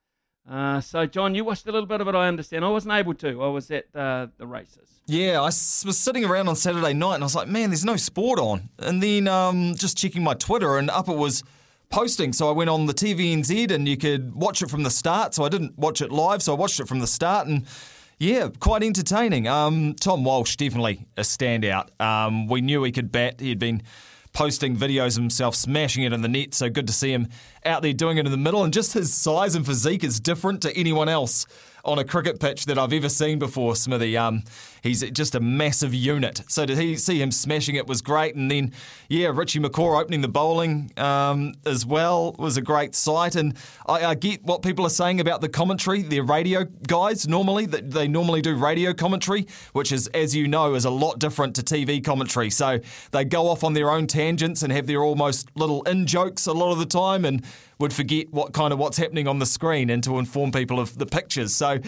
[0.48, 2.64] Uh, so, John, you watched a little bit of it, I understand.
[2.64, 3.42] I wasn't able to.
[3.42, 4.88] I was at uh, the races.
[5.06, 7.96] Yeah, I was sitting around on Saturday night and I was like, man, there's no
[7.96, 8.70] sport on.
[8.78, 11.42] And then um, just checking my Twitter and up it was
[11.90, 12.32] posting.
[12.32, 15.34] So I went on the TVNZ and you could watch it from the start.
[15.34, 17.46] So I didn't watch it live, so I watched it from the start.
[17.46, 17.66] And
[18.18, 19.46] Yeah, quite entertaining.
[19.46, 21.88] Um, Tom Walsh definitely a standout.
[22.00, 23.40] Um, we knew he could bat.
[23.40, 23.82] He had been
[24.34, 27.28] posting videos of himself smashing it in the net, so good to see him
[27.64, 28.62] out there doing it in the middle.
[28.62, 31.46] And just his size and physique is different to anyone else
[31.84, 34.16] on a cricket pitch that I've ever seen before, Smithy.
[34.16, 34.42] Um,
[34.84, 36.42] he's just a massive unit.
[36.46, 38.36] So to he, see him smashing it was great.
[38.36, 38.72] And then,
[39.08, 43.34] yeah, Richie McCaw opening the bowling um, as well was a great sight.
[43.34, 43.56] And
[43.86, 46.02] I, I, get what people are saying about the commentary.
[46.02, 50.74] Their radio guys normally, that they normally do radio commentary, which is, as you know,
[50.74, 52.50] is a lot different to TV commentary.
[52.50, 52.78] So
[53.10, 56.52] they go off on their own tangents and have their almost little in jokes a
[56.52, 57.24] lot of the time.
[57.24, 57.42] And
[57.78, 60.96] would forget what kind of what's happening on the screen and to inform people of
[60.98, 61.54] the pictures.
[61.54, 61.78] So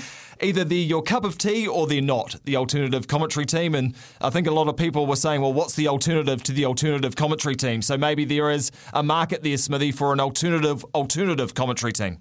[0.42, 3.74] either they're your cup of tea or they're not, the alternative commentary team.
[3.74, 6.64] And I think a lot of people were saying, well, what's the alternative to the
[6.64, 7.82] alternative commentary team?
[7.82, 12.20] So maybe there is a market there, Smithy, for an alternative alternative commentary team.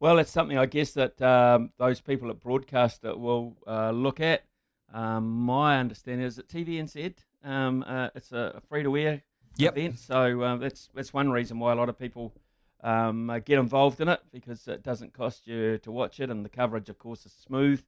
[0.00, 4.44] Well, it's something I guess that um, those people at Broadcaster will uh, look at.
[4.92, 7.14] Um, my understanding is that TVNZ,
[7.44, 9.22] um, uh, it's a free to air
[9.56, 9.76] yep.
[9.76, 12.32] event, so uh, that's that's one reason why a lot of people
[12.82, 16.44] um, uh, get involved in it because it doesn't cost you to watch it, and
[16.44, 17.82] the coverage, of course, is smooth.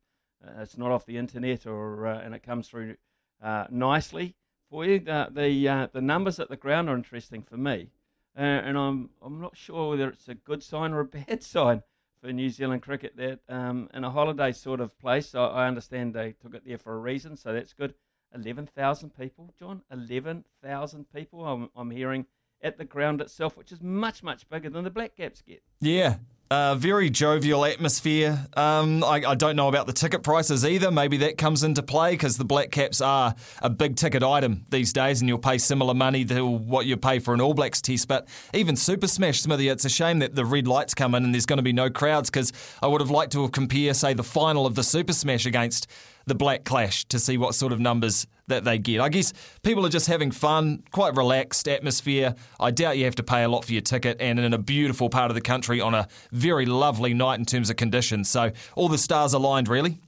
[0.44, 2.96] Uh, it's not off the internet, or uh, and it comes through
[3.42, 4.34] uh, nicely
[4.70, 4.98] for you.
[4.98, 7.90] The the, uh, the numbers at the ground are interesting for me,
[8.36, 11.82] uh, and I'm I'm not sure whether it's a good sign or a bad sign
[12.20, 15.34] for New Zealand cricket that um, in a holiday sort of place.
[15.34, 17.94] I, I understand they took it there for a reason, so that's good.
[18.34, 19.82] Eleven thousand people, John.
[19.90, 21.44] Eleven thousand people.
[21.44, 22.26] I'm, I'm hearing
[22.62, 25.62] at the ground itself, which is much, much bigger than the Black Caps get.
[25.80, 26.16] Yeah.
[26.50, 28.36] Uh, very jovial atmosphere.
[28.56, 30.90] Um, I, I, don't know about the ticket prices either.
[30.90, 34.92] Maybe that comes into play because the Black Caps are a big ticket item these
[34.92, 38.08] days, and you'll pay similar money to what you pay for an All Blacks test.
[38.08, 41.32] But even Super Smash, Smithy, it's a shame that the red lights come in and
[41.32, 42.52] there's going to be no crowds because
[42.82, 45.86] I would have liked to compare, say, the final of the Super Smash against
[46.26, 49.00] the Black Clash to see what sort of numbers that they get.
[49.00, 49.32] I guess
[49.62, 52.34] people are just having fun, quite relaxed atmosphere.
[52.60, 55.08] I doubt you have to pay a lot for your ticket, and in a beautiful
[55.08, 58.30] part of the country on a very lovely night in terms of conditions.
[58.30, 59.98] So all the stars aligned, really.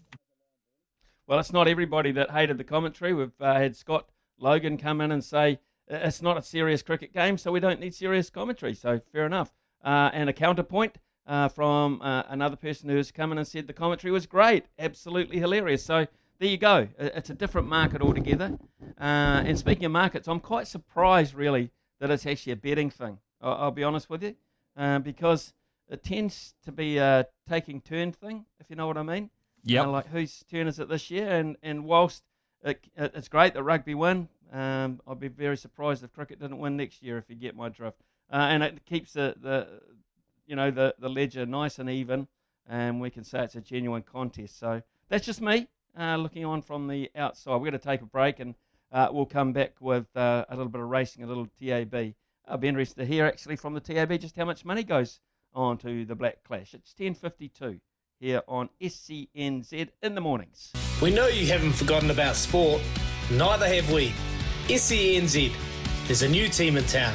[1.27, 3.15] Well, it's not everybody that hated the commentary.
[3.15, 7.39] We've uh, had Scott Logan come in and say it's not a serious cricket game,
[7.39, 8.75] so we don't need serious commentary.
[8.75, 9.53] So fair enough.
[9.85, 13.73] Uh, and a counterpoint uh, from uh, another person who's come in and said the
[13.73, 15.85] commentary was great, absolutely hilarious.
[15.85, 16.07] So
[16.43, 16.89] there you go.
[16.99, 18.59] It's a different market altogether.
[19.01, 21.71] Uh, and speaking of markets, I'm quite surprised, really,
[22.01, 23.19] that it's actually a betting thing.
[23.41, 24.35] I'll, I'll be honest with you,
[24.77, 25.53] uh, because
[25.89, 29.31] it tends to be a taking turn thing, if you know what I mean.
[29.63, 29.83] Yeah.
[29.83, 31.29] like whose turn is it this year?
[31.31, 32.25] And and whilst
[32.65, 36.77] it, it's great that rugby win, um, I'd be very surprised if cricket didn't win
[36.77, 37.99] next year, if you get my drift.
[38.33, 39.69] Uh, and it keeps the, the
[40.49, 42.27] you know the the ledger nice and even,
[42.69, 44.59] and we can say it's a genuine contest.
[44.59, 47.53] So that's just me uh, looking on from the outside.
[47.53, 48.55] We're going to take a break and
[48.91, 52.15] uh, we'll come back with uh, a little bit of racing, a little TAB.
[52.47, 55.21] I'll be interested to hear actually from the TAB just how much money goes
[55.55, 56.75] on to the Black Clash.
[56.75, 57.81] It's 10.52
[58.21, 60.73] here on SENZ in the mornings.
[61.01, 62.81] We know you haven't forgotten about sport.
[63.31, 64.13] Neither have we.
[64.69, 65.53] SENZ,
[66.07, 67.15] There's a new team in town.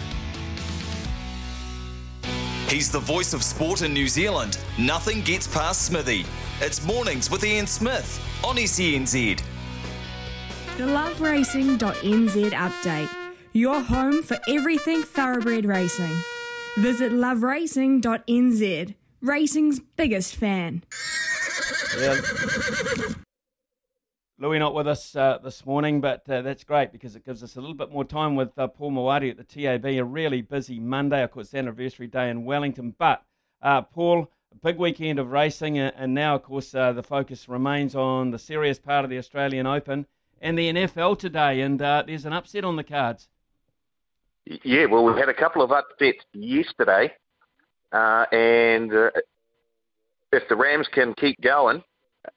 [2.67, 4.57] He's the voice of sport in New Zealand.
[4.77, 6.25] Nothing gets past Smithy.
[6.59, 9.41] It's mornings with Ian Smith on SENZ.
[10.77, 13.09] The loveracing.nz update.
[13.53, 16.15] Your home for everything thoroughbred racing.
[16.77, 18.95] Visit loveracing.nz.
[19.22, 20.84] Racing's biggest fan.
[21.97, 22.19] Yeah.
[24.39, 27.55] Louis not with us uh, this morning, but uh, that's great because it gives us
[27.55, 29.85] a little bit more time with uh, Paul Mawadi at the TAB.
[29.85, 32.93] A really busy Monday, of course, anniversary day in Wellington.
[32.99, 33.23] But
[33.64, 34.31] uh, Paul,
[34.63, 38.79] big weekend of racing, and now, of course, uh, the focus remains on the serious
[38.79, 40.05] part of the Australian Open
[40.41, 41.61] and the NFL today.
[41.61, 43.27] And uh, there's an upset on the cards.
[44.63, 47.13] Yeah, well, we had a couple of upsets yesterday,
[47.91, 49.09] uh, and uh,
[50.31, 51.84] if the Rams can keep going,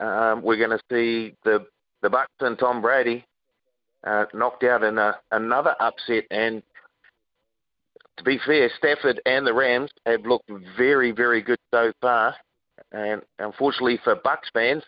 [0.01, 1.67] um, we're going to see the
[2.03, 3.25] the Bucs and Tom Brady
[4.05, 6.25] uh, knocked out in a, another upset.
[6.31, 6.63] And
[8.21, 12.35] to be fair, Stafford and the Rams have looked very, very good so far.
[12.93, 14.83] And unfortunately for Bucs fans,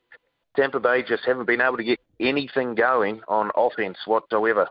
[0.54, 4.68] Tampa Bay just haven't been able to get anything going on offense whatsoever.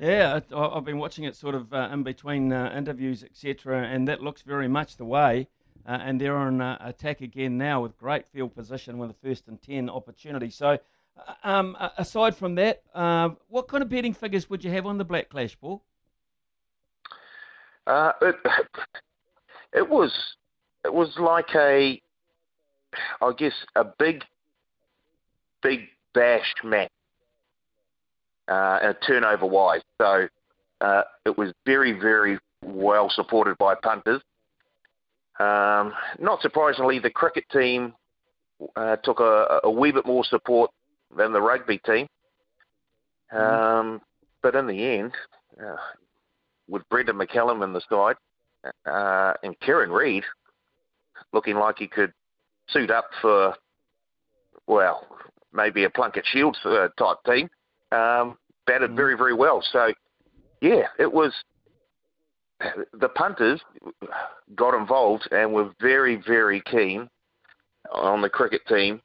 [0.00, 4.20] Yeah, I've been watching it sort of uh, in between uh, interviews, etc., and that
[4.20, 5.46] looks very much the way.
[5.86, 9.46] Uh, and they're on uh, attack again now with great field position with a first
[9.46, 10.50] and 10 opportunity.
[10.50, 10.78] So,
[11.16, 14.98] uh, um, aside from that, uh, what kind of betting figures would you have on
[14.98, 15.82] the Black Clash, Paul?
[17.90, 18.36] Uh, it,
[19.72, 20.12] it was
[20.84, 22.00] it was like a
[23.20, 24.24] I guess, a big,
[25.62, 26.90] big bash match,
[28.48, 29.82] uh, turnover wise.
[30.00, 30.26] So
[30.80, 34.22] uh, it was very, very well supported by punters.
[35.38, 37.94] Um, not surprisingly, the cricket team
[38.76, 40.70] uh, took a, a, wee bit more support
[41.16, 42.06] than the rugby team.
[43.32, 44.02] Um,
[44.42, 45.12] but in the end,
[45.58, 45.76] uh,
[46.70, 48.16] with Brendon McCullum in the side
[48.86, 50.24] uh, and Kieran Read
[51.32, 52.12] looking like he could
[52.68, 53.54] suit up for,
[54.66, 55.06] well,
[55.52, 57.48] maybe a Plunket Shields uh, type team,
[57.92, 59.62] um, batted very, very well.
[59.72, 59.92] So,
[60.60, 61.32] yeah, it was
[62.92, 63.60] the punters
[64.54, 67.08] got involved and were very, very keen
[67.92, 69.00] on the cricket team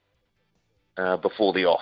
[0.97, 1.81] uh, before the off.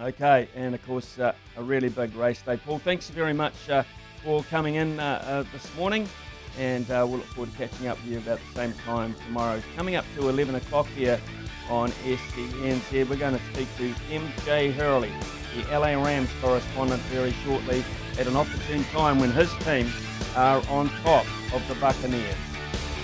[0.00, 2.56] Okay, and of course, uh, a really big race day.
[2.56, 3.82] Paul, thanks very much uh,
[4.22, 6.08] for coming in uh, uh, this morning,
[6.56, 9.60] and uh, we'll look forward to catching up with you about the same time tomorrow.
[9.74, 11.20] Coming up to 11 o'clock here
[11.68, 15.10] on SENZ, we're going to speak to MJ Hurley,
[15.56, 17.84] the LA Rams correspondent, very shortly
[18.20, 19.90] at an opportune time when his team
[20.36, 22.36] are on top of the Buccaneers.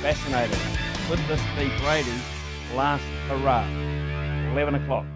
[0.01, 0.61] Fascinating.
[1.09, 2.23] Could this be Brady's
[2.77, 3.67] last hurrah?
[4.53, 5.07] 11 o'clock.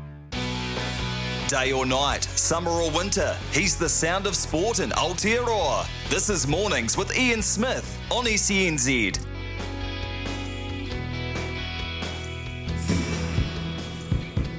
[1.49, 5.87] Day or night, summer or winter, he's the sound of sport in Aotearoa.
[6.11, 9.19] This is Mornings with Ian Smith on SENZ.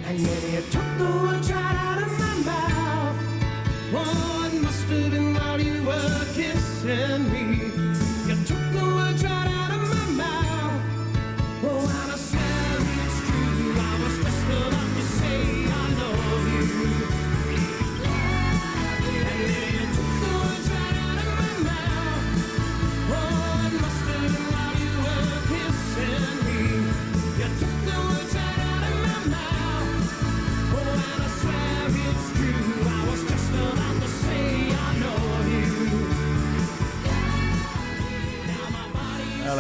[0.04, 0.20] And
[1.54, 4.49] out of my mouth.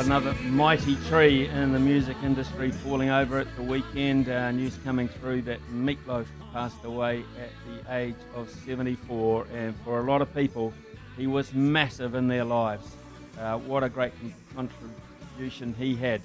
[0.10, 4.28] Another mighty tree in the music industry falling over at the weekend.
[4.28, 10.00] Uh, news coming through that Meatloaf passed away at the age of 74, and for
[10.00, 10.74] a lot of people,
[11.16, 12.88] he was massive in their lives.
[13.40, 14.12] Uh, what a great
[14.56, 14.68] con-
[15.36, 16.24] contribution he had,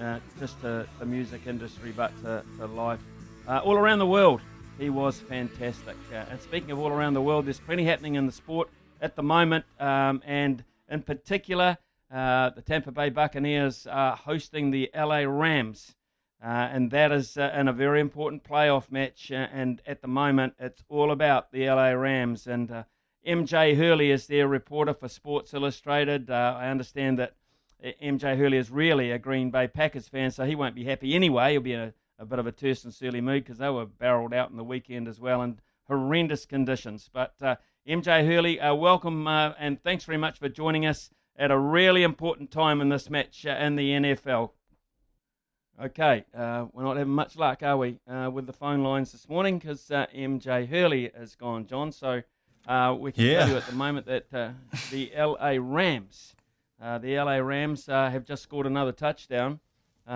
[0.00, 3.00] uh, just to the music industry, but to, to life
[3.46, 4.40] uh, all around the world.
[4.78, 5.96] He was fantastic.
[6.10, 8.70] Uh, and speaking of all around the world, there's plenty happening in the sport
[9.02, 11.76] at the moment, um, and in particular,
[12.10, 15.94] uh, the Tampa Bay Buccaneers are hosting the LA Rams.
[16.42, 19.32] Uh, and that is uh, in a very important playoff match.
[19.32, 22.46] Uh, and at the moment, it's all about the LA Rams.
[22.46, 22.84] And uh,
[23.26, 26.30] MJ Hurley is their reporter for Sports Illustrated.
[26.30, 27.34] Uh, I understand that
[28.02, 31.52] MJ Hurley is really a Green Bay Packers fan, so he won't be happy anyway.
[31.52, 33.86] He'll be in a, a bit of a terse and surly mood because they were
[33.86, 35.58] barreled out in the weekend as well in
[35.88, 37.10] horrendous conditions.
[37.12, 37.34] But
[37.86, 42.80] MJ Hurley, welcome and thanks very much for joining us at a really important time
[42.80, 44.50] in this match uh, in the NFL.
[45.82, 49.28] Okay, uh, we're not having much luck, are we, uh, with the phone lines this
[49.28, 51.92] morning because uh, MJ Hurley has gone, John.
[51.92, 52.22] So
[52.66, 53.40] uh, we can Yeah.
[53.40, 54.50] tell you at the moment that uh,
[54.90, 56.34] the LA Rams,
[56.80, 59.60] the LA Rams have just scored another touchdown.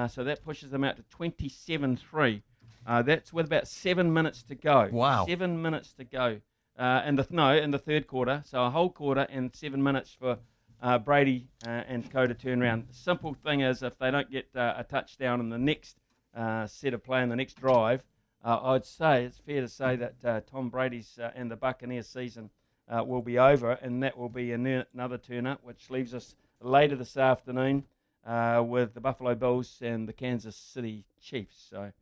[0.08, 2.40] so that pushes them out to 27-3.
[3.04, 4.88] that's with about seven minutes to go.
[4.90, 5.26] Wow.
[5.26, 6.40] Seven minutes to go.
[6.78, 10.16] Uh, in the no, in the third quarter, so a whole quarter and seven minutes
[10.18, 10.38] for
[10.82, 12.86] uh, Brady uh, and Co to turn around.
[12.88, 15.98] The simple thing is, if they don't get uh, a touchdown in the next
[16.34, 18.02] uh, set of play in the next drive,
[18.42, 22.50] I'd say it's fair to say that Tom Brady's and the Buccaneers season
[22.88, 26.96] will be over, and that will be an- another turn up, which leaves us later
[26.96, 27.84] this afternoon
[28.26, 31.66] with the Buffalo Bills and the Kansas City Chiefs.
[31.68, 31.92] So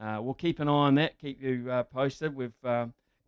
[0.00, 2.36] uh, we'll keep an eye on that, keep you uh, posted.
[2.36, 2.52] We've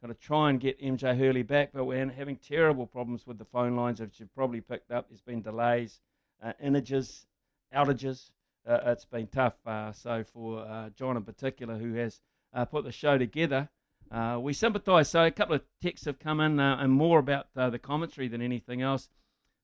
[0.03, 3.45] got to try and get MJ Hurley back, but we're having terrible problems with the
[3.45, 5.09] phone lines, as you've probably picked up.
[5.09, 6.01] There's been delays,
[6.43, 8.31] uh, outages.
[8.67, 9.55] Uh, it's been tough.
[9.65, 12.21] Uh, so for uh, John in particular, who has
[12.53, 13.69] uh, put the show together,
[14.11, 15.09] uh, we sympathise.
[15.09, 18.83] So a couple of texts have come in, and more about the commentary than anything
[18.83, 19.09] else.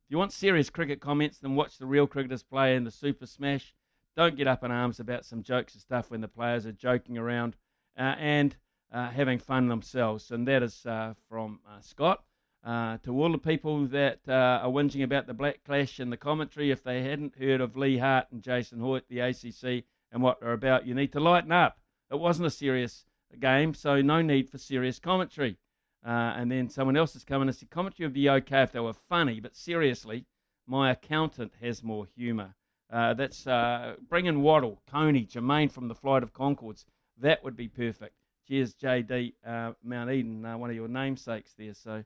[0.06, 3.26] If you want serious cricket comments, then watch the real cricketers play in the Super
[3.26, 3.74] Smash.
[4.16, 7.18] Don't get up in arms about some jokes and stuff when the players are joking
[7.18, 7.56] around.
[7.96, 8.56] And
[8.92, 10.30] uh, having fun themselves.
[10.30, 12.22] And that is uh, from uh, Scott.
[12.64, 16.16] Uh, to all the people that uh, are whinging about the Black Clash and the
[16.16, 20.40] commentary, if they hadn't heard of Leigh Hart and Jason Hoyte, the ACC, and what
[20.40, 21.78] they're about, you need to lighten up.
[22.10, 23.06] It wasn't a serious
[23.38, 25.56] game, so no need for serious commentary.
[26.02, 28.80] And then someone else has come in and said commentary would be okay if they
[28.80, 30.26] were funny, but seriously,
[30.66, 32.54] my accountant has more humour.
[32.90, 36.86] Uh, that's uh, bring in Waddle, Coney, Jermaine from the Flight of Conchords.
[37.18, 38.14] That would be perfect.
[38.48, 41.74] Cheers, JD uh, Mount Eden, uh, one of your namesakes there.
[41.74, 42.02] So,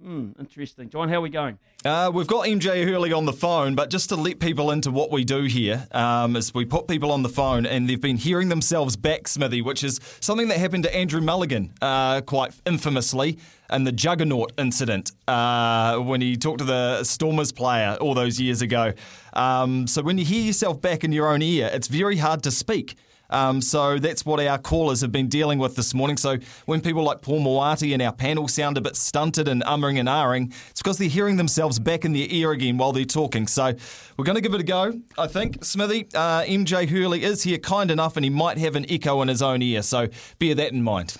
[0.00, 0.88] hmm, interesting.
[0.88, 1.58] John, how are we going?
[1.84, 5.10] Uh, we've got MJ Hurley on the phone, but just to let people into what
[5.10, 8.50] we do here, um, is we put people on the phone and they've been hearing
[8.50, 13.38] themselves back, Smithy, which is something that happened to Andrew Mulligan uh, quite infamously
[13.72, 18.62] in the Juggernaut incident uh, when he talked to the Stormers player all those years
[18.62, 18.92] ago.
[19.32, 22.52] Um, so when you hear yourself back in your own ear, it's very hard to
[22.52, 22.96] speak.
[23.30, 26.16] Um, so that's what our callers have been dealing with this morning.
[26.16, 29.98] So when people like Paul Moati and our panel sound a bit stunted and ummering
[29.98, 33.46] and ahhing, it's because they're hearing themselves back in their ear again while they're talking.
[33.46, 33.72] So
[34.16, 35.64] we're going to give it a go, I think.
[35.64, 39.28] Smithy, uh, MJ Hurley is here kind enough and he might have an echo in
[39.28, 39.82] his own ear.
[39.82, 40.08] So
[40.38, 41.16] bear that in mind.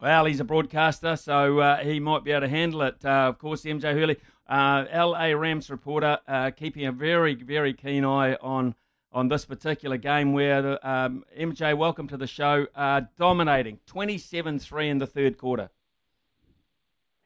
[0.00, 2.96] Well, he's a broadcaster, so uh, he might be able to handle it.
[3.02, 8.04] Uh, of course, MJ Hurley, uh, LA Rams reporter, uh, keeping a very, very keen
[8.04, 8.74] eye on
[9.16, 14.90] on this particular game where um, MJ, welcome to the show, uh, dominating 27 3
[14.90, 15.70] in the third quarter.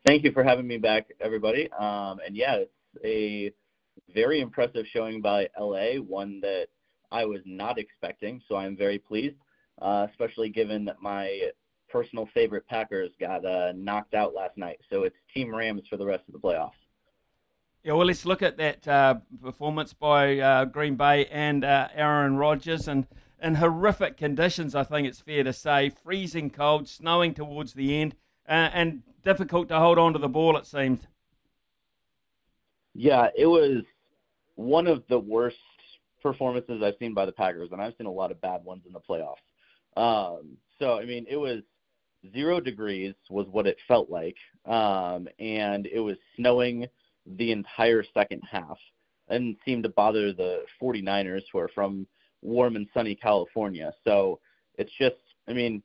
[0.07, 1.69] Thank you for having me back, everybody.
[1.73, 2.73] Um, and yeah, it's
[3.05, 3.53] a
[4.15, 6.69] very impressive showing by LA, one that
[7.11, 9.37] I was not expecting, so I'm very pleased,
[9.83, 11.51] uh, especially given that my
[11.89, 14.79] personal favorite Packers got uh, knocked out last night.
[14.91, 16.71] So it's Team Rams for the rest of the playoffs.
[17.83, 22.37] Yeah, well, let's look at that uh, performance by uh, Green Bay and uh, Aaron
[22.37, 23.07] Rodgers, and
[23.43, 28.17] in horrific conditions, I think it's fair to say, freezing cold, snowing towards the end,
[28.47, 30.59] uh, and difficult to hold on to the ball.
[30.59, 31.07] It seemed.
[32.93, 33.83] Yeah, it was
[34.57, 35.57] one of the worst
[36.23, 38.93] performances I've seen by the Packers, and I've seen a lot of bad ones in
[38.93, 39.37] the playoffs.
[39.97, 41.63] Um, so, I mean, it was
[42.35, 44.37] zero degrees was what it felt like,
[44.67, 46.87] um, and it was snowing
[47.27, 48.79] the entire second half.
[49.29, 52.07] And seemed to bother the 49ers who are from
[52.43, 53.93] warm and sunny California.
[54.03, 54.41] So
[54.77, 55.17] it's just,
[55.49, 55.83] I mean,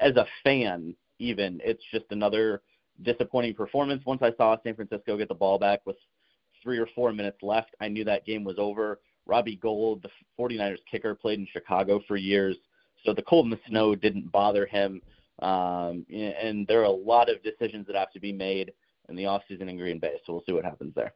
[0.00, 2.62] as a fan, even, it's just another
[3.02, 4.04] disappointing performance.
[4.06, 5.96] Once I saw San Francisco get the ball back with
[6.62, 9.00] three or four minutes left, I knew that game was over.
[9.26, 12.56] Robbie Gould, the 49ers kicker, played in Chicago for years.
[13.04, 15.02] So the cold and the snow didn't bother him.
[15.40, 18.72] Um, and there are a lot of decisions that have to be made
[19.08, 20.20] in the offseason in Green Bay.
[20.24, 21.12] So we'll see what happens there.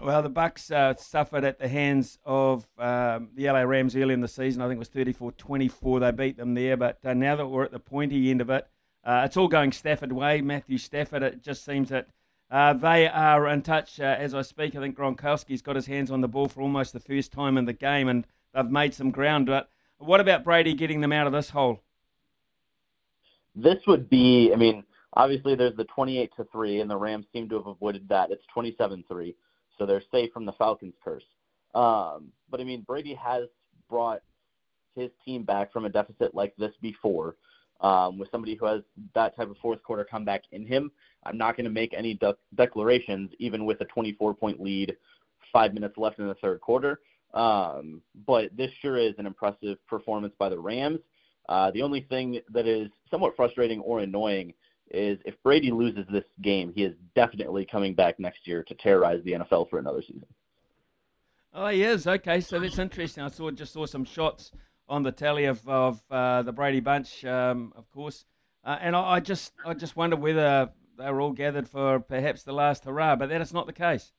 [0.00, 4.20] Well, the Bucs uh, suffered at the hands of um, the LA Rams early in
[4.20, 4.62] the season.
[4.62, 6.00] I think it was 34-24.
[6.00, 6.76] They beat them there.
[6.76, 8.68] But uh, now that we're at the pointy end of it,
[9.04, 10.40] uh, it's all going Stafford way.
[10.40, 11.24] Matthew Stafford.
[11.24, 12.08] It just seems that
[12.50, 14.76] uh, they are in touch uh, as I speak.
[14.76, 17.64] I think Gronkowski's got his hands on the ball for almost the first time in
[17.64, 18.24] the game, and
[18.54, 19.46] they've made some ground.
[19.46, 19.68] But
[19.98, 21.80] what about Brady getting them out of this hole?
[23.54, 27.48] This would be, I mean, obviously there's the 28 to 3 and the Rams seem
[27.48, 28.30] to have avoided that.
[28.30, 29.34] It's 27-3.
[29.78, 31.24] So they're safe from the Falcons curse.
[31.74, 33.44] Um, but I mean Brady has
[33.88, 34.22] brought
[34.94, 37.36] his team back from a deficit like this before.
[37.80, 38.82] Um, with somebody who has
[39.14, 40.90] that type of fourth quarter comeback in him,
[41.24, 44.96] I'm not going to make any de- declarations, even with a 24 point lead,
[45.52, 47.00] five minutes left in the third quarter.
[47.34, 50.98] Um, but this sure is an impressive performance by the Rams.
[51.48, 54.52] Uh, the only thing that is somewhat frustrating or annoying
[54.90, 59.22] is if Brady loses this game, he is definitely coming back next year to terrorize
[59.24, 60.26] the NFL for another season.
[61.54, 62.06] Oh, he is.
[62.06, 63.24] Okay, so that's interesting.
[63.24, 64.52] I saw just saw some shots
[64.88, 68.24] on the tally of, of uh, the Brady bunch, um, of course,
[68.64, 72.42] uh, and I, I, just I just wonder whether they were all gathered for perhaps
[72.42, 74.12] the last hurrah, but that is not the case.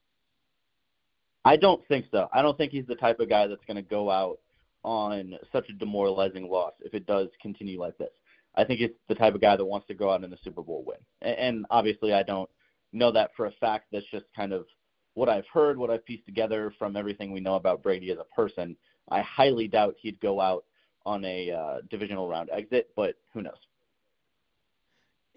[1.46, 2.28] I don't think so.
[2.34, 4.40] I don't think he's the type of guy that's going to go out
[4.84, 8.10] on such a demoralizing loss if it does continue like this.
[8.56, 10.62] I think he's the type of guy that wants to go out in the Super
[10.62, 10.98] Bowl win.
[11.22, 12.50] And obviously, I don't
[12.92, 13.88] know that for a fact.
[13.92, 14.66] That's just kind of
[15.14, 18.36] what I've heard, what I've pieced together from everything we know about Brady as a
[18.36, 18.76] person.
[19.10, 20.66] I highly doubt he'd go out
[21.06, 23.58] on a uh, divisional round exit, but who knows?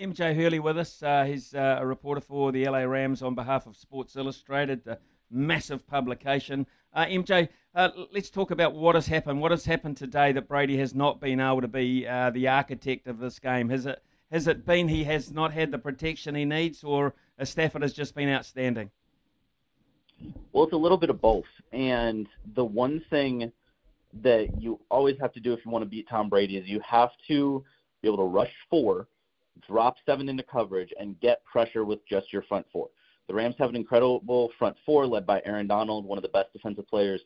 [0.00, 1.02] MJ Hurley with us.
[1.02, 4.98] Uh, he's uh, a reporter for the LA Rams on behalf of Sports Illustrated, a
[5.32, 6.66] massive publication.
[6.94, 9.40] Uh, MJ, uh, let's talk about what has happened.
[9.40, 13.06] What has happened today that Brady has not been able to be uh, the architect
[13.06, 13.70] of this game?
[13.70, 17.82] Has it has it been he has not had the protection he needs, or Stafford
[17.82, 18.90] has just been outstanding?
[20.52, 21.46] Well, it's a little bit of both.
[21.72, 23.52] And the one thing
[24.22, 26.80] that you always have to do if you want to beat Tom Brady is you
[26.80, 27.64] have to
[28.02, 29.06] be able to rush four,
[29.66, 32.88] drop seven into coverage, and get pressure with just your front four.
[33.32, 36.52] The Rams have an incredible front four led by Aaron Donald, one of the best
[36.52, 37.22] defensive players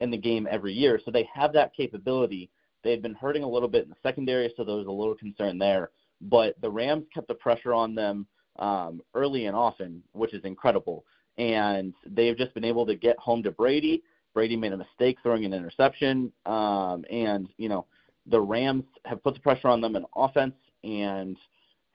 [0.00, 0.98] in the game every year.
[1.04, 2.48] So they have that capability.
[2.82, 5.14] They had been hurting a little bit in the secondary, so there was a little
[5.14, 5.90] concern there.
[6.22, 8.26] But the Rams kept the pressure on them
[8.60, 11.04] um, early and often, which is incredible.
[11.36, 14.02] And they've just been able to get home to Brady.
[14.32, 17.84] Brady made a mistake throwing an interception, um, and you know
[18.24, 21.36] the Rams have put the pressure on them in offense and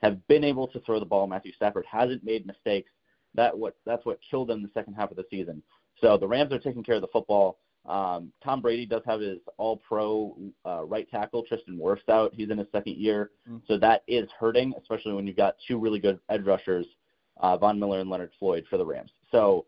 [0.04, 1.26] have been able to throw the ball.
[1.26, 2.92] Matthew Stafford hasn't made mistakes.
[3.36, 5.62] That what that's what killed them the second half of the season.
[6.02, 7.60] So the Rams are taking care of the football.
[7.86, 10.36] Um, Tom Brady does have his All-Pro
[10.66, 12.34] uh, right tackle Tristan Wirfs out.
[12.36, 13.62] He's in his second year, Mm.
[13.66, 16.86] so that is hurting, especially when you've got two really good edge rushers,
[17.38, 19.12] uh, Von Miller and Leonard Floyd for the Rams.
[19.32, 19.66] So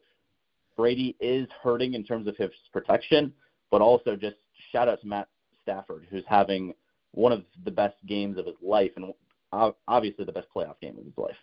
[0.76, 3.34] Brady is hurting in terms of his protection,
[3.72, 4.36] but also just
[4.72, 5.30] shout out to Matt
[5.62, 6.74] Stafford, who's having
[7.12, 9.14] one of the best games of his life and
[9.54, 11.38] ob- obviously the best playoff game of his life.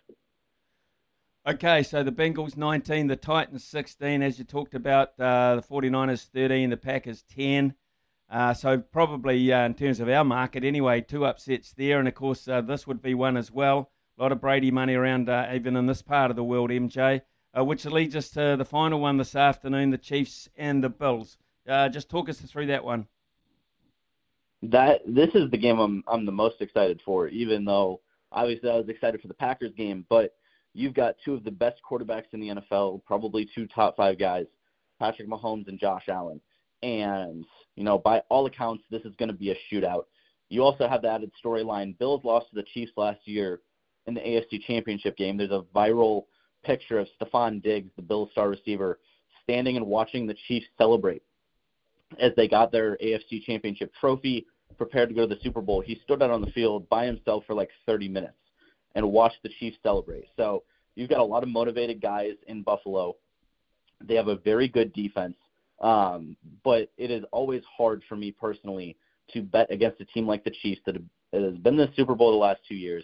[1.47, 6.25] Okay, so the Bengals 19, the Titans 16, as you talked about, uh, the 49ers
[6.25, 7.73] 13, the Packers 10.
[8.29, 12.15] Uh, so probably uh, in terms of our market anyway, two upsets there, and of
[12.15, 13.91] course uh, this would be one as well.
[14.19, 17.21] A lot of Brady money around uh, even in this part of the world, MJ,
[17.57, 21.37] uh, which leads us to the final one this afternoon, the Chiefs and the Bills.
[21.65, 23.07] Just talk us through that one.
[24.63, 28.01] That this is the game I'm I'm the most excited for, even though
[28.33, 30.36] obviously I was excited for the Packers game, but
[30.77, 34.45] you've got two of the best quarterbacks in the NFL, probably two top five guys,
[34.99, 36.39] Patrick Mahomes and Josh Allen.
[36.83, 37.43] And,
[37.75, 40.03] you know, by all accounts, this is going to be a shootout.
[40.49, 41.97] You also have the added storyline.
[41.97, 43.61] Bills lost to the Chiefs last year
[44.05, 45.35] in the AFC Championship game.
[45.35, 46.25] There's a viral
[46.63, 48.99] picture of Stefon Diggs, the Bills star receiver,
[49.43, 51.23] standing and watching the Chiefs celebrate
[52.19, 54.45] as they got their AFC Championship trophy,
[54.77, 55.81] prepared to go to the Super Bowl.
[55.81, 58.37] He stood out on the field by himself for like 30 minutes
[58.97, 60.25] and watched the Chiefs celebrate.
[60.35, 60.63] So
[60.95, 63.15] you've got a lot of motivated guys in Buffalo.
[64.03, 65.35] They have a very good defense,
[65.79, 68.97] um, but it is always hard for me personally
[69.33, 70.95] to bet against a team like the Chiefs that
[71.31, 73.03] has been the Super Bowl the last two years.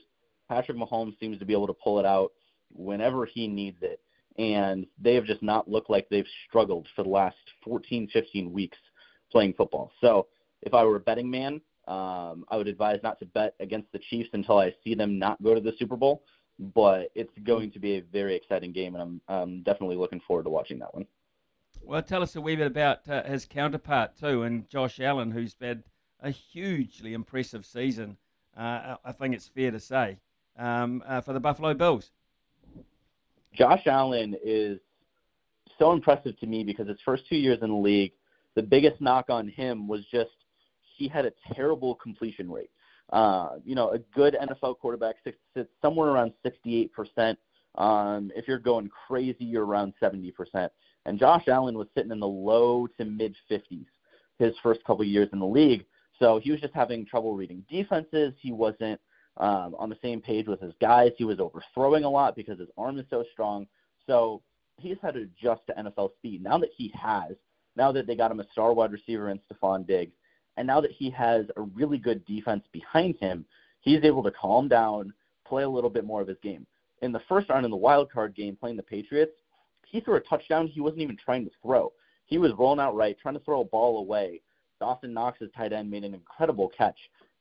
[0.49, 2.31] Patrick Mahomes seems to be able to pull it out
[2.73, 4.01] whenever he needs it,
[4.39, 8.77] and they have just not looked like they've struggled for the last 14, 15 weeks
[9.31, 9.91] playing football.
[10.01, 10.25] So
[10.63, 13.99] if I were a betting man, um, I would advise not to bet against the
[13.99, 16.23] Chiefs until I see them not go to the Super Bowl.
[16.59, 20.43] But it's going to be a very exciting game, and I'm, I'm definitely looking forward
[20.43, 21.07] to watching that one.
[21.81, 25.55] Well, tell us a wee bit about uh, his counterpart too, and Josh Allen, who's
[25.59, 25.83] had
[26.21, 28.17] a hugely impressive season.
[28.55, 30.19] Uh, I think it's fair to say
[30.57, 32.11] um, uh, for the Buffalo Bills.
[33.53, 34.79] Josh Allen is
[35.77, 38.13] so impressive to me because his first two years in the league,
[38.55, 40.31] the biggest knock on him was just
[40.95, 42.69] he had a terrible completion rate.
[43.11, 47.35] Uh, you know, a good NFL quarterback sits, somewhere around 68%.
[47.75, 50.69] Um, if you're going crazy, you're around 70%.
[51.05, 53.85] And Josh Allen was sitting in the low to mid 50s
[54.39, 55.85] his first couple years in the league.
[56.19, 58.33] So he was just having trouble reading defenses.
[58.39, 58.99] He wasn't
[59.37, 61.11] um, on the same page with his guys.
[61.17, 63.67] He was overthrowing a lot because his arm is so strong.
[64.07, 64.41] So
[64.77, 66.43] he's had to adjust to NFL speed.
[66.43, 67.33] Now that he has,
[67.75, 70.13] now that they got him a star wide receiver in Stefon Diggs,
[70.57, 73.45] and now that he has a really good defense behind him,
[73.81, 75.13] he's able to calm down,
[75.45, 76.65] play a little bit more of his game.
[77.01, 79.33] In the first round in the wild card game playing the Patriots,
[79.85, 81.91] he threw a touchdown he wasn't even trying to throw.
[82.25, 84.41] He was rolling out right, trying to throw a ball away.
[84.79, 86.97] Dawson Knox's tight end made an incredible catch.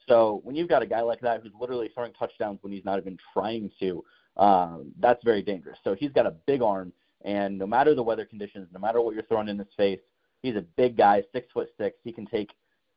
[0.08, 2.98] So when you've got a guy like that who's literally throwing touchdowns when he's not
[2.98, 4.04] even trying to,
[4.36, 5.78] um, that's very dangerous.
[5.84, 6.92] So he's got a big arm,
[7.24, 10.00] and no matter the weather conditions, no matter what you're throwing in his face,
[10.42, 11.96] he's a big guy, six foot six.
[12.02, 12.50] He can take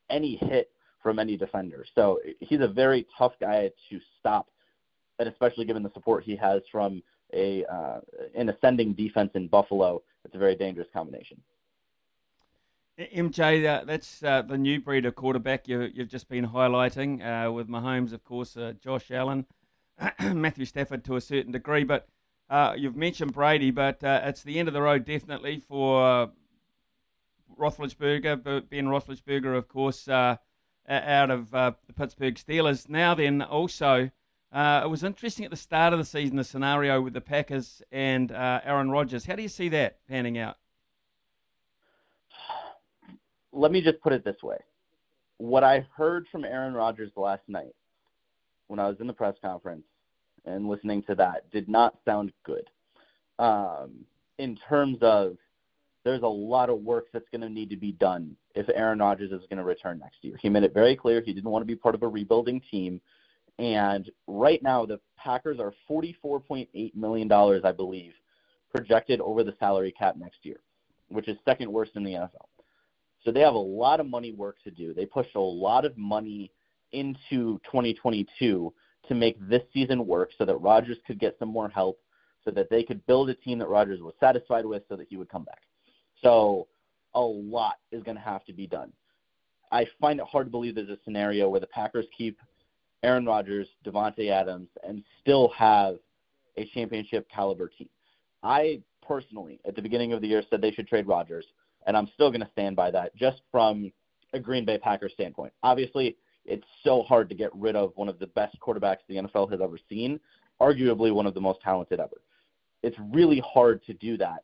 [0.10, 0.72] any hit
[1.02, 1.86] from any defender.
[1.94, 4.48] So he's a very tough guy to stop,
[5.20, 7.04] and especially given the support he has from
[7.34, 8.00] a uh,
[8.36, 11.42] an ascending defense in Buffalo, it's a very dangerous combination.
[12.98, 17.52] MJ, uh, that's uh, the new breed of quarterback you, you've just been highlighting uh,
[17.52, 19.46] with Mahomes, of course, uh, Josh Allen,
[20.22, 21.84] Matthew Stafford to a certain degree.
[21.84, 22.08] But
[22.50, 26.32] uh, you've mentioned Brady, but it's the end of the road definitely for
[27.60, 30.38] Roethlisberger, Ben Roethlisberger, of course, uh,
[30.88, 32.90] out of uh, the Pittsburgh Steelers.
[32.90, 34.12] Now then, also,
[34.52, 37.82] uh, it was interesting at the start of the season, the scenario with the Packers
[37.92, 39.26] and Aaron Rodgers.
[39.26, 40.58] How do you see that panning out?
[43.56, 44.58] let me just put it this way.
[45.38, 47.74] What I heard from Aaron Rodgers last night
[48.68, 49.86] when I was in the press conference
[50.46, 52.70] and listening to that did not sound good.
[53.40, 54.06] Um,
[54.38, 55.38] in terms of
[56.06, 59.32] there's a lot of work that's going to need to be done if Aaron Rodgers
[59.32, 60.38] is going to return next year.
[60.40, 63.02] He made it very clear he didn't want to be part of a rebuilding team.
[63.58, 68.14] And right now, the Packers are $44.8 million, I believe,
[68.74, 70.60] projected over the salary cap next year,
[71.10, 72.46] which is second worst in the NFL.
[73.24, 74.94] So they have a lot of money work to do.
[74.94, 76.52] They pushed a lot of money
[76.92, 78.72] into 2022
[79.08, 82.00] to make this season work so that Rodgers could get some more help,
[82.44, 85.18] so that they could build a team that Rodgers was satisfied with so that he
[85.18, 85.62] would come back.
[86.22, 86.68] So
[87.14, 88.92] a lot is going to have to be done.
[89.72, 92.40] I find it hard to believe there's a scenario where the Packers keep
[93.04, 95.98] Aaron Rodgers, Davante Adams, and still have
[96.58, 97.90] a championship caliber team.
[98.44, 101.46] I personally, at the beginning of the year, said they should trade Rodgers,
[101.86, 103.92] and I'm still going to stand by that just from
[104.34, 105.54] a Green Bay Packers standpoint.
[105.64, 106.16] Obviously,
[106.46, 109.62] it's so hard to get rid of one of the best quarterbacks the NFL has
[109.62, 110.20] ever seen,
[110.62, 112.22] arguably one of the most talented ever.
[112.84, 114.44] It's really hard to do that,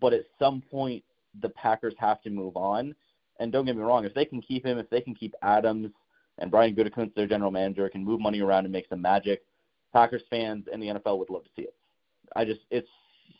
[0.00, 1.02] but at some point,
[1.40, 2.94] the Packers have to move on.
[3.40, 5.90] And don't get me wrong, if they can keep him, if they can keep Adams
[6.38, 9.44] and Brian Gutekunst, their general manager, can move money around and make some magic,
[9.92, 11.74] Packers fans and the NFL would love to see it.
[12.34, 12.88] I just, it's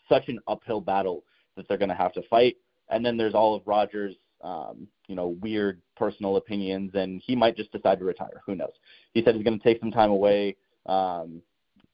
[0.09, 1.25] such an uphill battle
[1.57, 2.57] that they're going to have to fight.
[2.89, 7.57] And then there's all of Rodgers' um, you know, weird personal opinions, and he might
[7.57, 8.43] just decide to retire.
[8.47, 8.73] Who knows?
[9.13, 10.57] He said he's going to take some time away,
[10.87, 11.43] um,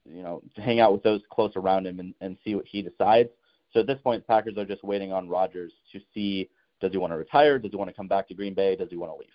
[0.05, 2.81] you know, to hang out with those close around him and, and see what he
[2.81, 3.29] decides.
[3.75, 6.49] So at this point, Packers are just waiting on Rodgers to see
[6.79, 8.89] does he want to retire, does he want to come back to Green Bay, does
[8.89, 9.29] he want to leave.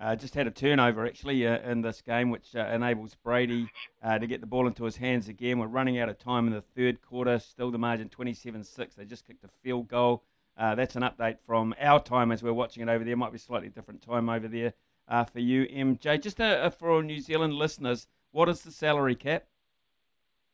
[0.00, 3.68] Uh, just had a turnover actually uh, in this game, which uh, enables Brady
[4.04, 5.58] uh, to get the ball into his hands again.
[5.58, 7.40] We're running out of time in the third quarter.
[7.40, 8.94] Still the margin 27-6.
[8.94, 10.22] They just kicked a field goal.
[10.56, 13.16] Uh, that's an update from our time as we're watching it over there.
[13.16, 14.74] Might be slightly different time over there
[15.08, 16.22] uh, for you, MJ.
[16.22, 19.46] Just uh, for New Zealand listeners, what is the salary cap?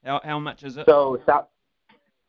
[0.03, 0.87] How how much is it?
[0.87, 1.51] So sal-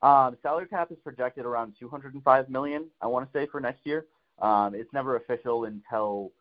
[0.06, 2.86] um, salary cap is projected around 205 million.
[3.02, 4.06] I want to say for next year.
[4.40, 6.32] Um, it's never official until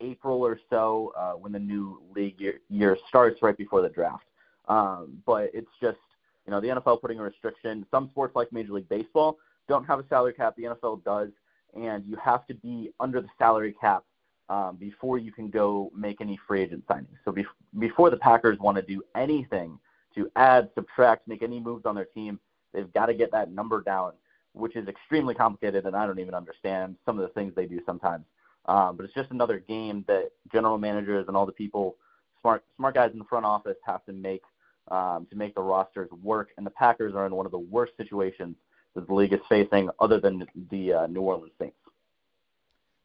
[0.00, 4.24] April or so uh, when the new league year, year starts, right before the draft.
[4.66, 5.98] Um, but it's just
[6.46, 7.86] you know the NFL putting a restriction.
[7.92, 9.38] Some sports like Major League Baseball
[9.68, 10.56] don't have a salary cap.
[10.56, 11.30] The NFL does,
[11.74, 14.02] and you have to be under the salary cap
[14.48, 17.18] um, before you can go make any free agent signings.
[17.24, 17.46] So be-
[17.78, 19.78] before the Packers want to do anything
[20.16, 22.40] to add, subtract, make any moves on their team,
[22.72, 24.12] they've got to get that number down,
[24.52, 27.80] which is extremely complicated, and I don't even understand some of the things they do
[27.86, 28.24] sometimes.
[28.66, 31.96] Um, but it's just another game that general managers and all the people,
[32.40, 34.42] smart smart guys in the front office, have to make
[34.88, 36.50] um, to make the rosters work.
[36.56, 38.56] And the Packers are in one of the worst situations
[38.94, 41.76] that the league is facing, other than the uh, New Orleans Saints.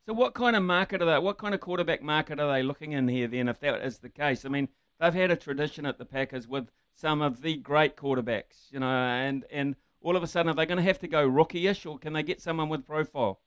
[0.06, 1.19] So, what kind of market are they?
[1.19, 3.27] What kind of quarterback market are they looking in here?
[3.27, 6.47] Then, if that is the case, I mean, they've had a tradition at the Packers
[6.47, 10.55] with some of the great quarterbacks, you know, and and all of a sudden, are
[10.55, 13.39] they going to have to go rookie-ish, or can they get someone with profile?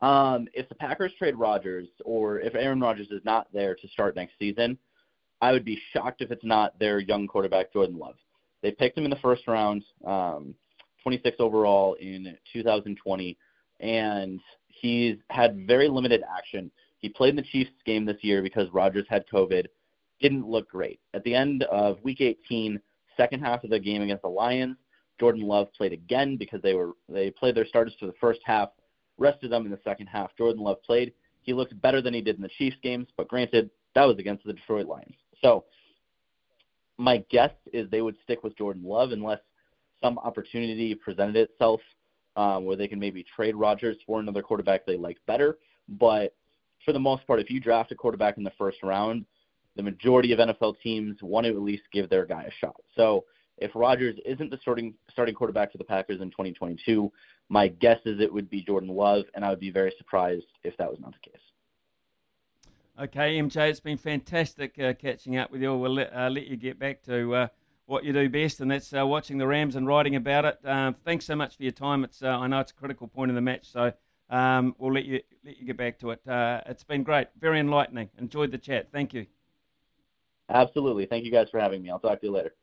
[0.00, 4.16] Um, if the Packers trade Rodgers, or if Aaron Rodgers is not there to start
[4.16, 4.78] next season,
[5.40, 8.16] I would be shocked if it's not their young quarterback Jordan Love.
[8.62, 9.84] They picked him in the first round.
[10.04, 10.54] Um,
[11.04, 13.36] 26 overall in 2020,
[13.80, 16.70] and he's had very limited action.
[16.98, 19.66] He played in the Chiefs game this year because Rodgers had COVID.
[20.20, 21.00] Didn't look great.
[21.12, 22.80] At the end of Week 18,
[23.16, 24.76] second half of the game against the Lions,
[25.18, 28.70] Jordan Love played again because they were they played their starters for the first half,
[29.18, 30.36] rested them in the second half.
[30.36, 31.12] Jordan Love played.
[31.42, 34.44] He looked better than he did in the Chiefs games, but granted, that was against
[34.44, 35.14] the Detroit Lions.
[35.42, 35.64] So
[36.96, 39.40] my guess is they would stick with Jordan Love unless
[40.02, 41.80] some opportunity presented itself
[42.36, 45.58] um, where they can maybe trade Rodgers for another quarterback they like better.
[45.88, 46.34] But
[46.84, 49.24] for the most part, if you draft a quarterback in the first round,
[49.76, 52.76] the majority of NFL teams want to at least give their guy a shot.
[52.96, 53.24] So
[53.58, 57.10] if Rodgers isn't the starting starting quarterback for the Packers in 2022,
[57.48, 60.76] my guess is it would be Jordan Love, and I would be very surprised if
[60.78, 61.40] that was not the case.
[63.00, 65.76] Okay, MJ, it's been fantastic uh, catching up with you.
[65.76, 67.46] We'll let, uh, let you get back to uh,
[67.86, 70.58] what you do best, and that's uh, watching the Rams and writing about it.
[70.64, 72.04] Um, thanks so much for your time.
[72.04, 73.92] It's uh, I know it's a critical point in the match, so
[74.30, 76.26] um, we'll let you let you get back to it.
[76.26, 78.10] Uh, it's been great, very enlightening.
[78.18, 78.88] Enjoyed the chat.
[78.92, 79.26] Thank you.
[80.48, 81.06] Absolutely.
[81.06, 81.90] Thank you guys for having me.
[81.90, 82.54] I'll talk to you later.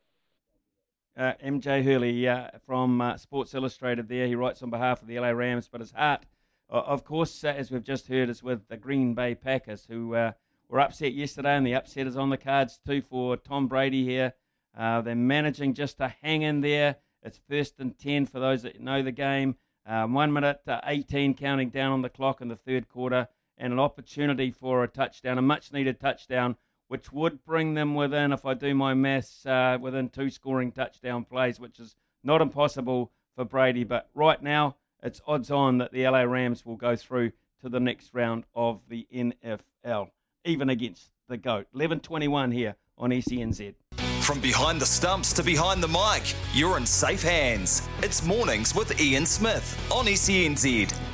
[1.18, 4.28] Uh, MJ Hurley uh, from uh, Sports Illustrated there.
[4.28, 6.26] He writes on behalf of the LA Rams, but his heart,
[6.70, 11.14] of course, as we've just heard, is with the Green Bay Packers, who were upset
[11.14, 14.34] yesterday, and the upset is on the cards too for Tom Brady here.
[14.78, 16.95] Uh, they're managing just to hang in there.
[17.24, 19.56] It's first and 10 for those that know the game.
[19.86, 23.28] Um, one minute uh, 18 counting down on the clock in the third quarter,
[23.58, 26.56] and an opportunity for a touchdown, a much needed touchdown,
[26.91, 31.23] which would bring them within, if I do my maths, uh, within two scoring touchdown
[31.23, 33.85] plays, which is not impossible for Brady.
[33.85, 37.31] But right now, it's odds on that the LA Rams will go through
[37.61, 40.09] to the next round of the NFL,
[40.43, 41.68] even against the GOAT.
[41.73, 43.73] 11 21 here on SENZ.
[44.19, 47.88] From behind the stumps to behind the mic, you're in safe hands.
[48.03, 50.18] It's mornings with Ian Smith on E.
[50.18, 51.11] There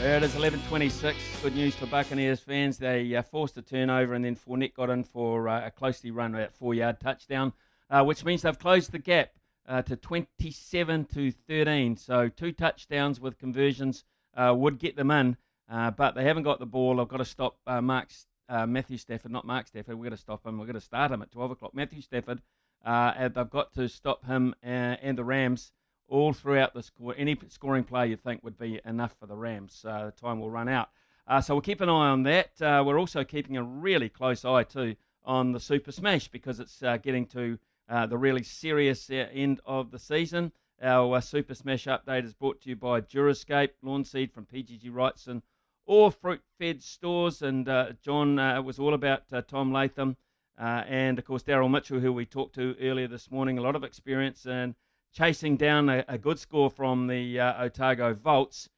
[0.00, 1.42] it is, 11.26.
[1.42, 2.78] Good news for Buccaneers fans.
[2.78, 6.34] They uh, forced a turnover and then Fournette got in for uh, a closely run,
[6.34, 7.52] about four-yard touchdown,
[7.90, 9.30] uh, which means they've closed the gap
[9.68, 11.96] uh, to 27 to 13.
[11.96, 14.04] So two touchdowns with conversions
[14.36, 15.36] uh, would get them in,
[15.68, 17.00] uh, but they haven't got the ball.
[17.00, 18.10] I've got to stop Mark
[18.48, 19.96] Matthew Stafford, not Mark Stafford.
[19.96, 20.58] We're going to stop him.
[20.58, 21.74] We're going to start him at 12 o'clock.
[21.74, 22.40] Matthew Stafford,
[22.84, 25.72] and they've got to stop him and the Rams
[26.08, 27.14] all throughout the score.
[27.16, 29.82] Any scoring play you think would be enough for the Rams.
[29.82, 30.88] the time will run out.
[31.42, 32.52] so we'll keep an eye on that.
[32.60, 37.26] we're also keeping a really close eye too on the Super Smash because it's getting
[37.26, 37.58] to
[37.88, 40.52] uh, the really serious uh, end of the season.
[40.82, 44.90] Our uh, Super Smash update is brought to you by Durascape, lawn seed from PGG
[44.90, 45.42] Wrightson,
[45.86, 47.40] or Fruit Fed Stores.
[47.42, 50.16] And uh, John, uh, it was all about uh, Tom Latham
[50.58, 53.58] and, of course, Daryl Mitchell, who we talked to earlier this morning.
[53.58, 54.74] A lot of experience in
[55.12, 58.68] chasing down a, a good score from the Otago Volts,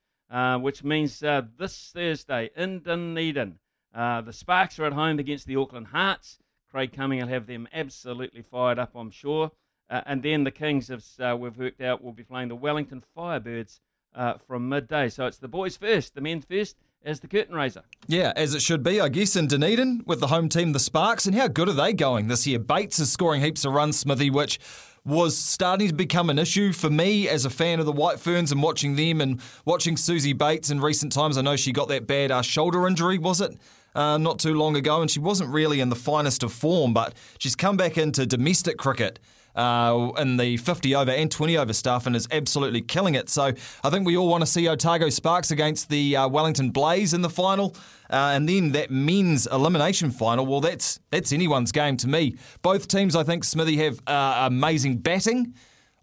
[0.61, 3.59] which means this Thursday in Dunedin,
[3.93, 6.39] the Sparks are at home against the Auckland Hearts.
[6.71, 9.51] Craig Cumming will have them absolutely fired up, I'm sure.
[9.91, 13.03] Uh, and then the Kings, have, uh, we've worked out, will be playing the Wellington
[13.17, 13.81] Firebirds
[14.15, 15.09] uh, from midday.
[15.09, 17.83] So it's the boys first, the men first, as the curtain raiser.
[18.07, 21.27] Yeah, as it should be, I guess, in Dunedin with the home team, the Sparks.
[21.27, 22.59] And how good are they going this year?
[22.59, 24.59] Bates is scoring heaps of runs, Smithy, which
[25.05, 28.53] was starting to become an issue for me as a fan of the White Ferns
[28.53, 31.39] and watching them and watching Susie Bates in recent times.
[31.39, 33.57] I know she got that bad uh, shoulder injury, was it?
[33.95, 37.15] uh, not too long ago, and she wasn't really in the finest of form, but
[37.39, 39.19] she's come back into domestic cricket.
[39.55, 43.29] Uh, in the 50 over and 20 over stuff and is absolutely killing it.
[43.29, 43.53] So
[43.83, 47.23] I think we all want to see Otago Sparks against the uh, Wellington Blaze in
[47.23, 47.75] the final.
[48.09, 52.37] Uh, and then that men's elimination final, well, that's that's anyone's game to me.
[52.63, 55.55] Both teams, I think, Smithy, have uh, amazing batting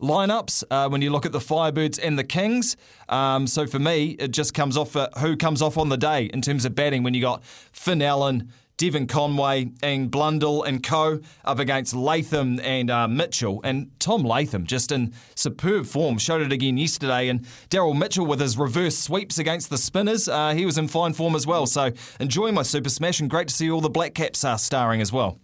[0.01, 2.77] lineups uh, when you look at the Firebirds and the Kings.
[3.09, 6.25] Um, so for me, it just comes off uh, who comes off on the day
[6.25, 8.51] in terms of batting when you got Finn Allen.
[8.77, 13.59] Devon Conway and Blundell and co up against Latham and uh, Mitchell.
[13.63, 17.27] And Tom Latham just in superb form, showed it again yesterday.
[17.27, 21.13] And Daryl Mitchell with his reverse sweeps against the spinners, uh, he was in fine
[21.13, 21.65] form as well.
[21.65, 25.01] So enjoying my Super Smash and great to see all the Black Caps are starring
[25.01, 25.39] as well.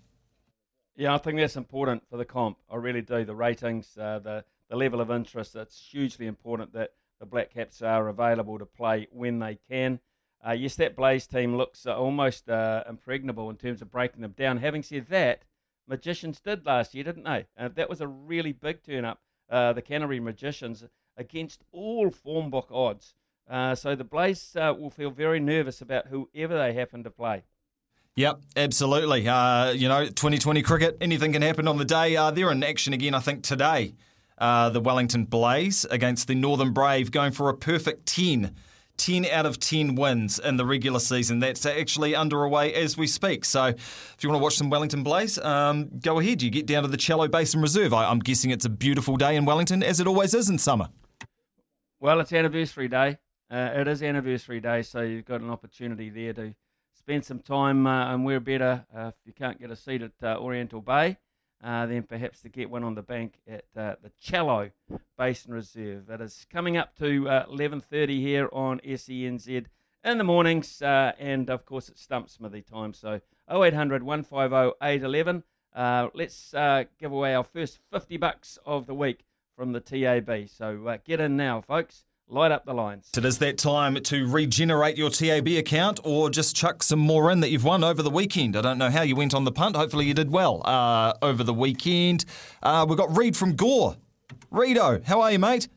[0.95, 2.57] Yeah, I think that's important for the comp.
[2.69, 3.25] I really do.
[3.25, 5.55] The ratings, uh, the the level of interest.
[5.55, 9.99] It's hugely important that the Black Caps are available to play when they can.
[10.45, 14.33] Uh, yes, that Blaze team looks uh, almost uh, impregnable in terms of breaking them
[14.37, 14.57] down.
[14.57, 15.43] Having said that,
[15.87, 17.45] Magicians did last year, didn't they?
[17.55, 19.21] And that was a really big turn up.
[19.49, 20.83] Uh, the Canterbury Magicians
[21.17, 23.15] against all form book odds.
[23.49, 27.43] Uh, so the Blaze uh, will feel very nervous about whoever they happen to play.
[28.15, 29.27] Yep, absolutely.
[29.27, 32.15] Uh, you know, 2020 cricket, anything can happen on the day.
[32.15, 33.95] Uh, they're in action again, I think, today.
[34.37, 38.55] Uh, the Wellington Blaze against the Northern Brave, going for a perfect 10.
[38.97, 41.39] 10 out of 10 wins in the regular season.
[41.39, 43.45] That's actually underway as we speak.
[43.45, 46.41] So if you want to watch some Wellington Blaze, um, go ahead.
[46.41, 47.93] You get down to the Cello Basin Reserve.
[47.93, 50.89] I, I'm guessing it's a beautiful day in Wellington, as it always is in summer.
[51.99, 53.17] Well, it's anniversary day.
[53.49, 56.55] Uh, it is anniversary day, so you've got an opportunity there to
[56.93, 60.11] spend some time, uh, and we're better uh, if you can't get a seat at
[60.23, 61.17] uh, Oriental Bay.
[61.63, 64.71] Uh, then perhaps to get one on the bank at uh, the Cello
[65.17, 66.09] Basin Reserve.
[66.09, 69.65] It is coming up to uh, 11:30 here on SENZ
[70.03, 72.93] in the mornings, uh, and of course it's Stump Smithy time.
[72.93, 75.43] So 0800 150 811.
[75.73, 76.51] Uh, let's
[76.99, 79.23] give away our first 50 bucks of the week
[79.55, 80.49] from the TAB.
[80.49, 82.03] So get in now, folks.
[82.29, 83.09] Light up the lines.
[83.15, 87.41] It is that time to regenerate your TAB account or just chuck some more in
[87.41, 88.55] that you've won over the weekend.
[88.55, 89.75] I don't know how you went on the punt.
[89.75, 92.25] Hopefully you did well uh, over the weekend.
[92.63, 93.97] Uh, we've got Reed from Gore.
[94.51, 95.67] Reedo, how are you, mate?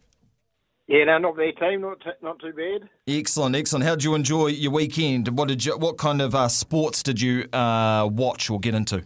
[0.87, 2.89] Yeah, no, not bad team, not t- not too bad.
[3.09, 3.85] Excellent, excellent.
[3.85, 5.37] How did you enjoy your weekend?
[5.37, 5.77] What did you?
[5.77, 9.03] What kind of uh, sports did you uh, watch or get into?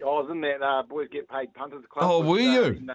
[0.00, 2.10] I was in that uh, boys get paid punters club.
[2.10, 2.64] Oh, were you?
[2.64, 2.90] In,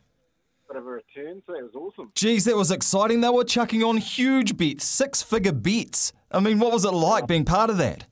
[0.67, 2.11] bit of a return, so that was awesome.
[2.15, 3.21] Geez, that was exciting.
[3.21, 6.13] They were chucking on huge bets, six figure bets.
[6.31, 8.05] I mean, what was it like being part of that?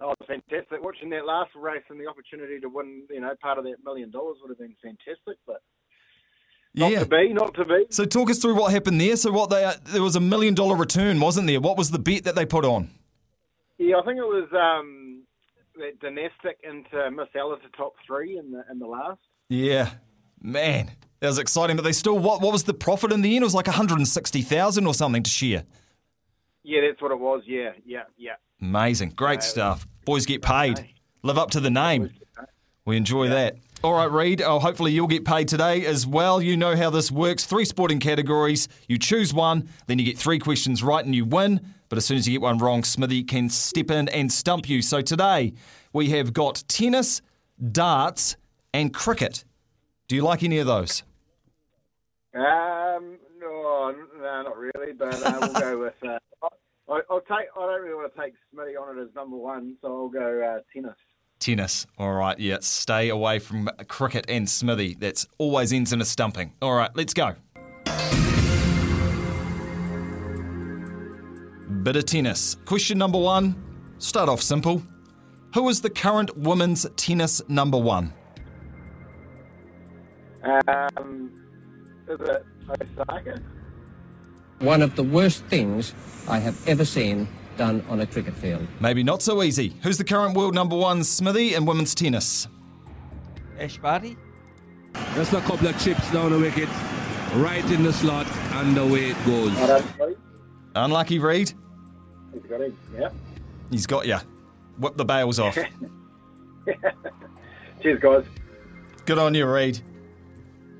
[0.00, 0.84] Oh, fantastic.
[0.84, 4.10] Watching that last race and the opportunity to win, you know, part of that million
[4.10, 5.62] dollars would have been fantastic, but
[6.74, 7.00] not yeah.
[7.00, 7.86] to be, not to be.
[7.90, 9.16] So talk us through what happened there.
[9.16, 11.60] So what they there was a million dollar return, wasn't there?
[11.60, 12.90] What was the bet that they put on?
[13.78, 15.22] Yeah, I think it was um,
[15.76, 19.20] that dynastic into Miss Ella to top three in the in the last.
[19.48, 19.90] Yeah,
[20.42, 20.90] man,
[21.24, 21.74] that was exciting.
[21.74, 23.42] But they still, what what was the profit in the end?
[23.42, 25.64] It was like 160,000 or something to share.
[26.62, 27.42] Yeah, that's what it was.
[27.46, 28.34] Yeah, yeah, yeah.
[28.60, 29.10] Amazing.
[29.10, 29.86] Great stuff.
[30.04, 30.86] Boys get paid.
[31.22, 32.10] Live up to the name.
[32.84, 33.56] We enjoy that.
[33.82, 34.42] All right, Reed.
[34.42, 36.42] Oh, hopefully you'll get paid today as well.
[36.42, 37.46] You know how this works.
[37.46, 38.68] Three sporting categories.
[38.86, 41.60] You choose one, then you get three questions right and you win.
[41.88, 44.82] But as soon as you get one wrong, Smithy can step in and stump you.
[44.82, 45.54] So today
[45.94, 47.22] we have got tennis,
[47.72, 48.36] darts,
[48.74, 49.44] and cricket.
[50.08, 51.02] Do you like any of those?
[52.34, 54.92] Um, no, no, not really.
[54.92, 55.94] But uh, we'll go with.
[56.02, 56.18] Uh,
[56.88, 57.48] I, I'll take.
[57.56, 60.42] I don't really want to take Smitty on it as number one, so I'll go
[60.42, 60.96] uh, tennis.
[61.38, 61.86] Tennis.
[61.98, 62.58] All right, yeah.
[62.60, 64.96] Stay away from cricket and Smithy.
[64.98, 66.52] That's always ends in a stumping.
[66.60, 67.34] All right, let's go.
[71.82, 72.56] Bit of tennis.
[72.64, 73.54] Question number one.
[73.98, 74.82] Start off simple.
[75.54, 78.12] Who is the current women's tennis number one?
[80.42, 81.43] Um,
[82.08, 82.44] is it
[82.98, 83.40] Osaka?
[84.60, 85.94] One of the worst things
[86.28, 88.66] I have ever seen done on a cricket field.
[88.80, 89.74] Maybe not so easy.
[89.82, 92.48] Who's the current world number one Smithy in women's tennis?
[93.58, 94.16] Ash Barty?
[95.14, 96.68] Just a couple of chips down the wicket,
[97.36, 99.52] right in the slot, and away it goes.
[100.76, 101.52] Unlucky Reed.
[102.32, 102.76] He's got him.
[102.96, 103.10] Yeah.
[103.70, 104.18] He's got you.
[104.78, 105.56] Whip the bails off.
[107.82, 108.24] Cheers, guys.
[109.04, 109.80] Good on you, Reed.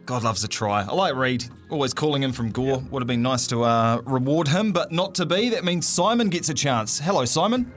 [0.06, 0.82] God loves a try.
[0.82, 1.46] I like Reed.
[1.70, 2.82] Always calling in from Gore.
[2.90, 5.48] Would have been nice to uh, reward him, but not to be.
[5.50, 6.98] That means Simon gets a chance.
[6.98, 7.72] Hello, Simon.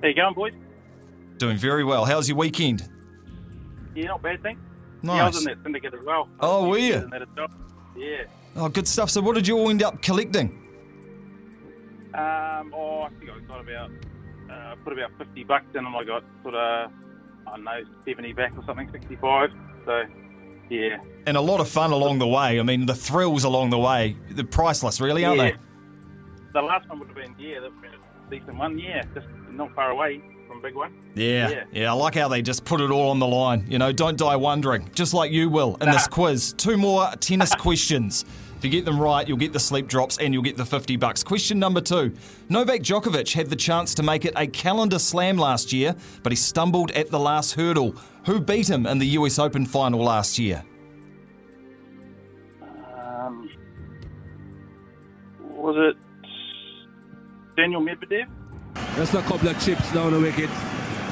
[0.00, 0.54] How you going, boys?
[1.38, 2.04] Doing very well.
[2.04, 2.88] How's your weekend?
[3.94, 4.60] Yeah, not bad, thanks.
[5.02, 5.16] Nice.
[5.16, 6.28] Yeah, I was in that syndicate as well.
[6.38, 6.94] Oh, was were you?
[6.94, 7.48] in that as well.
[7.96, 8.22] Yeah.
[8.56, 9.10] Oh, good stuff.
[9.10, 10.56] So, what did you all end up collecting?
[12.14, 13.90] Um, oh, I think I got about,
[14.50, 16.90] uh, put about 50 bucks in and I got sort of,
[17.46, 19.50] I don't know, 70 back or something, 65.
[19.86, 20.02] So,
[20.70, 20.98] yeah.
[21.26, 22.58] And a lot of fun along the way.
[22.58, 25.50] I mean, the thrills along the way, they're priceless, really, aren't yeah.
[25.50, 25.56] they?
[26.54, 28.78] The last one would have been, yeah, that would been a decent one.
[28.78, 30.94] Yeah, just not far away from big one.
[31.14, 31.64] Yeah, Yeah.
[31.72, 33.66] yeah, I like how they just put it all on the line.
[33.68, 36.54] You know, don't die wondering, just like you will in this quiz.
[36.56, 38.24] Two more tennis questions.
[38.60, 40.96] If you get them right, you'll get the sleep drops and you'll get the 50
[40.96, 41.22] bucks.
[41.22, 42.14] Question number two
[42.50, 46.36] Novak Djokovic had the chance to make it a calendar slam last year, but he
[46.36, 47.96] stumbled at the last hurdle.
[48.26, 50.62] Who beat him in the US Open final last year?
[52.98, 53.48] Um,
[55.40, 55.96] was it
[57.56, 58.28] Daniil Medvedev?
[58.96, 60.50] Just a couple of chips down the wicket,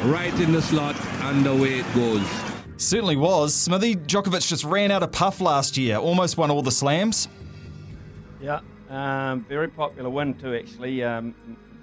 [0.05, 2.29] right in the slot, and away it goes.
[2.77, 3.55] Certainly was.
[3.55, 7.27] Smithy Djokovic just ran out of puff last year, almost won all the slams.
[8.41, 8.61] Yeah,
[8.91, 11.03] um, very popular win too, actually.
[11.03, 11.35] Um,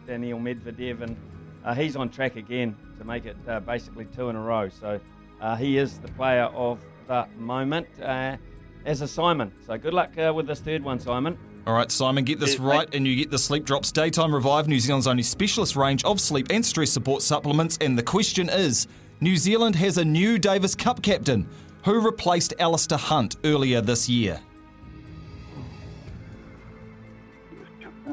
[0.07, 1.18] Daniil Medvedev, and
[1.64, 4.69] uh, he's on track again to make it uh, basically two in a row.
[4.69, 4.99] So
[5.41, 8.38] uh, he is the player of the moment, uh,
[8.86, 9.52] as a Simon.
[9.65, 11.38] So good luck uh, with this third one, Simon.
[11.68, 14.80] All right, Simon, get this right and you get the Sleep Drops Daytime Revive, New
[14.80, 17.80] Zealand's only specialist range of sleep and stress support supplements.
[17.82, 18.88] And the question is
[19.19, 21.49] New Zealand has a new Davis Cup captain.
[21.84, 24.40] Who replaced Alistair Hunt earlier this year?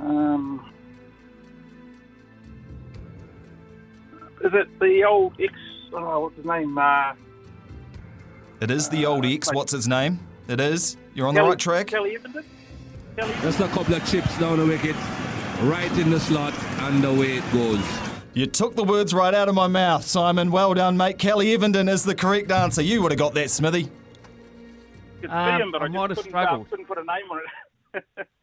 [0.03, 0.71] Um,
[4.45, 5.53] is it the old X?
[5.93, 6.77] Oh, what's his name?
[6.77, 7.13] Uh,
[8.61, 9.53] It is the old ex.
[9.53, 10.19] What's his name?
[10.49, 10.97] It is.
[11.15, 11.89] You're on the right track.
[11.89, 12.45] Kelly Evenden.
[13.17, 13.35] Kelly.
[13.43, 14.97] Just a couple of chips down the wicket,
[15.63, 17.85] right in the slot, and away it goes.
[18.35, 20.51] You took the words right out of my mouth, Simon.
[20.51, 21.19] Well done, mate.
[21.19, 22.81] Kelly Evenden is the correct answer.
[22.83, 23.91] You would have got that, Smithy.
[25.21, 26.71] Could Um, see him, but I I, might have couldn't, uh, struggled.
[26.71, 27.41] couldn't put a name on
[27.95, 28.05] it.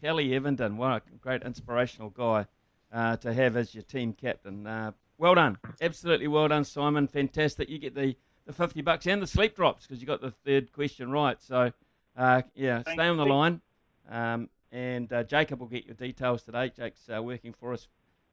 [0.00, 2.46] Kelly Evenden, what a great inspirational guy
[2.92, 4.66] uh, to have as your team captain.
[4.66, 7.06] Uh, well done, absolutely well done, Simon.
[7.06, 7.68] Fantastic.
[7.68, 8.16] You get the,
[8.46, 11.40] the fifty bucks and the sleep drops because you got the third question right.
[11.42, 11.72] So
[12.16, 13.60] uh, yeah, Thanks, stay on the line,
[14.08, 16.72] um, and uh, Jacob will get your details today.
[16.74, 17.86] Jake's uh, working for us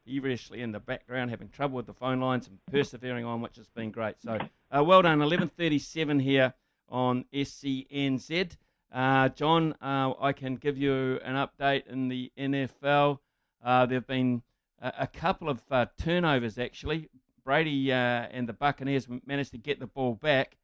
[0.06, 3.68] feverishly in the background, having trouble with the phone lines and persevering on, which has
[3.68, 4.16] been great.
[4.22, 4.38] So
[4.72, 5.22] uh, well done.
[5.22, 6.54] Eleven thirty-seven here
[6.88, 8.56] on SENZ.
[8.92, 13.20] Uh, John, uh, I can give you an update in the NFL.
[13.64, 14.44] Uh, there have been
[14.82, 17.10] a, a couple of uh, turnovers, actually.
[17.44, 20.58] Brady uh, and the Buccaneers managed to get the ball back,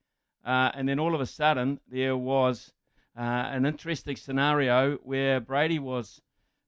[0.46, 2.74] uh, and then all of a sudden there was
[3.16, 6.22] an interesting scenario where Brady was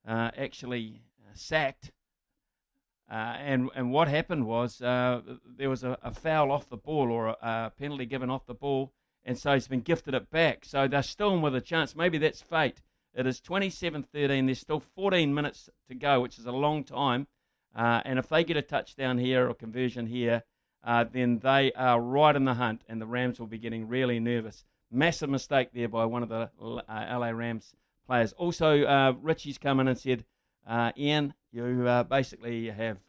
[0.07, 1.01] actually
[1.33, 1.91] sacked.
[3.09, 7.37] And and what happened was there was a, a foul off the ball or a,
[7.41, 8.93] a penalty given off the ball,
[9.25, 10.63] and so he's been gifted it back.
[10.65, 11.95] So they're still in with a chance.
[11.95, 12.81] Maybe that's fate.
[13.13, 14.45] It is 27-13.
[14.45, 17.27] There's still 14 minutes to go, which is a long time.
[17.75, 20.43] Uh, and if they get a touchdown here or conversion here,
[20.83, 24.19] uh, then they are right in the hunt, and the Rams will be getting really
[24.19, 24.63] nervous.
[24.91, 27.73] Massive mistake there by one of the uh, LA Rams
[28.05, 28.33] players.
[28.33, 30.25] Also, uh, Richie's come in and said,
[30.67, 32.99] uh, Ian, you uh, basically have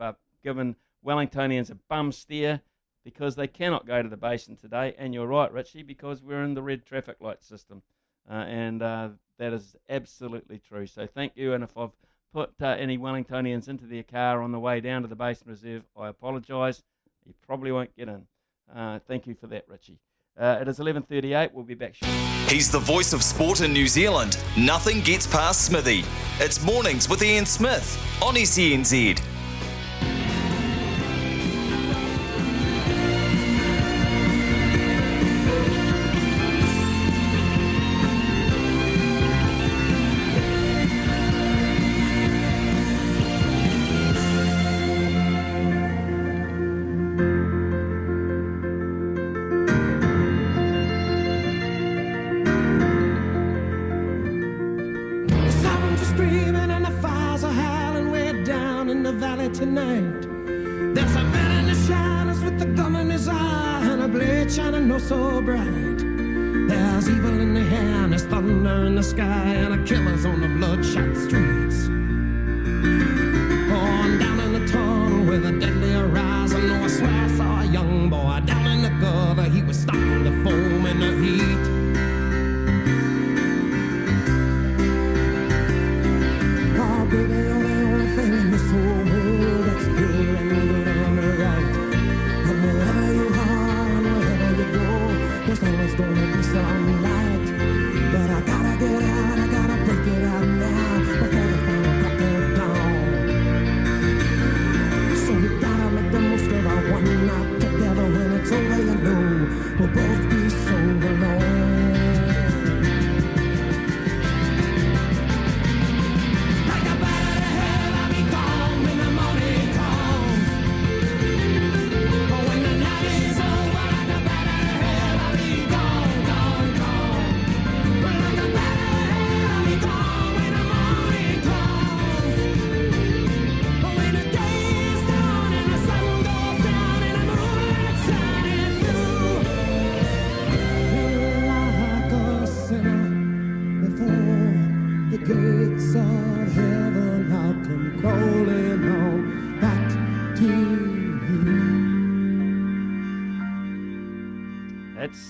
[0.43, 2.63] given Wellingtonians a bum steer
[3.07, 4.93] because they cannot go to the basin today.
[4.99, 7.83] And you're right, Richie, because we're in the red traffic light system.
[8.29, 10.89] Uh, and uh, that is absolutely true.
[10.89, 11.55] So thank you.
[11.55, 11.93] And if I've
[12.33, 15.85] put uh, any Wellingtonians into their car on the way down to the basin reserve,
[15.97, 16.83] I apologise.
[17.25, 18.27] You probably won't get in.
[18.75, 20.01] Uh, thank you for that, Richie.
[20.37, 21.53] Uh, it is 11:38.
[21.55, 22.19] We'll be back shortly.
[22.49, 24.37] He's the voice of sport in New Zealand.
[24.59, 26.05] Nothing gets past Smithy.
[26.41, 29.36] It's mornings with Ian Smith on SENZ.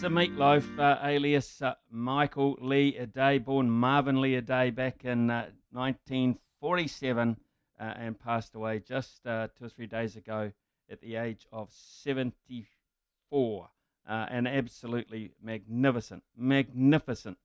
[0.06, 5.48] The Meatloaf, uh, alias uh, Michael Lee Aday, born Marvin Lee Aday back in uh,
[5.72, 7.36] 1947
[7.80, 10.52] uh, and passed away just uh, two or three days ago
[10.88, 13.68] at the age of 74.
[14.08, 17.36] Uh, an absolutely magnificent, magnificent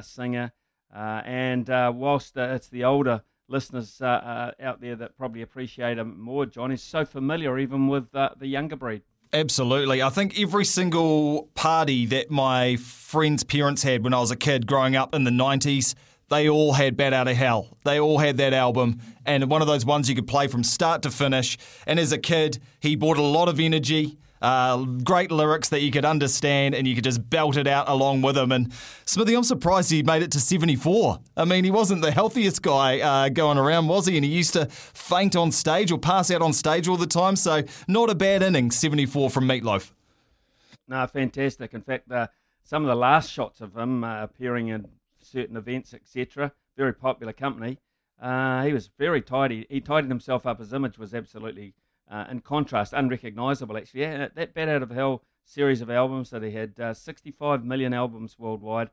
[0.00, 0.50] singer.
[0.92, 6.82] And whilst it's the older listeners out there that probably appreciate him more, John is
[6.82, 9.02] so familiar even with the younger breed.
[9.34, 10.02] Absolutely.
[10.02, 14.66] I think every single party that my friends' parents had when I was a kid
[14.66, 15.94] growing up in the 90s,
[16.28, 17.68] they all had Bat Out of Hell.
[17.84, 21.02] They all had that album, and one of those ones you could play from start
[21.02, 21.56] to finish.
[21.86, 24.18] And as a kid, he brought a lot of energy.
[24.42, 28.22] Uh, great lyrics that you could understand and you could just belt it out along
[28.22, 28.50] with him.
[28.50, 28.72] And
[29.04, 31.20] Smithy, I'm surprised he made it to 74.
[31.36, 34.16] I mean, he wasn't the healthiest guy uh, going around, was he?
[34.16, 37.36] And he used to faint on stage or pass out on stage all the time.
[37.36, 39.92] So, not a bad inning, 74 from Meatloaf.
[40.88, 41.72] No, fantastic.
[41.72, 42.26] In fact, uh,
[42.64, 44.88] some of the last shots of him uh, appearing in
[45.20, 47.78] certain events, etc., very popular company.
[48.20, 49.66] Uh, he was very tidy.
[49.68, 50.58] He tidied himself up.
[50.58, 51.74] His image was absolutely,
[52.12, 53.76] uh, in contrast, unrecognisable.
[53.76, 57.64] Actually, yeah, that Bat Out of Hell series of albums that he had, uh, 65
[57.64, 58.90] million albums worldwide,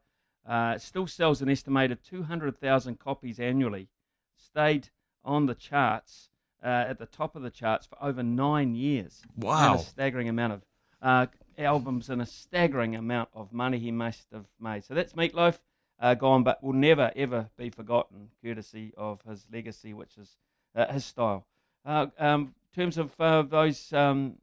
[0.47, 3.89] uh, still sells an estimated 200,000 copies annually.
[4.37, 4.89] Stayed
[5.23, 6.29] on the charts
[6.63, 9.21] uh, at the top of the charts for over nine years.
[9.37, 9.73] Wow.
[9.73, 10.61] And a staggering amount of
[11.01, 11.27] uh,
[11.57, 14.85] albums and a staggering amount of money he must have made.
[14.85, 15.59] So that's Meatloaf
[15.99, 20.37] uh, gone, but will never ever be forgotten, courtesy of his legacy, which is
[20.75, 21.45] uh, his style.
[21.85, 24.35] Uh, um, terms of uh, those um,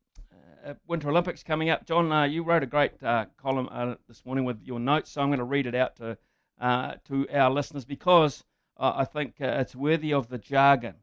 [0.64, 4.24] uh, Winter Olympics coming up, John, uh, you wrote a great uh, column uh, this
[4.24, 6.18] morning with your notes, so I'm going to read it out to
[6.58, 8.42] uh, to our listeners because
[8.78, 10.94] I think it's worthy of the jargon,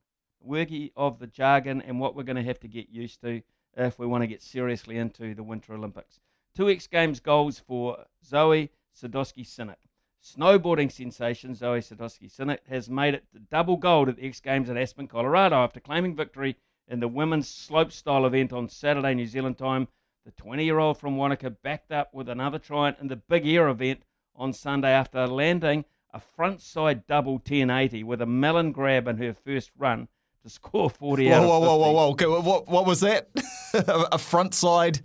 [0.41, 3.41] worthy of the jargon, and what we're going to have to get used to
[3.75, 6.19] if we want to get seriously into the Winter Olympics.
[6.55, 8.69] Two X Games goals for Zoe
[8.99, 9.77] Sadowski Synnott.
[10.23, 14.69] Snowboarding sensation Zoe Sadowski Synnott has made it to double gold at the X Games
[14.69, 16.55] in Aspen, Colorado after claiming victory
[16.87, 19.87] in the women's slopestyle event on Saturday, New Zealand time.
[20.25, 23.67] The 20 year old from Wanaka backed up with another try in the big air
[23.67, 24.03] event
[24.35, 29.33] on Sunday after landing a front side double 1080 with a melon grab in her
[29.33, 30.07] first run
[30.43, 31.81] to score 40 Whoa, out of whoa, whoa, 50.
[31.81, 32.09] whoa, whoa.
[32.11, 33.29] Okay, what, what was that?
[33.73, 34.99] a front side.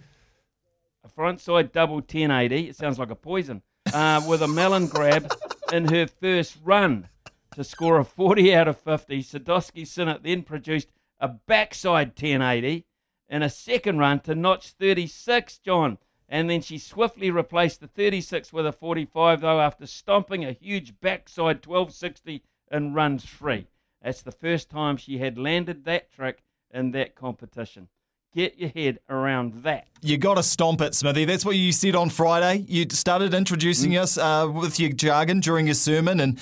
[1.04, 2.68] A front side double 1080.
[2.68, 3.62] It sounds like a poison.
[3.92, 5.32] Uh, with a melon grab
[5.72, 7.08] in her first run
[7.54, 9.22] to score a 40 out of 50.
[9.22, 10.88] Sadowski Synnott then produced
[11.20, 12.84] a backside 1080
[13.28, 18.52] in a second run to notch 36, John, And then she swiftly replaced the 36
[18.52, 23.66] with a 45, though, after stomping a huge backside 1260 in run three.
[24.02, 26.42] That's the first time she had landed that trick
[26.72, 27.88] in that competition.
[28.34, 29.88] Get your head around that.
[30.02, 31.24] You got to stomp it, Smithy.
[31.24, 32.64] That's what you said on Friday.
[32.68, 34.00] You started introducing Mm.
[34.02, 36.38] us uh, with your jargon during your sermon and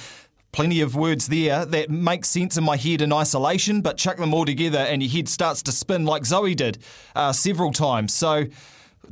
[0.57, 4.33] plenty of words there that make sense in my head in isolation, but chuck them
[4.33, 6.79] all together and your head starts to spin like Zoe did
[7.15, 8.15] uh, several times.
[8.15, 8.47] So,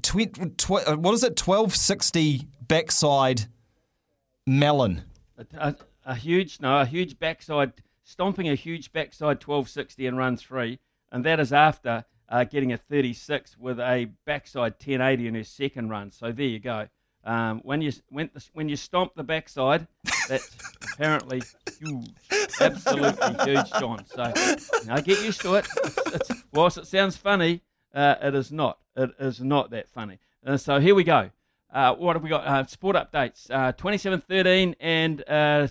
[0.01, 1.39] tw- tw- uh, what is it?
[1.39, 3.43] 1260 backside
[4.47, 5.03] melon.
[5.59, 5.75] A,
[6.07, 10.79] a, huge, no, a huge backside, stomping a huge backside 1260 and run three,
[11.13, 15.91] and that is after uh, getting a 36 with a backside 1080 in her second
[15.91, 16.11] run.
[16.11, 16.89] So there you go.
[17.23, 19.87] Um, when you when, when you stomp the backside,
[20.29, 20.51] that's
[20.93, 21.43] apparently
[21.81, 22.11] huge,
[22.61, 24.05] absolutely huge, John.
[24.07, 24.33] So
[24.87, 25.67] now get used to it.
[25.85, 27.63] It's, it's, whilst it sounds funny,
[27.95, 28.79] uh, it is not.
[28.97, 30.19] It is not that funny.
[30.47, 31.31] Uh, so here we go.
[31.73, 32.47] Uh, what have we got?
[32.47, 33.51] Uh, sport updates.
[33.51, 35.67] Uh, 27-13 and uh,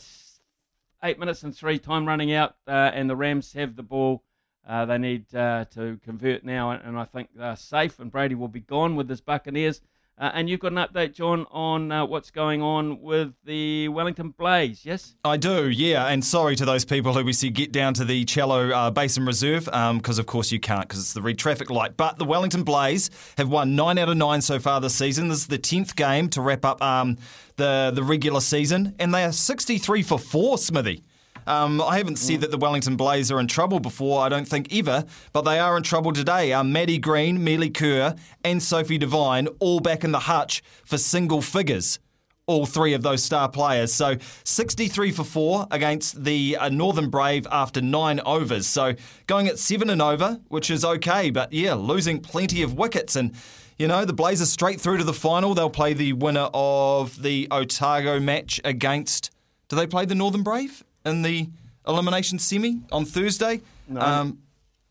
[1.03, 1.79] eight minutes and three.
[1.79, 4.23] Time running out, uh, and the Rams have the ball.
[4.67, 7.99] They need to convert now, and, and I think they're safe.
[7.99, 9.81] And Brady will be gone with his Buccaneers.
[10.15, 14.29] Uh, and you've got an update, John, on uh, what's going on with the Wellington
[14.29, 14.85] Blaze.
[14.85, 15.15] Yes.
[15.25, 16.05] I do, yeah.
[16.05, 19.25] And sorry to those people who we see get down to the Cello uh, Basin
[19.25, 21.97] Reserve, because of course you can't, because it's the red traffic light.
[21.97, 25.29] But the Wellington Blaze have won nine out of nine so far this season.
[25.29, 27.17] This is the tenth game to wrap up um,
[27.55, 31.03] the the regular season, and they are sixty three for four, Smithy.
[31.47, 34.73] Um, I haven't said that the Wellington Blaze are in trouble before, I don't think
[34.73, 36.53] ever, but they are in trouble today.
[36.53, 41.41] Um, Maddie Green, Melie Kerr, and Sophie Devine all back in the hutch for single
[41.41, 41.99] figures.
[42.45, 43.93] All three of those star players.
[43.93, 48.67] So 63 for four against the uh, Northern Brave after nine overs.
[48.67, 48.95] So
[49.27, 53.15] going at seven and over, which is okay, but yeah, losing plenty of wickets.
[53.15, 53.33] And,
[53.77, 55.53] you know, the Blazers straight through to the final.
[55.53, 59.31] They'll play the winner of the Otago match against.
[59.69, 61.49] Do they play the Northern Brave in the
[61.87, 63.61] elimination semi on Thursday?
[63.87, 64.01] No.
[64.01, 64.39] Um,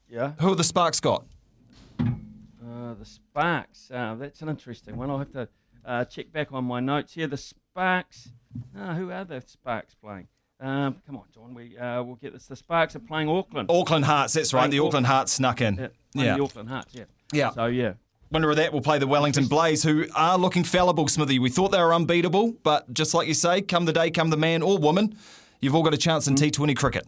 [0.08, 0.32] Yeah.
[0.40, 1.24] who have the Sparks got?
[1.98, 3.90] Uh, the Sparks.
[3.92, 5.10] Uh, that's an interesting one.
[5.10, 5.48] I'll have to
[5.84, 7.26] uh, check back on my notes here.
[7.26, 8.30] The Sparks.
[8.78, 10.28] Uh, who are the Sparks playing?
[10.60, 11.54] Um, come on, John.
[11.54, 12.46] We uh, we'll get this.
[12.46, 13.68] The Sparks are playing Auckland.
[13.70, 14.60] Auckland Hearts, that's right.
[14.60, 15.76] Playing The Auckland Hearts snuck in.
[15.76, 16.36] Yeah, Yeah.
[16.36, 16.94] the Auckland Hearts.
[16.94, 17.04] Yeah.
[17.32, 17.50] Yeah.
[17.50, 17.94] So yeah.
[18.30, 21.38] Winner of that will play the Wellington Blaze, who are looking fallible, Smithy.
[21.38, 24.38] We thought they were unbeatable, but just like you say, come the day, come the
[24.38, 25.16] man or woman,
[25.62, 27.06] you've all got a chance in T20 cricket.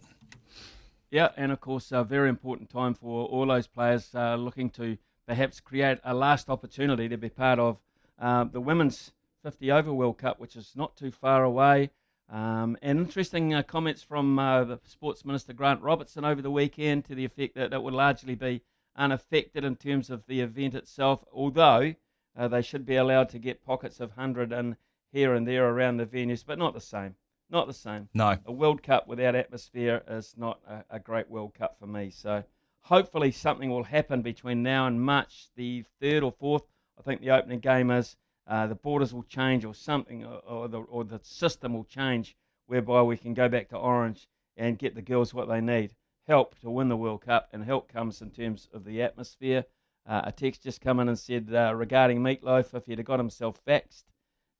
[1.11, 4.97] Yeah, and of course, a very important time for all those players uh, looking to
[5.27, 7.77] perhaps create a last opportunity to be part of
[8.19, 9.11] uh, the Women's
[9.43, 11.91] 50 Over World Cup, which is not too far away.
[12.27, 17.05] Um, and interesting uh, comments from uh, the Sports Minister Grant Robertson over the weekend
[17.05, 18.63] to the effect that it would largely be
[18.95, 21.93] unaffected in terms of the event itself, although
[22.35, 24.75] uh, they should be allowed to get pockets of 100 and
[25.11, 27.15] here and there around the venues, but not the same.
[27.49, 28.09] Not the same.
[28.13, 28.37] No.
[28.45, 32.09] A World Cup without atmosphere is not a, a great World Cup for me.
[32.09, 32.43] So
[32.81, 36.65] hopefully something will happen between now and March the 3rd or 4th.
[36.99, 38.15] I think the opening game is.
[38.47, 42.35] Uh, the borders will change or something, or, or, the, or the system will change
[42.67, 45.95] whereby we can go back to orange and get the girls what they need.
[46.27, 49.65] Help to win the World Cup, and help comes in terms of the atmosphere.
[50.07, 53.19] Uh, a text just come in and said uh, regarding Meatloaf, if he'd have got
[53.19, 54.05] himself vaxxed,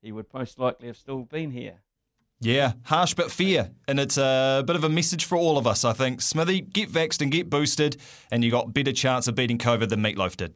[0.01, 1.81] he would most likely have still been here.
[2.41, 3.71] Yeah, harsh but fair.
[3.87, 6.21] And it's a bit of a message for all of us, I think.
[6.21, 7.97] Smithy, get vaxxed and get boosted,
[8.31, 10.53] and you got better chance of beating COVID than Meatloaf did.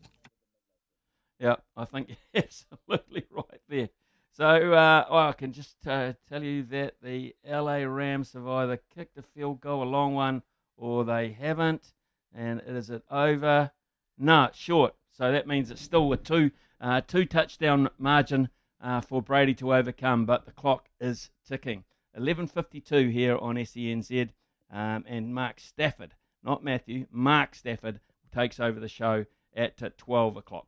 [1.40, 3.90] Yeah, I think absolutely right there.
[4.32, 8.80] So uh, oh, I can just uh, tell you that the LA Rams have either
[8.96, 10.44] kicked a field goal, a long one,
[10.78, 11.94] or they haven't.
[12.34, 13.72] And is it over?
[14.18, 14.96] No, it's short.
[15.12, 18.50] So that means it's still a two uh, two touchdown margin
[18.82, 21.84] uh, for Brady to overcome, but the clock is ticking.
[22.18, 24.30] 11:52 here on SENZ,
[24.72, 28.00] um, and Mark Stafford, not Matthew, Mark Stafford
[28.32, 29.26] takes over the show
[29.56, 30.68] at uh, 12 o'clock.